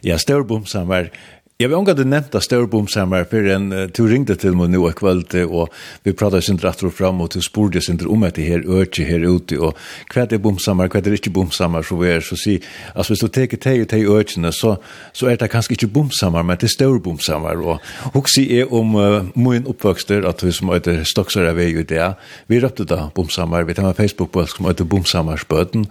Ja, 0.06 0.18
Storbomsamre 0.18 1.10
Jeg 1.56 1.70
vil 1.72 1.78
omgå 1.78 1.94
det 1.96 2.04
nevnt 2.04 2.34
av 2.36 2.42
Størbomsammer, 2.44 3.22
for 3.32 3.46
en 3.48 3.70
uh, 3.72 3.86
tur 3.96 4.10
ringde 4.12 4.36
til 4.36 4.58
meg 4.60 4.74
nå 4.74 4.82
i 4.90 4.96
kveld, 5.00 5.38
og 5.48 5.70
vi 6.04 6.12
pratet 6.12 6.44
sin 6.44 6.58
rett 6.60 6.84
og 6.84 6.92
frem 6.92 7.22
og 7.24 7.30
du 7.32 7.40
spurte 7.40 7.80
sin 7.80 8.02
om 8.12 8.26
etter 8.28 8.44
her 8.44 8.66
øke 8.68 9.06
her 9.08 9.24
ute, 9.24 9.56
og 9.64 9.80
hva 10.12 10.26
er 10.26 10.42
bomsammer, 10.44 10.92
hva 10.92 11.00
er 11.00 11.16
ikke 11.16 11.32
bomsammer, 11.32 11.88
så 11.88 11.96
vi 12.02 12.12
er, 12.12 12.20
så 12.20 12.36
si, 12.36 12.58
altså 12.92 13.16
hvis 13.16 13.24
du 13.24 13.32
teker 13.40 13.64
teg 13.64 13.86
og 13.86 13.90
teg 13.94 14.12
økene, 14.18 14.52
så, 14.52 14.76
så 15.16 15.32
er 15.32 15.40
det 15.40 15.48
kanskje 15.54 15.78
ikke 15.78 15.94
bomsammer, 15.96 16.44
men 16.44 16.60
det 16.60 16.68
er 16.68 16.76
Størbomsammer, 16.76 17.64
og 17.64 18.12
hun 18.12 18.28
sier 18.36 18.76
om 18.76 19.00
uh, 19.00 19.22
min 19.40 19.72
oppvøkster, 19.72 20.28
at 20.28 20.44
vi 20.44 20.52
som 20.52 20.76
heter 20.76 21.08
er 21.08 21.56
vei 21.56 21.72
i 21.72 21.88
det, 21.88 22.12
vi 22.52 22.60
røpte 22.60 22.84
da 22.84 23.06
bomsammer, 23.16 23.64
vi 23.64 23.80
tar 23.80 23.88
med 23.88 23.96
Facebook-bøk 23.96 24.58
som 24.58 24.68
heter 24.68 25.40
spøten 25.40 25.88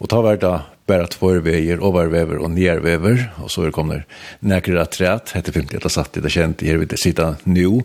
og 0.00 0.08
ta 0.08 0.22
hver 0.22 0.38
da 0.40 0.54
bara 0.90 1.06
två 1.06 1.28
vägar, 1.40 1.78
överväver 1.88 2.36
och 2.38 2.50
nerväver. 2.50 3.32
Och 3.42 3.50
så 3.50 3.70
kommer 3.70 4.06
näkra 4.40 4.86
träd, 4.86 5.20
heter 5.34 5.52
filmen 5.52 5.76
Etta 5.76 5.88
satt 5.88 6.12
det 6.12 6.30
känt 6.30 6.62
här 6.62 6.76
vid 6.76 6.98
sitta 6.98 7.36
nu. 7.44 7.82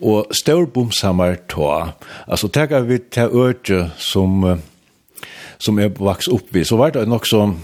Och 0.00 0.26
Storbomsammar 0.30 1.34
tå. 1.34 1.88
alltså 2.26 2.48
tackar 2.48 2.80
vi 2.80 2.98
till 2.98 3.22
öde 3.22 3.90
som 3.96 4.58
som 5.58 5.78
jag 5.78 5.98
vaks 5.98 6.28
upp 6.28 6.46
vid. 6.48 6.66
Så 6.66 6.76
var 6.76 6.90
det 6.90 7.06
nog 7.06 7.26
som 7.26 7.60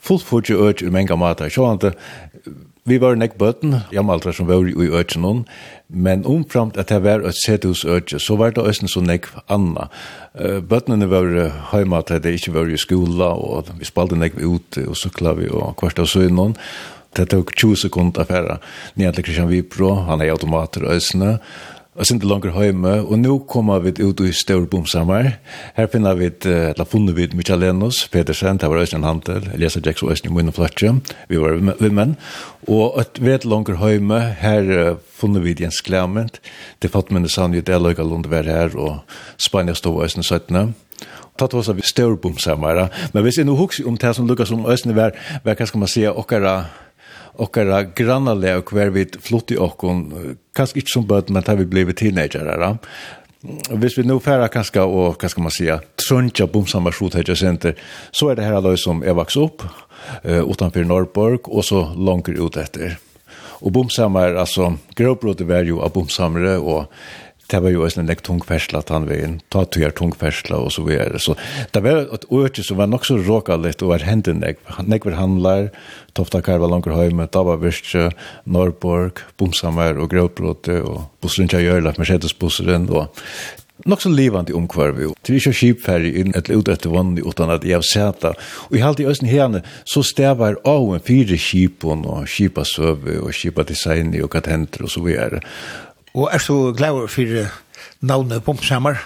fullfordje 0.00 0.56
öde 0.56 0.84
i 0.84 0.90
många 0.90 1.16
matar. 1.16 1.48
Så 1.48 1.66
han 1.66 1.78
Vi 2.86 3.00
var 3.02 3.16
nek 3.18 3.34
bøten, 3.34 3.80
jammaltra 3.90 4.30
som 4.30 4.46
var 4.46 4.62
i 4.70 4.90
øtjen 4.94 5.44
men 5.88 6.22
omframt 6.26 6.76
at 6.78 6.92
det 6.92 7.00
var 7.02 7.24
et 7.26 7.38
sethus 7.40 7.84
øtje, 7.84 8.20
så 8.22 8.36
var 8.38 8.54
det 8.54 8.62
østen 8.62 8.90
så 8.90 9.02
nek 9.02 9.26
anna. 9.50 9.88
Bøtnene 10.34 11.08
var 11.10 11.26
heima 11.72 12.02
til 12.06 12.22
det 12.22 12.36
ikke 12.38 12.54
var 12.54 12.70
i 12.70 12.78
skola, 12.78 13.32
og 13.34 13.72
vi 13.78 13.88
spalte 13.88 14.18
nek 14.18 14.38
ute, 14.38 14.86
og 14.86 14.98
sykla 14.98 15.34
vi 15.34 15.50
og 15.50 15.74
kvart 15.80 15.98
av 15.98 16.06
søgnon. 16.06 16.54
Det 17.16 17.26
tok 17.32 17.54
20 17.56 17.76
sekunder 17.86 18.22
affæra, 18.22 18.60
Nye 18.94 19.12
til 19.12 19.24
Kristian 19.24 19.50
Vipro, 19.50 19.94
han 20.06 20.20
er 20.20 20.30
automater 20.34 20.86
østene, 20.92 21.38
og 21.96 22.06
sinte 22.06 22.28
langer 22.28 22.52
heime, 22.52 22.98
og 23.06 23.16
nå 23.18 23.38
kommer 23.48 23.80
vi 23.84 23.94
ut 24.04 24.20
i 24.20 24.32
Størbomsammer. 24.36 25.30
Her 25.76 25.88
finner 25.92 26.18
vi, 26.18 26.28
la 26.76 26.84
funnet 26.84 27.16
vi 27.16 27.28
Mikael 27.36 27.62
Lenos, 27.64 28.02
Pedersen, 28.12 28.60
det 28.60 28.68
var 28.68 28.82
Øystein 28.82 29.06
handel, 29.06 29.48
Elias 29.54 29.78
Jacks 29.80 30.04
og 30.04 30.12
Øystein 30.12 30.34
Moine 30.34 30.52
Flatje, 30.52 30.92
vi 31.28 31.40
var 31.40 31.56
vimmen, 31.80 32.16
og 32.68 33.00
et 33.00 33.20
vet 33.24 33.48
langer 33.48 33.80
heime, 33.80 34.20
her 34.42 34.96
funnet 35.16 35.44
vi 35.44 35.56
Jens 35.60 35.80
Klement, 35.80 36.40
det 36.82 36.92
fatt 36.92 37.12
minne 37.12 37.32
sanje, 37.32 37.64
det 37.64 37.74
er 37.74 37.80
løyga 37.80 38.04
lund 38.04 38.28
vær 38.28 38.44
her, 38.44 38.76
og 38.76 39.00
Spania 39.40 39.74
stod 39.74 40.04
Øystein 40.04 40.26
17. 40.26 40.74
Tatt 41.36 41.52
var 41.52 41.60
oss 41.60 41.68
av 41.68 41.80
Størbomsammer, 41.84 42.86
men 43.12 43.24
hvis 43.24 43.40
jeg 43.40 43.48
nu 43.48 43.56
husker 43.56 43.88
om 43.88 43.96
det 44.00 44.14
som 44.16 44.28
lukka 44.28 44.44
som 44.48 44.64
Øystein 44.68 44.96
var, 44.96 45.16
hva 45.44 45.56
skal 45.66 45.80
man 45.80 45.90
si, 45.92 46.04
okkara, 46.08 46.62
okkara 47.42 47.82
grannaleg 47.96 48.60
og 48.60 48.72
hver 48.72 48.92
vi 48.94 49.06
flott 49.22 49.52
i 49.54 49.58
okkon, 49.60 50.06
kanskje 50.56 50.82
ikke 50.82 50.94
som 50.94 51.06
bøtt, 51.08 51.30
men 51.30 51.44
da 51.46 51.54
vi 51.58 51.68
blei 51.68 51.84
her, 51.86 52.78
Hvis 53.70 53.98
vi 53.98 54.02
nå 54.02 54.18
færa 54.18 54.48
kanskje, 54.48 54.82
og 54.82 55.20
hva 55.20 55.28
skal 55.28 55.42
man 55.42 55.52
säga, 55.52 55.80
trøntja 55.96 56.46
bomsamma 56.46 56.90
skjothetja 56.90 57.36
senter, 57.36 57.74
så 58.10 58.30
er 58.30 58.34
det 58.34 58.44
her 58.44 58.56
aløy 58.58 58.76
som 58.76 59.02
er 59.04 59.14
vaks 59.14 59.36
opp, 59.36 59.62
uh, 60.24 60.42
utanför 60.42 60.84
Norrborg, 60.84 61.48
og 61.48 61.64
så 61.64 61.92
langer 61.94 62.40
ut 62.40 62.56
etter. 62.56 62.96
Og 63.60 63.72
bomsamma 63.72 64.26
er 64.26 64.40
altså, 64.40 64.72
grovbrotet 64.96 65.46
var 65.48 65.64
jo 65.64 65.80
av 65.80 65.92
bomsamre, 65.94 66.58
og 66.58 66.90
det 67.50 67.60
var 67.62 67.70
jo 67.70 67.84
en 67.86 68.08
en 68.08 68.16
tung 68.22 68.40
fersla 68.42 68.80
at 68.82 68.90
han 68.90 69.06
veien, 69.06 69.40
ta 69.50 69.64
tøyer 69.64 69.94
tung 69.94 70.12
fersla 70.12 70.58
og 70.58 70.72
så 70.72 70.82
videre. 70.82 71.18
Så 71.18 71.36
det 71.72 71.82
var 71.82 72.06
et 72.14 72.24
øyne 72.30 72.64
som 72.64 72.76
var 72.76 72.86
nok 72.86 73.04
så 73.04 73.16
råka 73.16 73.56
litt 73.56 73.82
og 73.82 73.92
var 73.94 74.06
hendt 74.06 74.26
nek. 74.26 74.58
Nek 74.82 75.04
var 75.04 75.18
handlar, 75.20 75.68
Tofta 76.14 76.40
Karva 76.40 76.66
Langerhøyme, 76.66 77.26
Dabavirst, 77.26 77.94
Norrborg, 78.46 79.22
Bomsammer 79.38 79.98
og 79.98 80.10
Grøvbrote 80.10 80.82
og 80.82 81.06
Bussrundtja 81.20 81.60
Gjørla, 81.60 81.94
Mercedes-busseren 81.98 82.90
og 82.90 83.14
nok 83.84 84.02
så 84.02 84.08
livande 84.08 84.54
omkvarvi. 84.56 85.10
Det 85.22 85.32
er 85.34 85.38
ikke 85.40 85.54
skipferri 85.54 86.12
inn 86.20 86.34
et 86.38 86.48
ut 86.50 86.68
etter 86.72 86.92
vann 86.92 87.16
utan 87.18 87.52
at 87.52 87.66
jeg 87.66 87.84
seta. 87.84 88.32
Og 88.70 88.78
i 88.78 88.82
halte 88.82 89.04
i 89.04 89.08
Østen 89.10 89.28
herne 89.28 89.62
så 89.84 90.02
stavar 90.06 90.56
av 90.64 90.94
en 90.94 91.04
fire 91.04 91.38
skipon 91.38 92.06
og 92.08 92.30
skipa 92.30 92.64
søve 92.64 93.20
og 93.20 93.34
skipa 93.36 93.66
design 93.68 94.14
og 94.22 94.30
katenter 94.32 94.86
og 94.86 94.92
så 94.92 95.04
videre. 95.04 95.42
Og 96.16 96.30
er 96.32 96.40
så 96.40 96.72
glad 96.72 97.08
for 97.12 97.48
navnet 98.00 98.44
Bomsammer? 98.44 99.02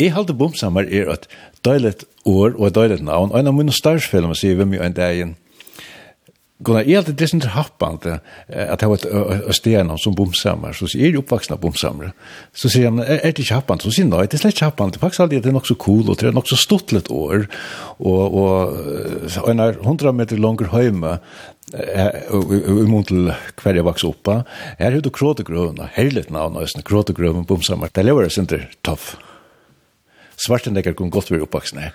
Jeg 0.00 0.14
halte 0.14 0.34
Bomsammer 0.34 0.88
er 0.88 1.10
et 1.12 1.28
døylet 1.64 2.06
år 2.24 2.56
og 2.56 2.70
et 2.70 2.78
døylet 2.78 3.04
navn. 3.04 3.32
Og 3.32 3.40
en 3.40 3.50
av 3.50 3.54
mine 3.56 3.74
størsfeller 3.74 4.30
må 4.30 4.38
si 4.38 4.54
hvem 4.56 4.72
jo 4.78 4.80
en 4.84 4.96
dag 4.96 5.20
inn. 5.20 5.36
Gunnar, 6.64 6.88
jeg 6.88 6.98
halte 6.98 7.12
det 7.14 7.28
som 7.30 7.38
er 7.38 7.52
happant 7.54 8.06
at 8.08 8.80
jeg 8.82 8.90
var 8.90 9.04
et 9.04 9.54
stjerne 9.54 9.94
som 10.02 10.16
bomsammer, 10.18 10.72
så 10.74 10.88
sier 10.90 11.12
jeg 11.12 11.20
oppvaksna 11.20 11.54
bomsammer. 11.60 12.10
Så 12.50 12.70
sier 12.72 12.88
han, 12.88 12.98
er 12.98 13.30
det 13.30 13.44
ikke 13.44 13.60
happant? 13.60 13.84
Så 13.84 13.92
sier 13.94 14.08
han, 14.08 14.16
nei, 14.16 14.24
det 14.26 14.40
er 14.40 14.42
slett 14.42 14.56
ikke 14.56 14.72
happant. 14.72 14.96
Det 14.96 14.98
er 14.98 15.04
faktisk 15.04 15.22
alltid 15.22 15.44
det 15.44 15.52
er 15.52 15.54
nok 15.54 15.68
så 15.70 15.76
cool, 15.78 16.02
og 16.08 16.18
det 16.18 16.32
er 16.32 16.34
nok 16.34 16.50
så 16.50 16.58
stått 16.58 16.96
litt 16.96 17.12
år. 17.14 17.46
Og, 18.00 18.40
og 18.42 19.46
en 19.52 19.62
er 19.62 19.78
hundra 19.84 20.10
meter 20.16 20.40
langer 20.42 20.72
høyme, 20.72 21.20
i 21.74 22.88
mun 22.88 23.04
til 23.04 23.30
hver 23.60 23.76
jeg 23.76 23.86
vaks 23.86 24.04
oppa. 24.08 24.42
Her 24.78 24.94
er 24.94 25.00
det 25.04 25.12
kråtegrøven, 25.12 25.80
og 25.82 25.90
herlet 25.96 26.30
navn, 26.32 26.56
og 26.56 26.84
kråtegrøven, 26.84 27.46
bomsammer. 27.48 27.92
Det 27.92 28.04
lever 28.08 28.28
sinter 28.32 28.68
toff. 28.82 29.16
Svartendekker 30.38 30.94
kunne 30.94 31.10
godt 31.10 31.30
være 31.32 31.44
oppvaksne. 31.48 31.90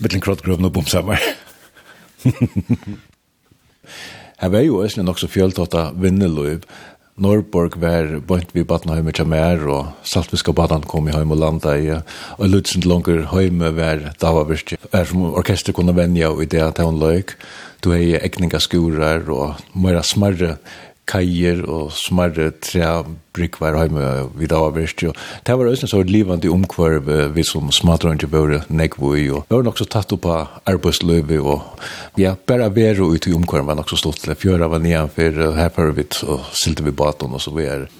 Mittlen 0.00 0.22
kråtegrøven 0.22 0.64
og 0.68 0.72
bomsammer. 0.72 1.20
Her 4.42 4.50
var 4.50 4.64
jo 4.64 4.82
æsne 4.84 5.04
nok 5.06 5.20
så 5.20 5.28
fjøltåta 5.30 5.90
vinneløyv, 5.98 6.62
Norrborg 7.20 7.74
var 7.76 8.06
bønt 8.24 8.54
vi 8.56 8.62
baden 8.64 8.94
hjemme 8.94 9.12
til 9.12 9.28
mer, 9.28 9.60
og 9.68 10.06
Saltviska 10.08 10.54
baden 10.56 10.86
kom 10.88 11.10
i 11.10 11.12
hjemme 11.12 11.36
og 11.36 11.42
landa 11.42 11.74
i, 11.76 11.90
og 12.38 12.48
Lutzen 12.48 12.86
langer 12.88 13.26
hjemme 13.28 13.68
var 13.76 14.06
davavirst, 14.22 14.72
er 14.92 15.04
som 15.10 15.26
orkester 15.28 15.76
kunne 15.76 15.92
venja 15.96 16.30
og 16.32 16.46
det 16.48 16.62
at 16.64 16.80
hun 16.80 17.00
løyk, 17.02 17.36
du 17.84 17.90
hei 17.92 18.14
egninga 18.16 18.62
skurar 18.62 19.28
og 19.28 19.60
mera 19.76 20.00
smarre 20.06 20.56
kajer 21.10 21.62
og 21.66 21.90
smarre 21.96 22.50
tre 22.62 22.86
brikvar 23.34 23.76
heime 23.80 24.28
vid 24.38 24.52
avverst. 24.54 25.02
Det 25.44 25.56
var 25.56 25.68
også 25.68 25.88
en 25.88 25.92
sånn 25.92 26.12
livande 26.12 26.50
omkvarv 26.52 27.08
vi 27.34 27.44
som 27.46 27.72
smadrande 27.74 28.28
våre 28.30 28.62
negvo 28.68 29.14
i. 29.16 29.26
Vi 29.32 29.56
var 29.56 29.66
nokså 29.66 29.88
tatt 29.90 30.14
opp 30.14 30.28
av 30.30 30.60
arbeidsløyvi 30.70 31.40
og 31.40 31.82
ja, 32.20 32.36
bare 32.36 32.70
vero 32.74 33.10
ut 33.12 33.26
i 33.26 33.34
omkvarv 33.36 33.68
var 33.70 33.80
nokså 33.80 33.98
stått 34.00 34.22
til. 34.24 34.36
Fjøra 34.38 34.70
var 34.72 34.84
nedanfor 34.84 35.56
herfarvit 35.58 36.22
og 36.28 36.48
silte 36.56 36.86
vi 36.86 36.94
baton 36.94 37.34
og 37.34 37.42
så 37.42 37.54
videre. 37.56 37.90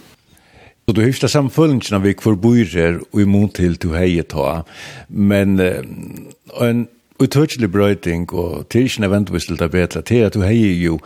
Så 0.83 0.97
du 0.97 1.05
hyfta 1.05 1.29
samfølgingen 1.31 1.95
av 1.97 2.03
vi 2.07 2.17
kvar 2.19 2.35
bor 2.43 2.59
her 2.75 2.99
og 3.13 3.21
imot 3.23 3.55
til 3.59 3.79
du 3.79 3.93
heiet 3.95 4.33
ta. 4.33 4.63
Men 5.09 5.61
en 5.61 6.89
utørselig 7.23 7.71
brøyting, 7.73 8.27
og 8.33 8.67
det 8.73 8.81
er 8.81 8.89
ikke 8.91 9.05
nødvendigvis 9.05 9.47
til 9.49 9.59
det 9.59 9.71
bedre, 9.71 10.03
det 10.09 10.23
at 10.27 10.35
du 10.35 10.43
heier 10.43 10.75
jo 10.83 10.99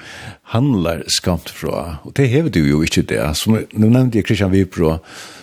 handlar 0.53 1.03
skamt 1.19 1.51
fra, 1.51 1.99
og 2.05 2.17
det 2.17 2.29
hever 2.29 2.49
du 2.49 2.61
jo 2.61 2.83
ikke 2.83 3.03
det. 3.03 3.21
Som, 3.37 3.59
nå 3.73 3.91
nevnte 3.91 4.19
jeg 4.19 4.27
Christian 4.27 4.53
Vipro 4.53 4.97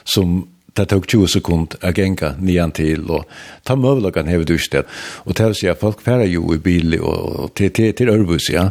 som 0.03 0.43
det 0.73 0.87
tok 0.89 1.05
20 1.05 1.29
sekund 1.29 1.75
å 1.85 1.91
genga 1.93 2.33
nian 2.41 2.71
til, 2.73 3.05
og 3.13 3.29
ta 3.65 3.75
møvlagan 3.77 4.29
hever 4.31 4.47
du 4.49 4.55
ikke 4.55 4.79
det. 4.79 4.83
Og 5.27 5.37
det 5.37 5.49
vil 5.51 5.59
si 5.59 5.69
at 5.69 5.81
folk 5.81 6.01
færer 6.01 6.25
jo 6.31 6.47
i 6.55 6.61
bil, 6.61 6.97
og 6.97 7.51
til, 7.57 7.69
til, 7.69 7.91
til 7.93 8.09
Ørbus, 8.09 8.49
ja 8.49 8.69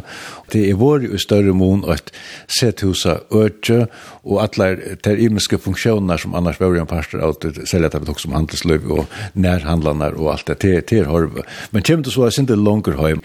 det 0.53 0.67
er 0.69 0.79
vår 0.79 1.07
i 1.09 1.21
større 1.21 1.53
mån 1.57 1.83
at 1.89 2.11
sethusa 2.47 3.19
øtje 3.33 3.87
og 4.23 4.39
alle 4.43 4.97
ter 5.03 5.19
imenske 5.19 5.57
funksjoner 5.59 6.21
som 6.21 6.35
annars 6.37 6.59
var 6.61 6.77
en 6.79 6.89
parster 6.89 7.23
av 7.23 7.35
det 7.43 7.67
selger 7.69 7.91
det 7.93 8.15
som 8.21 8.35
handelsløy 8.37 8.85
og 8.93 9.09
nærhandlander 9.33 10.15
og 10.19 10.33
alt 10.35 10.47
det 10.47 10.59
til, 10.63 10.79
til 10.87 11.09
horve. 11.09 11.43
Men 11.71 11.83
kommer 11.83 12.05
du 12.05 12.11
så 12.13 12.27
er 12.27 12.39
ikke 12.43 12.59
langer 12.59 12.97
høy. 12.99 13.19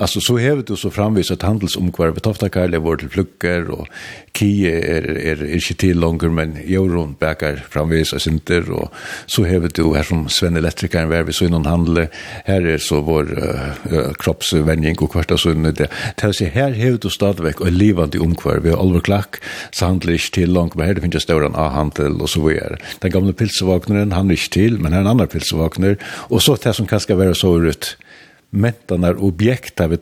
Altså 0.00 0.20
så 0.24 0.36
hever 0.40 0.62
du 0.64 0.76
så 0.80 0.90
framvis 0.90 1.30
at 1.30 1.42
handelsomkvarve 1.44 2.22
toftakarl 2.24 2.74
er 2.74 2.80
vår 2.80 3.02
til 3.02 3.10
flukker 3.12 3.68
og 3.74 3.88
kie 4.36 4.70
er, 4.72 5.04
er, 5.12 5.42
er 5.42 5.58
ikke 5.58 5.76
til 5.82 6.00
langer 6.00 6.32
men 6.32 6.56
jorden 6.64 7.12
bækar 7.20 7.60
framvis 7.70 8.14
og 8.16 8.22
sinter 8.24 8.64
og 8.72 8.88
så 9.26 9.44
hever 9.44 9.68
du 9.76 9.92
her 9.92 10.06
som 10.06 10.24
Sven 10.32 10.56
Elektrikeren 10.56 11.10
var 11.10 11.26
vi 11.28 11.36
så 11.36 11.50
innan 11.50 11.68
handle 11.68 12.06
her 12.46 12.64
er 12.64 12.80
så 12.80 13.02
vår 13.04 13.34
uh, 13.36 14.12
kroppsvending 14.22 14.96
og 15.02 15.12
kvart 15.12 15.34
og 15.36 15.42
sånn. 15.42 15.68
det 15.68 15.90
er 15.90 16.32
så 16.32 16.48
her 16.48 16.69
her 16.70 16.78
hever 16.78 16.98
du 17.02 17.10
stadigvæk 17.10 17.60
og 17.60 17.72
livande 17.72 18.20
omkvar. 18.22 18.60
Vi 18.60 18.70
har 18.70 18.76
Oliver 18.76 19.00
Klack, 19.00 19.38
Sandlich 19.72 20.30
til 20.32 20.48
langt, 20.48 20.76
men 20.76 20.86
her 20.86 20.94
det 20.94 21.02
finnes 21.02 21.22
større 21.22 21.50
A-handel 21.54 22.20
og 22.22 22.28
så 22.28 22.42
videre. 22.44 22.78
Den 23.02 23.12
gamle 23.12 23.32
pilsevakneren, 23.32 24.12
han 24.12 24.30
er 24.30 24.38
ikke 24.38 24.54
til, 24.54 24.80
men 24.80 24.92
her 24.92 25.00
er 25.00 25.06
en 25.08 25.14
annan 25.14 25.28
pilsevakner. 25.28 25.98
Og 26.30 26.42
så 26.42 26.56
det 26.62 26.74
som 26.76 26.86
kan 26.86 27.00
skal 27.00 27.18
være 27.18 27.34
så 27.34 27.56
ut, 27.58 27.96
mentan 28.50 29.04
er 29.04 29.18
objekta 29.18 29.86
vi 29.86 29.98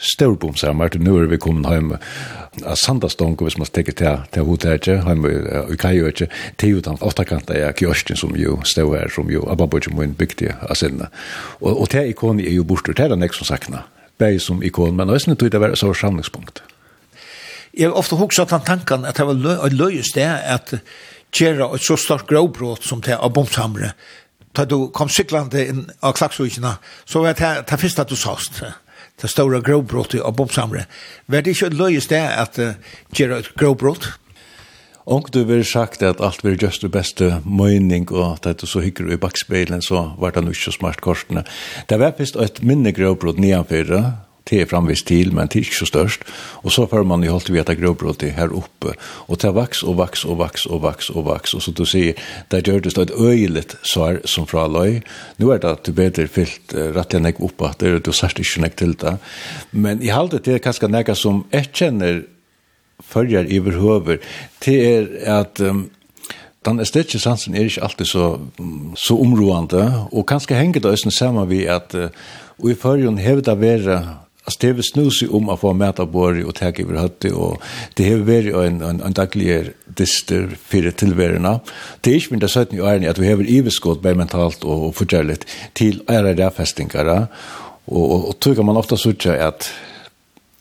storbomsar 0.00 0.72
mart 0.72 0.96
nu 0.98 1.18
er 1.20 1.28
vi 1.28 1.36
kommet 1.36 1.68
hjem 1.68 1.92
av 2.64 2.76
sandastong 2.80 3.36
hvis 3.40 3.58
man 3.60 3.68
stekker 3.68 3.92
til, 3.92 4.24
til 4.32 4.46
hotellet, 4.48 5.04
hjem 5.04 5.26
i 5.28 5.76
Kajøtje, 5.76 6.30
til 6.56 6.80
utan 6.80 6.98
åttakanta 7.04 7.54
er 7.54 7.76
kiosken 7.76 8.16
som 8.16 8.32
jo 8.36 8.58
stod 8.64 8.96
her, 8.96 9.12
som 9.12 9.30
jo 9.30 9.44
Ababojimon 9.52 10.16
bygde 10.16 10.54
av 10.62 10.78
sinne. 10.80 11.10
Og, 11.60 11.74
og 11.74 11.88
det 11.92 12.08
ikon 12.14 12.40
er 12.40 12.54
jo 12.56 12.64
borster, 12.64 12.96
det 12.96 13.10
er 13.10 13.14
den 13.14 13.28
som 13.36 13.52
sakna 13.52 13.84
bæg 14.20 14.40
som 14.42 14.62
ikon, 14.62 14.96
men 14.96 15.10
også 15.10 15.34
tog 15.34 15.52
det 15.52 15.60
var 15.60 15.74
så 15.74 15.92
samlingspunkt. 15.94 16.62
Jeg 17.74 17.88
har 17.88 17.96
ofte 17.98 18.18
hoksa 18.18 18.44
den 18.50 18.64
tanken 18.66 19.04
at 19.06 19.16
det 19.16 19.26
var 19.26 19.66
et 19.66 19.76
løyest 19.78 20.16
det 20.18 20.26
at 20.26 20.74
kjera 21.32 21.70
et 21.74 21.84
så 21.84 21.96
stort 21.96 22.26
gråbrot 22.28 22.84
som 22.84 23.00
det 23.00 23.16
av 23.16 23.32
bomsamre, 23.32 23.92
da 24.56 24.64
du 24.66 24.88
kom 24.94 25.08
syklande 25.08 25.62
inn 25.62 25.84
av 26.02 26.16
klaksvikina, 26.18 26.76
så 27.06 27.22
var 27.22 27.36
det 27.38 27.52
det 27.70 27.78
første 27.78 28.04
du 28.10 28.16
sast, 28.18 28.62
det 29.20 29.30
store 29.30 29.60
gråbrotet 29.62 30.24
av 30.26 30.34
bomsamre. 30.34 30.86
Var 31.26 31.44
det 31.44 31.54
ikke 31.54 31.70
et 31.70 31.78
løyest 31.78 32.10
det 32.10 32.24
at 32.24 32.58
kjera 33.14 33.38
et 33.38 33.52
gråbrot? 33.54 34.10
Og 35.06 35.30
du 35.32 35.44
vil 35.48 35.64
sagt 35.64 36.02
at 36.02 36.20
alt 36.20 36.44
vil 36.44 36.58
just 36.60 36.82
det 36.82 36.92
beste 36.92 37.40
møyning, 37.44 38.10
og 38.12 38.46
at 38.46 38.60
du 38.60 38.66
så 38.66 38.82
hykker 38.84 39.12
i 39.12 39.20
bakspeilen, 39.20 39.82
så 39.82 40.10
var 40.18 40.34
det 40.34 40.44
ikke 40.48 40.70
så 40.70 40.76
smart 40.76 41.00
korsene. 41.00 41.44
Det 41.88 41.98
var 41.98 42.16
først 42.18 42.36
et 42.36 42.62
minne 42.62 42.92
gråbrot 42.92 43.38
nedanfyrre, 43.38 44.02
det 44.50 44.60
er 44.60 44.94
til, 45.06 45.34
men 45.34 45.46
det 45.46 45.56
er 45.56 45.64
ikke 45.64 45.76
så 45.76 45.86
størst. 45.86 46.20
Og 46.62 46.72
så 46.72 46.86
får 46.86 47.04
man 47.04 47.22
jo 47.22 47.32
holdt 47.32 47.52
vi 47.52 47.60
etter 47.60 47.74
gråbrotet 47.78 48.32
her 48.32 48.52
oppe. 48.52 48.94
Og 49.28 49.40
det 49.42 49.54
vaks 49.54 49.82
og 49.82 49.98
vaks 49.98 50.24
og 50.24 50.38
vaks 50.38 50.66
og 50.66 50.82
vaks 50.82 51.10
og 51.10 51.24
vaks. 51.26 51.54
Og 51.54 51.62
så 51.62 51.70
du 51.70 51.84
sier, 51.84 52.14
det 52.50 52.66
gjør 52.66 52.80
det 52.80 52.98
et 52.98 53.14
øyelig 53.14 53.64
svar 53.82 54.20
som 54.24 54.46
fra 54.46 54.66
løy. 54.66 55.00
Nå 55.38 55.52
er 55.52 55.62
det 55.62 55.70
at 55.70 55.86
du 55.86 55.92
bedre 55.92 56.26
fyllt 56.26 56.74
rett 56.74 57.14
enn 57.14 57.28
jeg 57.28 57.38
oppe, 57.40 57.70
at 57.70 58.04
du 58.04 58.12
sørst 58.12 58.40
ikke 58.40 58.64
nek 58.64 58.76
til 58.76 58.96
det. 58.98 59.16
Men 59.72 60.02
i 60.02 60.10
halde 60.10 60.40
til 60.40 60.58
er 60.58 60.64
kanskje 60.64 60.90
nekka 60.90 61.14
som 61.14 61.44
jeg 61.52 61.70
kjenner 61.72 62.22
följer 63.02 63.44
överhuvud 63.50 64.20
till 64.58 64.86
är 64.86 65.30
att 65.30 65.60
um, 65.60 65.90
den 66.62 66.80
estetiska 66.80 67.18
sansen 67.18 67.54
är 67.54 67.62
inte 67.62 67.82
alltid 67.82 68.06
så 68.06 68.40
så 68.96 69.20
områande 69.20 70.04
och 70.10 70.28
kanske 70.28 70.54
hänger 70.54 70.80
det 70.80 70.88
ösen 70.88 71.12
samman 71.12 71.48
vi 71.48 71.68
att 71.68 71.94
uh, 71.94 72.08
i 72.70 72.74
förrjun 72.74 73.18
hävd 73.18 73.44
det 73.44 73.54
vera 73.54 74.16
Alltså 74.44 74.58
det 74.60 74.78
är 74.78 74.82
snus 74.82 75.22
om 75.30 75.48
att 75.48 75.60
få 75.60 75.72
mäta 75.72 76.06
borg 76.06 76.44
och 76.44 76.54
täcka 76.54 76.82
över 76.82 76.94
hötte 76.94 77.32
och 77.32 77.62
det 77.94 78.10
har 78.10 78.18
varit 78.18 78.54
en, 78.54 78.82
en, 78.82 79.00
en 79.00 79.12
daglig 79.12 79.70
dyster 79.84 80.48
för 80.64 80.90
tillvärerna. 80.90 81.60
Det 82.00 82.10
är 82.10 82.14
inte 82.14 82.26
mindre 82.30 82.48
sötning 82.48 82.80
i 82.80 82.82
ärning 82.82 83.08
att 83.08 83.18
vi 83.18 83.32
har 83.32 83.58
överskott 83.58 84.02
både 84.02 84.14
mentalt 84.14 84.64
och, 84.64 84.86
och 84.86 84.96
förtjärligt 84.96 85.46
till 85.72 86.02
ära 86.06 86.50
fästingar. 86.50 87.26
Och, 87.84 88.10
och, 88.14 88.28
och 88.28 88.38
tycker 88.38 88.62
man 88.62 88.76
ofta 88.76 88.96
så 88.96 89.10
att 89.40 89.72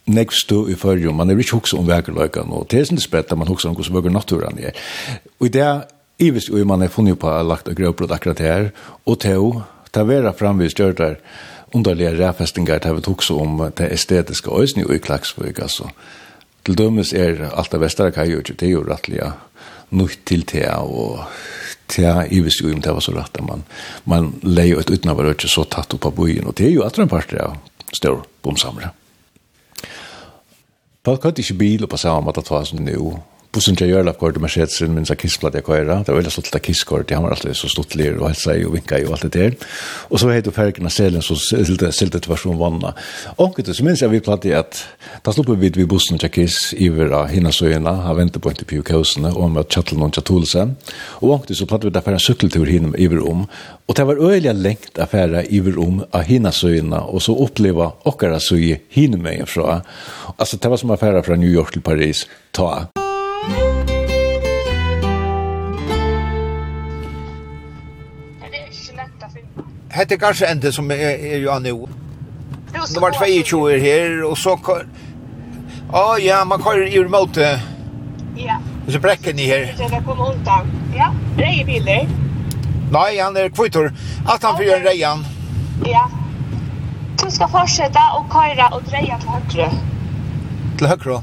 nekv 0.10 0.36
stå 0.36 0.64
i 0.70 0.78
fyrrjum, 0.80 1.18
man 1.20 1.30
er 1.30 1.39
ikke 1.39 1.57
hoksa 1.60 1.78
om 1.80 1.88
vekerløykan, 1.89 2.51
og 2.55 2.68
det 2.72 2.82
er 2.82 2.89
sin 2.89 3.01
spretta, 3.01 3.38
man 3.38 3.49
hoksa 3.49 3.70
om 3.70 3.78
hos 3.78 3.91
vøkker 3.93 4.14
naturen 4.14 4.60
er. 4.62 4.78
Og 5.39 5.49
i 5.49 5.53
det, 5.53 5.68
ivis 6.20 6.49
og 6.51 6.66
man 6.68 6.84
er 6.84 6.93
funnet 6.93 7.20
på 7.20 7.32
lagt 7.47 7.70
av 7.70 7.78
grøvbrot 7.78 8.14
akkurat 8.16 8.43
her, 8.43 8.72
og 9.05 9.20
teo, 9.24 9.51
ta 9.93 10.05
vera 10.07 10.34
framvis 10.36 10.78
gjørdar 10.78 11.20
underliga 11.76 12.16
ræfestingar, 12.18 12.82
ta 12.82 12.93
vi 12.93 13.05
hoksa 13.05 13.38
om 13.38 13.62
det 13.78 13.91
estetiska 13.93 14.51
øysni 14.51 14.86
og 14.88 14.95
i 14.95 15.03
klagsvøk, 15.03 15.62
altså. 15.62 15.91
Til 16.66 16.76
dømes 16.76 17.14
er 17.16 17.45
alt 17.49 17.74
av 17.74 17.82
vestara 17.86 18.12
kai 18.14 18.28
jo 18.34 18.41
det 18.43 18.62
er 18.62 18.74
jo 18.74 18.84
rattliga 18.84 19.32
nutt 19.95 20.26
til 20.26 20.43
tea, 20.45 20.76
og 20.82 21.24
i 22.30 22.41
vis 22.45 22.60
jo 22.62 22.70
om 22.74 22.82
det 22.82 22.93
var 22.93 23.01
så 23.01 23.16
rett, 23.16 23.39
man, 23.41 23.64
man 24.05 24.34
leie 24.43 24.78
ut 24.78 24.91
utan 24.91 25.12
av 25.12 25.18
var 25.22 25.34
så 25.39 25.66
tatt 25.66 25.93
opp 25.95 26.05
av 26.05 26.16
bojen, 26.18 26.45
og 26.45 26.57
det 26.57 26.68
er 26.68 26.76
jo 26.76 26.86
atra 26.86 27.05
en 27.05 27.12
part 27.12 27.34
av 27.34 27.57
stor 27.95 28.22
bomsamre. 28.45 28.91
Folk 31.10 31.24
hadde 31.24 31.41
ikke 31.41 31.57
bil 31.57 31.88
på 31.89 31.97
samme 31.97 32.28
måte 32.28 32.43
ta 32.45 32.60
som 32.70 32.84
nu 32.86 33.16
bussen 33.52 33.76
jag 33.80 33.89
gör 33.89 34.04
lapkort 34.04 34.38
med 34.38 34.52
sketsen 34.52 34.93
men 34.93 35.06
så 35.06 35.16
kissblad 35.16 35.56
jeg 35.56 35.66
köra 35.66 35.95
det 36.06 36.12
var 36.12 36.20
veldig 36.20 36.32
stått 36.32 36.56
av 36.56 36.62
kisskort 36.62 37.08
det 37.10 37.16
har 37.18 37.32
alltid 37.34 37.56
så 37.58 37.70
stått 37.70 37.95
lir 37.97 38.20
og 38.20 38.28
helt 38.28 38.39
seg 38.39 38.66
och 38.68 38.76
vinka 38.76 39.00
og 39.08 39.12
allt 39.12 39.22
det 39.22 39.34
der. 39.34 39.56
och 40.10 40.20
så 40.20 40.30
heter 40.30 40.52
av 40.86 40.89
selen 40.89 41.22
så 41.22 41.36
sylte 41.36 41.86
jeg 41.86 42.12
til 42.12 42.30
versjon 42.30 42.60
vanna 42.60 42.93
och 43.38 43.56
det 43.58 43.76
så 43.76 43.84
minns 43.84 44.02
jeg 44.02 44.12
vi 44.12 44.20
pratade 44.20 44.60
att 44.60 44.86
da 45.26 45.32
stod 45.32 45.50
vi 45.58 45.70
vid 45.70 45.88
bussen 45.88 46.20
til 46.20 46.30
kiss 46.30 46.74
över 46.74 47.28
hinna 47.28 47.52
søyna, 47.52 47.76
ena 47.76 47.91
har 47.91 48.14
på 48.14 48.22
inte 48.22 48.66
på 48.66 48.84
kusen 48.84 49.26
och 49.26 49.52
med 49.52 49.66
tjattel 49.70 49.97
noen 49.97 50.12
chatulsen 50.12 50.76
och 51.22 51.34
och 51.34 51.58
så 51.58 51.66
platt 51.66 51.84
vi 51.84 51.89
da 51.89 52.02
för 52.02 52.12
en 52.12 52.20
cykeltur 52.20 52.66
hinna 52.66 52.97
över 52.97 53.30
om 53.30 53.47
och 53.88 53.95
det 53.95 54.04
var 54.04 54.32
öliga 54.32 54.54
längt 54.54 55.00
affära 55.00 55.43
över 55.43 55.80
om 55.80 56.04
av 56.12 56.22
hinna 56.22 56.52
søyna, 56.52 57.02
og 57.02 57.16
och 57.16 57.22
så 57.22 57.45
uppleva 57.45 57.91
och 58.04 58.24
så 58.41 58.56
hinna 58.89 59.18
mig 59.18 59.45
fra. 59.47 59.82
alltså 60.38 60.58
det 60.58 60.70
var 60.70 60.78
som 60.78 60.91
affæra 60.91 61.24
från 61.24 61.39
New 61.39 61.50
York 61.50 61.72
till 61.72 61.82
Paris. 61.82 62.28
Ta. 62.52 62.99
Hette 69.99 70.15
er 70.15 70.19
kanskje 70.21 70.47
ende 70.47 70.71
som 70.71 70.91
er, 70.91 71.17
er 71.17 71.41
jo 71.43 71.51
annet. 71.51 71.89
Det 72.71 73.01
var 73.01 73.11
22 73.11 73.71
er 73.73 73.79
her, 73.83 74.23
og 74.23 74.37
så... 74.37 74.55
Å 75.89 76.01
oh, 76.01 76.15
ja, 76.21 76.43
man 76.45 76.61
kører 76.61 76.85
i 76.85 76.99
remote. 77.01 77.47
Ja. 78.37 78.59
Og 78.85 78.91
så 78.93 78.99
brekker 79.01 79.33
ni 79.33 79.47
her. 79.49 79.71
Det 79.77 79.89
kommer 80.05 80.29
undan. 80.29 80.69
Ja, 80.93 81.09
reier 81.37 81.65
biler. 81.65 82.05
Nei, 82.93 83.17
han 83.17 83.37
er 83.37 83.49
kvittor. 83.49 83.89
At 84.29 84.45
han 84.45 84.57
fyrer 84.57 84.85
reian. 84.85 85.25
Ja. 85.89 86.05
Du 87.19 87.25
skal 87.33 87.49
fortsette 87.51 88.05
å 88.15 88.21
køyre 88.31 88.69
og 88.71 88.85
dreie 88.87 89.17
til 89.19 89.33
høyre. 89.33 89.69
Til 90.79 90.93
høyre? 90.93 91.19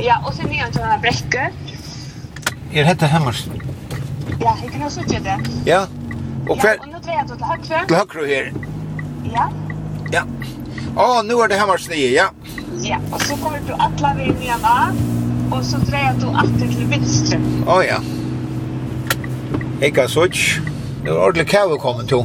Ja, 0.00 0.16
og 0.26 0.34
så 0.34 0.42
nyan 0.42 0.72
til 0.72 0.80
denne 0.80 0.98
bräcka. 1.02 1.50
Er 2.72 2.84
detta 2.84 3.06
hemmers? 3.06 3.48
Ja, 4.40 4.54
jeg 4.62 4.70
kan 4.72 4.82
også 4.82 5.00
gjøre 5.00 5.22
det. 5.24 5.50
Ja. 5.66 5.80
og 6.48 6.60
hver... 6.60 6.70
Ja, 6.70 6.82
og 6.82 6.88
nå 6.92 6.98
dreier 7.04 7.20
jag 7.20 7.28
til 7.28 7.44
högre. 7.44 7.86
Til 7.88 7.96
högre 7.96 8.26
her. 8.26 8.52
Ja. 9.34 9.46
Ja. 10.12 10.22
Å, 10.96 11.04
oh, 11.04 11.22
nu 11.24 11.34
är 11.42 11.48
det 11.48 11.60
hemmers 11.60 11.88
nye, 11.88 12.08
ja. 12.14 12.28
Ja, 12.82 12.98
og 13.12 13.20
så 13.22 13.36
kommer 13.42 13.60
du 13.68 13.74
atle 13.74 14.14
ved 14.16 14.34
nyan 14.40 14.64
av, 14.64 14.96
og 15.52 15.64
så 15.64 15.78
dreier 15.84 16.06
jag 16.06 16.20
då 16.20 16.28
åter 16.28 16.68
till 16.68 16.86
vänster. 16.86 17.40
Åh 17.66 17.78
oh, 17.78 17.84
ja. 17.86 18.00
Ikke 19.82 20.08
så 20.08 20.24
ikke. 20.24 20.62
Det 21.04 21.10
var 21.12 21.26
ordentlig 21.26 21.46
kæve 21.48 21.78
kommet 21.78 22.08
til. 22.08 22.24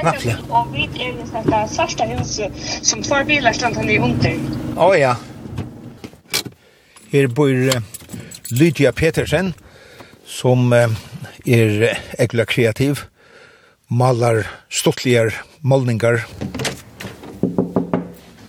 Knappelig. 0.00 0.36
Og 0.50 0.66
vi 0.72 0.88
er 1.00 1.12
i 1.12 1.26
dette 1.32 1.62
sørste 1.72 2.06
huset 2.10 2.66
som 2.82 3.04
får 3.04 3.24
biler 3.24 3.52
stående 3.52 3.92
i 3.92 3.98
under. 3.98 4.36
Ja. 4.98 5.14
Her 7.16 7.28
bor 7.32 7.48
Lydia 8.50 8.90
Petersen, 8.92 9.54
som 10.28 10.68
er 10.76 10.90
ekla 12.20 12.44
kreativ, 12.44 13.06
malar 13.88 14.42
stortligar 14.68 15.32
målningar. 15.64 16.26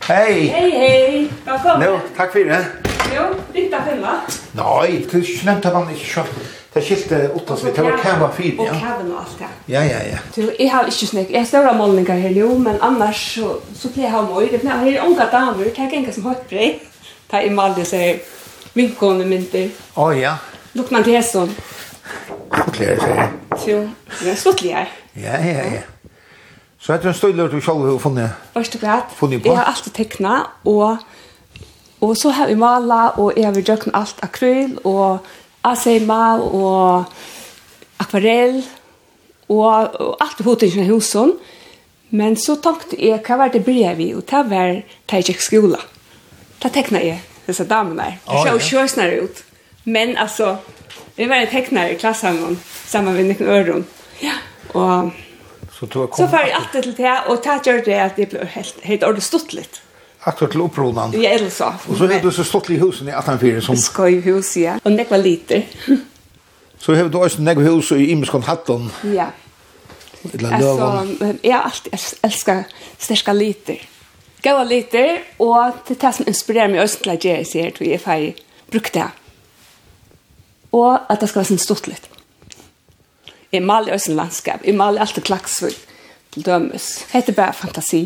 Hei! 0.10 0.50
Hei, 0.52 0.68
hei! 0.74 1.24
Velkommen! 1.46 1.86
No, 1.86 2.02
takk 2.20 2.36
for 2.36 2.52
det. 2.52 2.60
Jo, 3.16 3.30
litt 3.56 3.72
av 3.80 3.88
filma. 3.88 4.18
Nei, 4.60 5.00
det 5.00 5.16
er 5.16 5.24
ikke 5.24 5.48
nevnt 5.48 5.72
av 5.72 5.80
han 5.80 5.96
ikke 5.96 6.12
kjøpt. 6.18 6.46
Det 6.76 6.84
er 6.84 6.88
skilte 6.90 7.24
åttas 7.40 7.64
vi, 7.64 7.76
det 7.78 7.88
var 7.88 8.00
kæva 8.04 8.32
fyr, 8.36 8.52
ja. 8.52 8.68
Og 8.68 8.84
kæven 8.84 9.12
og 9.16 9.22
alt, 9.24 9.42
ja. 9.48 9.52
Ja, 9.78 9.90
ja, 9.94 10.06
ja. 10.12 10.24
Du, 10.36 10.44
jeg 10.44 10.74
har 10.76 10.92
ikke 10.92 11.14
snakk, 11.16 11.38
jeg 11.40 11.48
står 11.48 11.72
av 11.72 11.80
målningar 11.80 12.20
her 12.20 12.36
jo, 12.36 12.52
men 12.60 12.84
annars 12.84 13.30
så, 13.38 13.62
så 13.72 13.96
pleier 13.96 14.10
jeg 14.10 14.18
ha 14.20 14.28
møy. 14.28 14.50
Det 14.52 14.60
er 14.68 15.06
unga 15.08 15.32
damer, 15.32 15.64
det 15.64 15.72
er 15.72 15.78
ikke 15.78 16.02
enga 16.04 16.20
som 16.20 16.28
høyt 16.28 16.50
brei. 16.52 16.74
Det 17.28 17.40
er 17.40 17.48
i 17.48 17.56
Malje, 17.56 17.88
så 17.88 18.10
vinkone 18.74 19.26
mynter. 19.26 19.70
Å 19.96 20.08
oh, 20.08 20.14
ja. 20.18 20.38
Luknar 20.74 21.04
til 21.04 21.18
hesson. 21.18 21.54
Klär 22.74 22.96
det 22.96 23.02
sig. 23.02 23.30
Jo, 23.68 23.90
det 24.22 24.32
er 24.32 24.36
ståttlig 24.36 24.72
här. 24.72 24.90
Ja, 25.14 25.38
ja, 25.40 25.64
ja. 25.74 25.82
Så 26.80 26.94
er 26.94 27.02
det 27.02 27.10
en 27.10 27.18
støyler 27.18 27.50
du 27.50 27.60
selv 27.62 27.84
har 27.90 27.98
funnet? 28.00 28.36
Først 28.54 28.76
og 28.76 28.82
klart. 28.82 29.14
Funnet 29.18 29.42
på? 29.42 29.50
Jeg 29.50 29.58
har 29.58 29.66
alltid 29.72 29.94
tekna, 29.94 30.36
og, 30.66 30.98
og 32.02 32.18
så 32.18 32.30
har 32.30 32.48
vi 32.48 32.56
malet, 32.56 33.18
og 33.18 33.34
jeg 33.38 33.46
har 33.46 33.62
gjort 33.62 33.88
alt 33.94 34.22
akryl, 34.24 34.78
og 34.84 35.26
aceymal, 35.66 36.42
og 36.42 37.04
akvarell, 38.00 38.62
og, 39.50 40.00
og 40.00 40.18
alt 40.22 40.44
hodet 40.46 40.76
i 40.76 40.86
husen. 40.88 41.34
Men 42.10 42.38
så 42.40 42.56
tenkte 42.64 42.96
jeg 43.02 43.20
hva 43.26 43.42
var 43.42 43.52
det 43.52 43.66
bryr 43.66 43.98
vi, 43.98 44.14
og 44.16 44.24
det 44.30 44.44
var 44.48 44.78
det 44.78 45.20
jeg 45.20 45.32
gikk 45.34 45.44
skolen. 45.44 45.82
Det 46.62 46.72
tekna 46.74 47.02
jeg 47.04 47.20
dessa 47.48 47.64
damerna. 47.64 48.04
Det 48.26 48.44
ser 48.44 48.52
såg 48.52 48.62
sjösnare 48.62 49.16
ut. 49.16 49.44
Men 49.84 50.18
alltså, 50.18 50.58
vi 51.16 51.26
var 51.26 51.36
en 51.36 51.48
tecknare 51.48 51.92
i 51.92 51.96
klassen 51.96 52.60
samman 52.86 53.14
med 53.14 53.26
Nick 53.26 53.42
Öron. 53.42 53.86
Ja, 54.20 54.34
och... 54.68 55.10
Så 55.80 55.86
då 55.86 56.08
kom 56.08 56.26
Så 56.26 56.32
var 56.32 56.40
jag 56.40 56.52
alltid 56.52 56.84
till 56.84 56.94
det 56.94 57.22
och 57.28 57.40
det 57.44 57.72
gjorde 57.72 57.82
det 57.82 58.00
att 58.00 58.16
det 58.16 58.30
blev 58.30 58.46
helt 58.46 58.76
helt 58.82 59.04
ordentligt 59.04 59.24
stuttligt. 59.24 59.82
Akkurat 60.20 60.52
till 60.52 60.62
uppronan. 60.62 61.22
Ja, 61.22 61.30
eller 61.30 61.50
så. 61.50 61.74
Och 61.88 61.98
så 61.98 62.04
är 62.04 62.22
det 62.22 62.32
så 62.32 62.44
stått 62.44 62.70
i 62.70 62.74
husen 62.74 63.08
i 63.08 63.12
1804 63.12 63.62
som... 63.62 63.78
Skojhus, 63.78 64.58
ja. 64.58 64.80
Och 64.84 64.92
det 64.92 65.12
var 65.12 65.18
lite. 65.18 65.64
Så 66.80 66.96
har 66.96 67.10
du 67.10 67.18
också 67.18 67.42
några 67.42 67.60
hus 67.60 67.92
i 67.92 68.12
Imskon 68.12 68.44
Hatton. 68.44 68.92
Ja. 69.02 69.26
Alltså, 70.52 71.08
jag 71.42 71.62
alltid 71.62 72.00
älskar 72.22 72.64
starka 72.98 73.34
liter. 73.34 73.82
Gåa 74.48 74.64
liter, 74.64 75.18
og 75.44 75.82
det 75.88 75.98
er 75.98 76.04
det 76.06 76.14
som 76.16 76.28
inspirerer 76.30 76.72
meg 76.72 76.86
også 76.86 77.02
til 77.04 77.16
at 77.18 77.26
jeg 77.26 77.48
ser 77.50 77.74
til 77.76 77.90
jeg 77.92 78.00
har 78.06 78.28
brukt 78.72 78.94
det. 78.96 79.08
Og 80.72 80.94
at 80.96 81.20
det 81.20 81.28
skal 81.28 81.42
være 81.42 81.50
sånn 81.50 81.64
stort 81.64 81.90
litt. 81.92 82.08
Jeg 83.52 83.64
maler 83.64 83.96
også 83.96 84.12
en 84.12 84.20
landskap. 84.22 84.64
Jeg 84.64 84.76
maler 84.80 85.04
alltid 85.04 85.26
klagsvull 85.28 85.76
til 86.36 86.46
dømes. 86.48 86.88
Det 87.12 87.32
er 87.34 87.38
bare 87.38 87.56
fantasi. 87.56 88.04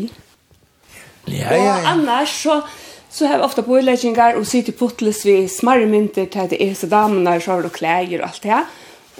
Ja, 1.26 1.52
ja, 1.52 1.58
ja. 1.58 1.74
Og 1.76 1.88
annars 1.92 2.34
så, 2.42 2.60
så 3.10 3.26
har 3.26 3.38
jeg 3.38 3.46
ofte 3.46 3.64
boileggingar 3.66 4.38
og 4.38 4.46
sitter 4.46 4.74
puttles 4.74 5.22
putles 5.22 5.26
ved 5.26 5.50
smarre 5.50 5.86
mynter 5.86 6.26
til 6.30 6.44
at 6.44 6.54
det 6.54 6.62
er 6.62 6.74
så 6.78 6.90
damene, 6.90 7.38
så 7.40 7.54
har 7.54 7.62
du 7.62 7.70
klæger 7.70 8.22
og 8.22 8.30
alt 8.30 8.42
det. 8.42 8.62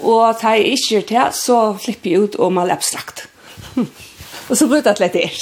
Og 0.03 0.39
tar 0.39 0.57
jeg 0.59 0.75
ikke 0.75 0.89
gjør 0.95 1.07
det, 1.11 1.27
så 1.39 1.59
flipper 1.79 2.11
jeg 2.11 2.27
ut 2.27 2.35
og 2.35 2.51
maler 2.55 2.75
abstrakt. 2.75 3.27
og 4.49 4.57
så 4.57 4.67
blir 4.67 4.83
det 4.83 4.95
at 4.95 5.13
det 5.13 5.25
er. 5.29 5.39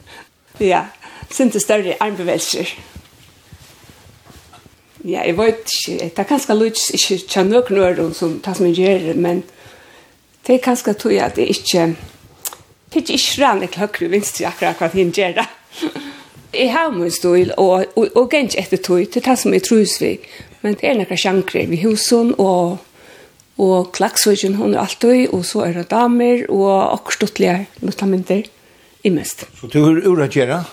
ja 0.72 0.84
synte 1.30 1.60
større 1.60 1.96
armbevelser. 2.00 2.70
Ja, 5.04 5.22
jeg 5.22 5.36
vet 5.38 5.70
ikke, 5.70 5.98
det 6.04 6.18
er 6.18 6.28
kanskje 6.28 6.56
lyst 6.58 6.94
ikke 6.96 7.18
til 7.30 7.46
noen 7.50 7.78
øren 7.78 8.14
som 8.14 8.40
tas 8.42 8.60
med 8.60 8.74
gjør, 8.74 9.12
men 9.14 9.44
det 10.46 10.56
er 10.56 10.64
kanskje 10.64 10.96
tog 10.98 11.14
at 11.22 11.36
det 11.36 11.46
ikke, 11.52 11.92
det 12.92 13.02
er 13.02 13.14
ikke 13.14 13.42
rann 13.42 13.60
rannig 13.62 13.70
høyre 13.76 14.08
og 14.08 14.10
vinstre 14.16 14.48
akkurat 14.48 14.82
hva 14.82 14.90
hun 14.94 15.12
gjør 15.14 15.38
det. 15.38 15.46
Jeg 16.56 16.72
har 16.72 16.90
min 16.90 17.10
stil, 17.10 17.52
og, 17.56 17.84
og, 17.96 18.08
og 18.16 18.32
gjenk 18.32 18.56
etter 18.58 18.82
tog, 18.82 19.04
det 19.04 19.22
er 19.22 19.30
det 19.30 19.38
som 19.38 19.54
jeg 19.54 19.62
tror 19.62 19.86
vi, 20.00 20.12
men 20.62 20.74
det 20.74 20.88
er 20.88 20.98
noen 20.98 21.22
sjankre 21.22 21.66
ved 21.70 21.82
husen, 21.84 22.34
og 22.38 22.78
og 23.56 23.92
klaksvøgjen 23.96 24.58
hun 24.58 24.74
er 24.74 24.82
alltid, 24.82 25.30
og 25.32 25.44
så 25.48 25.64
er 25.64 25.78
det 25.78 25.88
damer, 25.90 26.44
og 26.52 26.92
akkurat 26.92 27.16
stuttlige 27.16 27.54
notamenter 27.80 28.42
i 29.04 29.12
mest. 29.12 29.46
Så 29.56 29.70
du 29.72 29.78
har 29.80 30.02
ura 30.04 30.26
gjerne? 30.28 30.64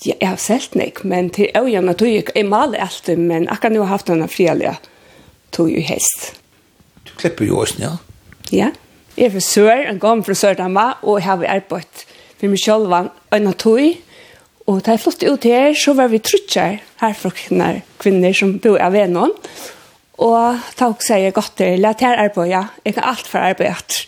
Ja, 0.00 0.14
jeg 0.16 0.28
har 0.28 0.38
selt 0.40 0.76
nek, 0.78 1.02
men 1.04 1.28
til 1.34 1.50
øyene 1.56 1.92
tog 1.92 2.08
jeg, 2.08 2.30
jeg 2.32 2.46
maler 2.48 2.80
alltid, 2.80 3.18
men 3.20 3.48
akkurat 3.52 3.74
nå 3.74 3.82
har 3.82 3.90
jeg 3.90 3.96
haft 3.98 4.08
denne 4.08 4.28
frialige 4.32 4.76
tog 5.52 5.68
jeg 5.68 5.84
hest. 5.90 6.30
Du 7.04 7.12
klipper 7.20 7.44
jo 7.44 7.58
også, 7.60 7.82
ja? 7.82 7.90
Ja, 8.50 8.70
jeg 9.18 9.26
er 9.28 9.34
frisør, 9.34 9.82
en 9.90 10.00
gammel 10.00 10.24
frisør 10.24 10.54
der 10.54 10.62
dama, 10.62 10.94
og 11.02 11.20
jeg 11.20 11.28
har 11.28 11.44
arbeidt 11.56 12.06
for 12.40 12.48
meg 12.48 12.62
selv 12.62 12.94
en 12.96 13.10
øyne 13.34 13.52
tog, 13.60 13.82
og 14.70 14.80
da 14.86 14.94
jeg 14.94 15.02
flyttet 15.02 15.28
ut 15.28 15.44
her, 15.44 15.74
så 15.76 15.92
var 15.98 16.08
vi 16.08 16.22
trutsjer 16.24 16.80
her 17.02 17.14
for 17.18 17.36
kvinner, 17.36 17.82
kvinner 18.00 18.32
som 18.36 18.56
bor 18.62 18.80
av 18.80 18.96
vennom, 18.96 19.36
og 20.20 20.66
da 20.80 20.90
sier 21.04 21.26
jeg 21.26 21.36
godt 21.36 21.58
til, 21.60 21.80
la 21.80 21.92
til 21.92 22.16
arbeid, 22.16 22.52
ja, 22.54 22.64
jeg 22.86 22.96
kan 22.96 23.08
alt 23.12 23.28
for 23.28 23.44
arbeid. 23.44 24.00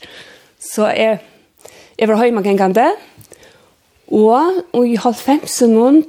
Så 0.56 0.88
jeg, 0.96 1.20
jeg 1.98 2.08
var 2.08 2.20
høymagengende, 2.20 2.88
og 2.92 3.08
Og, 4.12 4.64
i 4.76 4.92
halv 4.92 5.00
halvfemsen 5.00 5.72
noen, 5.72 6.02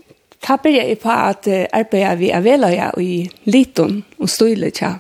da 0.43 0.58
begynte 0.60 0.89
jeg 0.89 0.99
på 0.99 1.12
at 1.14 1.47
arbeidet 1.72 2.18
vi 2.20 2.32
er 2.36 2.43
veløya 2.43 2.89
i 2.99 3.30
Liton 3.47 4.01
og 4.20 4.30
Støyle 4.30 4.74
tja. 4.76 4.97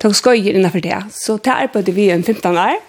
Tog 0.00 0.16
skøyer 0.16 0.56
innenfor 0.56 0.80
det. 0.80 0.96
Så 1.12 1.36
da 1.44 1.58
arbeidet 1.62 1.94
vi 1.94 2.08
en 2.10 2.24
15 2.24 2.56
år, 2.56 2.80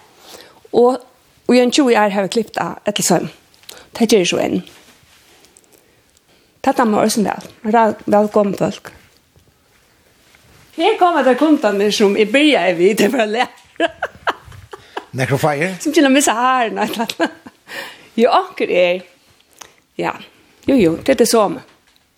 og, 0.72 1.04
og 1.46 1.54
i 1.54 1.60
en 1.60 1.70
20 1.70 1.92
år 1.92 2.16
har 2.16 2.24
vi 2.24 2.32
klippet 2.38 2.58
av 2.62 2.80
et 2.86 2.94
eller 2.94 3.08
søvn. 3.10 3.30
Det 3.94 4.08
gjør 4.10 4.24
så 4.32 4.40
en. 4.42 4.64
Det 6.64 6.72
er 6.80 6.88
med 6.88 7.00
oss 7.04 7.18
vel. 7.20 7.96
Velkommen 8.06 8.56
folk. 8.58 8.92
Her 10.74 10.96
kommer 10.98 11.22
det 11.22 11.36
kundene 11.38 11.92
som 11.92 12.16
i 12.16 12.24
byen 12.24 12.64
er 12.64 12.74
vi 12.74 12.94
til 12.98 13.12
for 13.12 13.22
å 13.22 13.28
lære. 13.30 13.90
Nekrofeier? 15.20 15.76
Som 15.84 15.92
til 15.94 16.08
å 16.08 16.10
missa 16.10 16.32
her, 16.34 16.72
nei, 16.74 16.88
nei. 16.96 17.28
Jo, 18.18 18.32
akkurat 18.34 18.72
er. 18.74 19.04
Ja. 20.00 20.14
Jo, 20.66 20.76
jo, 20.76 20.94
det 20.96 21.14
er 21.14 21.20
det 21.22 21.28
samme. 21.30 21.62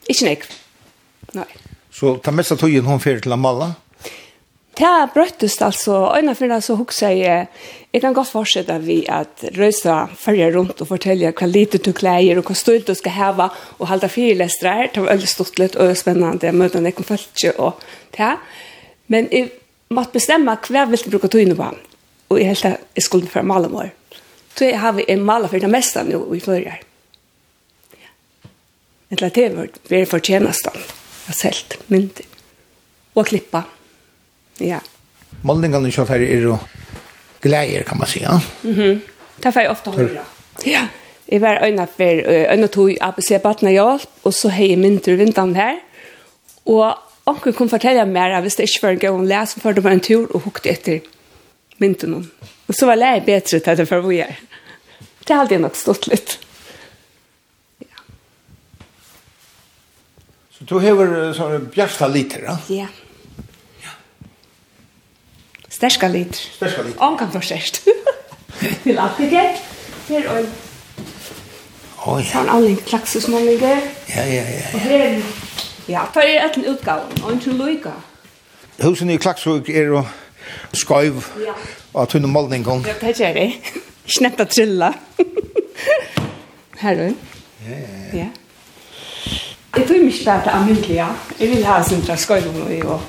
Ikke 0.06 0.28
nek. 0.28 0.46
Nei. 1.36 1.48
Så 1.92 2.16
ta 2.22 2.32
mest 2.34 2.54
av 2.54 2.60
tøyen 2.60 2.86
hun 2.86 3.02
fyrir 3.02 3.22
til 3.24 3.34
å 3.34 3.38
Amala? 3.38 3.72
Det 4.76 4.92
brøttest 5.14 5.62
altså, 5.64 5.94
øyne 6.12 6.34
for 6.36 6.52
det 6.52 6.58
så 6.64 6.74
hukser 6.76 7.14
jeg, 7.16 7.46
jeg 7.94 8.02
kan 8.04 8.12
godt 8.12 8.28
fortsette 8.28 8.74
vi 8.84 8.98
at 9.08 9.46
røysa 9.56 10.02
følger 10.20 10.52
rundt 10.52 10.82
og 10.84 10.90
fortelle 10.90 11.30
hva 11.32 11.48
lite 11.48 11.80
du 11.80 11.94
klæger 11.96 12.36
og 12.36 12.50
hva 12.50 12.56
stort 12.60 12.84
du 12.84 12.92
skal 12.98 13.14
heve 13.16 13.46
og 13.78 13.88
halda 13.88 14.10
fire 14.12 14.44
her, 14.44 14.90
det 14.92 15.00
var 15.00 15.14
veldig 15.14 15.30
stort 15.32 15.56
litt 15.62 15.78
og 15.80 15.94
spennende, 15.96 16.44
jeg 16.44 16.54
møter 16.54 16.84
nekken 16.84 17.08
følge 17.08 17.54
og 17.56 17.80
det. 18.18 18.34
Men 19.08 19.30
jeg 19.32 19.48
måtte 19.88 20.18
bestemme 20.18 20.52
hva 20.52 20.82
jeg 20.82 20.92
ville 20.92 21.14
bruke 21.14 21.32
tøyene 21.32 21.56
på, 21.56 21.70
og 22.28 22.42
jeg 22.42 22.52
helt 22.52 22.68
at 22.68 22.84
jeg 23.00 23.08
skulle 23.08 23.32
fra 23.32 23.42
malamår. 23.42 23.94
Så 24.56 24.68
jeg 24.68 24.80
har 24.80 25.00
en 25.08 25.24
maler 25.24 25.48
for 25.48 25.64
det 25.64 25.72
meste 25.72 26.04
nå 26.04 26.20
i 26.36 26.44
førre 26.44 26.76
Eller 29.10 29.30
det 29.30 29.48
var 29.54 29.68
det 29.88 30.08
for 30.10 30.18
tjenesten. 30.18 30.74
Jeg 30.74 31.32
har 31.32 31.38
selt 31.38 31.76
myndi. 31.88 32.26
Og 33.14 33.26
klippa. 33.26 33.62
Ja. 34.60 34.80
Målningene 35.46 35.92
kjøtt 35.92 36.10
her 36.14 36.24
er 36.24 36.46
jo 36.48 36.58
gleier, 37.44 37.84
kan 37.86 37.98
man 37.98 38.08
si, 38.08 38.22
ja? 38.22 38.40
Mm 38.62 38.74
-hmm. 38.74 39.00
Det 39.42 39.52
får 39.52 39.60
jeg 39.60 39.70
ofte 39.70 39.90
høre. 39.90 40.24
Ja. 40.66 40.88
Jeg 41.28 41.40
var 41.40 41.64
øyne 41.64 41.86
for 41.86 42.22
øyne 42.52 42.66
tog 42.68 42.90
ABC-battene 43.00 43.70
hjelp, 43.70 44.08
og 44.24 44.34
så 44.34 44.48
har 44.48 44.64
jeg 44.64 44.78
mynter 44.78 45.16
vinteren 45.16 45.56
her. 45.56 45.74
Og 46.66 46.94
onkel 47.26 47.52
kunne 47.52 47.70
fortelle 47.70 48.04
meg 48.06 48.32
at 48.32 48.42
hvis 48.42 48.54
det 48.54 48.62
ikke 48.62 48.82
var 48.82 48.90
en 48.90 48.98
gang 48.98 49.20
å 49.20 49.24
lese, 49.26 49.60
så 49.60 49.72
det 49.72 49.84
var 49.84 49.90
en 49.90 50.00
tur 50.00 50.26
og 50.34 50.40
hukte 50.40 50.70
etter 50.70 51.00
mynten. 51.78 52.14
Og 52.68 52.74
så 52.74 52.86
var 52.86 52.94
jeg 52.94 53.24
bedre 53.26 53.60
til 53.60 53.76
det 53.76 53.88
for 53.88 54.00
hvor 54.00 54.10
jeg 54.10 54.28
er. 54.28 54.36
Det 55.26 55.34
er 55.34 55.40
alltid 55.40 55.58
nok 55.58 55.76
stått 55.76 56.06
litt. 56.06 56.38
Du 60.66 60.78
hever 60.82 61.30
sånn 61.36 61.68
bjersta 61.70 62.08
liter, 62.10 62.42
ja? 62.48 62.56
Ja. 62.72 62.86
Sterska 65.70 66.08
liter. 66.10 66.40
Sterska 66.56 66.82
liter. 66.82 67.02
Ankan 67.06 67.30
for 67.30 67.44
sérst. 67.46 67.84
Til 68.82 68.98
alt 68.98 69.20
det 69.20 69.28
aptiker. 69.28 69.60
Her 70.08 70.30
og 70.32 70.54
Oh, 72.06 72.20
ja. 72.22 72.26
Sånn 72.30 72.46
avling 72.46 72.76
klaksesmålinger. 72.86 73.80
Ja, 74.12 74.22
ja, 74.30 74.42
ja. 74.46 74.66
Og 74.76 74.82
her, 74.84 75.16
ja, 75.90 76.04
for 76.14 76.22
er 76.22 76.44
etten 76.44 76.62
utgaven, 76.70 77.10
og 77.24 77.32
ikke 77.34 77.56
loika. 77.58 77.96
Husen 78.78 79.10
i 79.10 79.16
klaksug 79.18 79.66
er 79.72 79.90
jo 79.90 80.04
skøyv, 80.70 81.18
ja. 81.42 81.56
og 81.98 82.06
tunne 82.12 82.30
målninger. 82.30 82.86
Ja, 82.86 82.94
det 83.02 83.16
gjør 83.18 83.40
jeg. 83.42 83.58
Snett 84.06 84.38
å 84.38 84.46
trilla. 84.46 84.92
Her, 86.84 87.02
ja, 87.08 87.10
ja, 87.66 87.80
ja. 87.80 88.20
Ja. 88.20 88.30
Jeg 89.76 89.84
tror 89.86 89.94
ikke 89.94 90.24
bare 90.24 90.42
det 90.44 90.90
er 90.90 90.94
ja. 90.94 91.06
Jeg 91.40 91.48
vil 91.48 91.64
ha 91.66 91.82
sin 91.84 92.02
fra 92.02 92.16
skøyvåg 92.16 92.84
og 92.84 93.02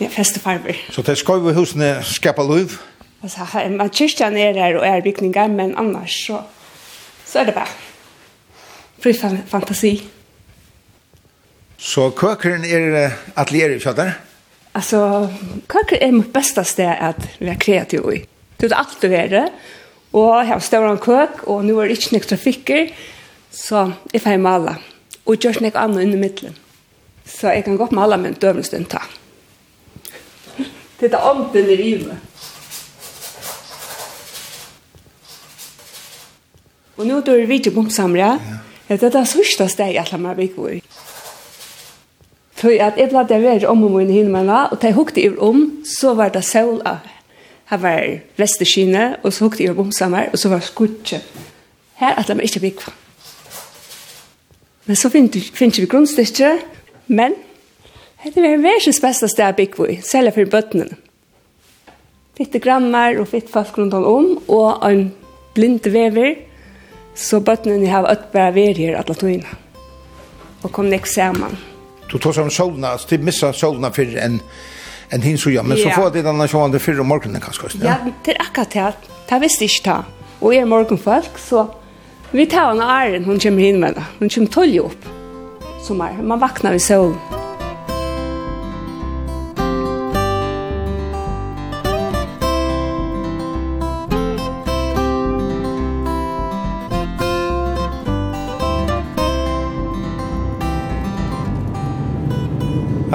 ja, 0.00 0.06
festefarver. 0.08 0.78
Så 0.90 1.02
det 1.02 1.16
er 1.16 1.18
skøyvåghusene 1.18 1.88
skapar 2.06 2.46
liv? 2.46 2.76
Altså, 3.22 3.46
man 3.70 3.90
kyrkjan 3.90 4.36
er 4.36 4.52
her 4.52 4.78
og 4.78 4.86
er 4.86 5.02
bygningar, 5.02 5.48
men 5.48 5.74
annars 5.78 6.14
så, 6.26 6.38
så 7.26 7.40
er 7.40 7.44
det 7.44 7.54
bare 7.54 7.74
fri 9.02 9.12
fantasi. 9.50 9.92
Så 11.76 12.10
køkeren 12.10 12.64
er 12.64 13.10
atelier 13.36 13.74
i 13.74 13.82
fjøtter? 13.82 14.14
Altså, 14.74 15.28
køkeren 15.68 16.02
er 16.02 16.18
mitt 16.20 16.32
beste 16.32 16.64
sted 16.64 16.94
at 16.94 17.28
vi 17.40 17.50
er 17.50 17.58
kreativ 17.58 18.10
i. 18.14 18.22
Det 18.60 18.70
er 18.70 18.78
alt 18.78 19.00
det 19.02 19.14
er 19.18 19.28
det, 19.28 19.46
og 20.12 20.36
jeg 20.38 20.52
har 20.54 20.58
større 20.58 20.92
en 20.92 20.98
køk, 20.98 21.42
og 21.50 21.64
nå 21.64 21.80
er 21.80 21.88
det 21.88 21.98
ikke 21.98 22.14
noen 22.14 22.28
trafikker, 22.30 22.92
så 23.50 23.90
jeg 24.12 24.22
får 24.22 24.38
male. 24.38 24.78
Ja 24.78 24.95
og 25.26 25.38
gjør 25.42 25.58
ikke 25.66 25.82
annet 25.82 26.06
inn 26.06 26.14
i 26.14 26.20
midtelen. 26.20 26.56
Så 27.26 27.50
jeg 27.52 27.64
kan 27.66 27.76
gå 27.76 27.84
opp 27.84 27.92
med 27.92 28.04
alle 28.04 28.18
min 28.22 28.38
døvnestund 28.38 28.86
ta. 28.90 29.02
Titta 31.00 31.20
ånden 31.30 31.70
i 31.70 31.76
rivet. 31.76 32.16
Og 36.96 37.04
nå 37.04 37.20
dør 37.20 37.42
vi 37.46 37.58
ikke 37.60 37.74
bomsamre. 37.74 38.30
Ja. 38.38 38.60
Det 38.88 39.02
er 39.02 39.10
det 39.10 39.26
sørste 39.28 39.66
stedet 39.68 39.96
jeg 39.96 40.06
lar 40.12 40.22
meg 40.22 40.38
i. 40.46 40.80
For 42.56 42.72
at 42.80 42.96
jeg 42.96 43.10
ble 43.10 43.24
det 43.28 43.40
vært 43.42 43.66
om 43.68 43.82
og 43.84 43.98
min 43.98 44.12
hinmene, 44.14 44.70
og 44.70 44.78
da 44.80 44.88
jeg 44.88 44.96
hukte 44.96 45.20
i 45.20 45.28
om, 45.28 45.82
så 45.84 46.14
var 46.16 46.30
det 46.32 46.44
sol 46.46 46.80
av. 46.86 47.02
Her 47.68 47.82
var 47.82 48.06
vestekine, 48.38 49.16
og 49.22 49.34
så 49.34 49.44
hukte 49.44 49.66
jeg 49.66 49.76
om 49.76 49.90
sammen, 49.92 50.30
og 50.32 50.38
så 50.38 50.48
var 50.48 50.64
skutje. 50.64 51.20
Her 52.00 52.14
at 52.14 52.30
jeg 52.30 52.40
ikke 52.46 52.60
bygge. 52.60 52.94
Men 54.86 54.96
så 54.96 55.10
finner 55.10 55.80
vi 55.80 55.86
grunnstyrke, 55.90 56.52
men 57.06 57.34
det 58.24 58.42
er 58.42 58.62
verdens 58.62 59.00
beste 59.02 59.28
sted 59.30 59.50
å 59.50 59.56
bygge 59.58 59.88
i, 59.90 59.96
selv 60.02 60.34
for 60.34 60.50
bøttene. 60.50 60.88
Fitte 62.36 62.60
grammar 62.62 63.18
og 63.20 63.30
fitte 63.30 63.52
fast 63.52 63.78
rundt 63.78 63.94
om, 63.96 64.32
og 64.52 64.84
en 64.86 65.08
blind 65.56 65.86
vever, 65.90 66.36
så 67.16 67.40
bøttene 67.40 67.88
har 67.90 68.04
vært 68.06 68.28
bare 68.34 68.54
vært 68.54 68.82
her 68.82 68.98
alle 69.00 69.16
togene. 69.16 69.58
Og 70.62 70.72
kom 70.74 70.90
nek 70.90 71.06
sammen. 71.08 71.56
Du 72.10 72.18
tar 72.22 72.36
som 72.36 72.50
solna, 72.50 72.94
så 72.98 73.10
til 73.10 73.24
missa 73.26 73.50
solna 73.56 73.90
for 73.94 74.18
en, 74.22 74.38
en 75.10 75.24
hinsuja, 75.24 75.64
men 75.66 75.80
så 75.80 75.90
får 75.94 76.12
det 76.14 76.26
den 76.26 76.38
denne 76.42 76.70
det 76.72 76.82
fyrre 76.82 77.02
om 77.02 77.10
morgenen 77.10 77.42
kanskje. 77.42 77.72
Ja, 77.82 77.98
det 78.26 78.36
er 78.36 78.44
akkurat 78.44 78.74
det. 78.74 79.10
Det 79.26 79.40
visste 79.42 79.66
ikke 79.66 79.90
det. 79.90 79.98
Og 80.40 80.54
er 80.54 80.68
morgenfolk, 80.68 81.38
så 81.40 81.66
Vi 82.32 82.44
tar 82.46 82.72
henne 82.72 82.82
æren, 82.82 83.24
hun 83.24 83.38
kommer 83.38 83.62
inn 83.62 83.78
med 83.80 83.94
henne. 83.94 84.04
Hun 84.18 84.30
kommer 84.30 84.50
tølje 84.50 84.82
opp. 84.82 85.04
Som 85.86 86.00
er, 86.02 86.16
man 86.22 86.40
vaknar 86.42 86.74
i 86.74 86.82
solen. 86.82 87.14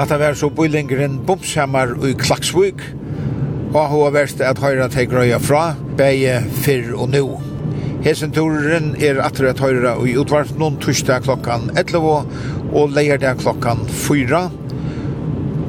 At 0.00 0.08
det 0.08 0.18
var 0.18 0.34
så 0.34 0.48
bøylingeren 0.48 1.20
Bumshammar 1.26 1.92
i 2.08 2.16
Klaksvik, 2.16 2.80
og 3.74 3.88
hun 3.92 4.04
har 4.08 4.16
vært 4.16 4.40
at 4.40 4.58
høyre 4.58 4.88
til 4.90 5.06
grøya 5.12 5.38
fra, 5.38 5.74
begge 6.00 6.40
fyrr 6.64 6.96
og 6.96 7.12
nå. 7.12 7.51
Hesenturen 8.02 8.96
er 8.98 9.20
atter 9.22 9.46
at 9.52 9.60
høyra 9.62 9.92
i 10.02 10.16
utvarp 10.18 10.56
noen 10.58 10.74
torsdag 10.82 11.22
klokkan 11.22 11.68
11 11.78 12.00
og 12.74 12.96
leierdag 12.96 13.38
klokkan 13.38 13.84
4. 13.86 14.40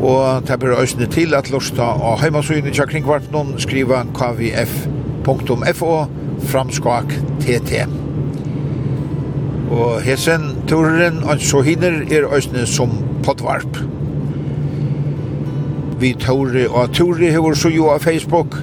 Og 0.01 0.47
det 0.47 0.57
bør 0.63 0.79
øsne 0.81 1.05
til 1.13 1.37
at 1.37 1.51
lusta 1.53 1.91
og 1.93 2.17
heimasynet 2.23 2.73
til 2.73 2.89
kringvarp 2.89 3.27
noen 3.35 3.53
skriva 3.61 4.01
kvf.fo 4.17 5.91
framskak 6.49 7.13
tt. 7.45 7.83
Og 9.69 10.01
hesen 10.01 10.49
turen 10.69 11.21
og 11.21 11.37
så 11.37 11.61
hinner 11.69 12.01
er 12.09 12.25
øsne 12.33 12.65
som 12.65 12.97
podvarp. 13.21 13.77
Vi 16.01 16.15
tåre 16.17 16.65
og 16.65 16.97
tåre 16.97 17.29
hever 17.29 17.53
så 17.53 17.69
jo 17.69 17.93
av 17.93 18.01
Facebook 18.01 18.57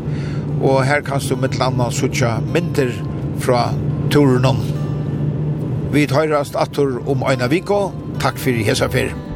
og 0.60 0.82
her 0.84 1.00
kan 1.06 1.22
du 1.22 1.36
med 1.40 1.54
landa 1.56 1.86
suttja 1.94 2.34
myndir 2.44 2.92
fra 3.40 3.70
turen 4.12 4.44
om. 4.44 4.60
Vi 5.92 6.06
tar 6.06 6.28
rast 6.28 6.56
atur 6.56 7.00
om 7.08 7.24
Øyna 7.26 7.48
Viko. 7.50 7.90
Takk 8.20 8.38
for 8.38 8.64
hesa 8.64 8.88
fyrir. 8.88 9.29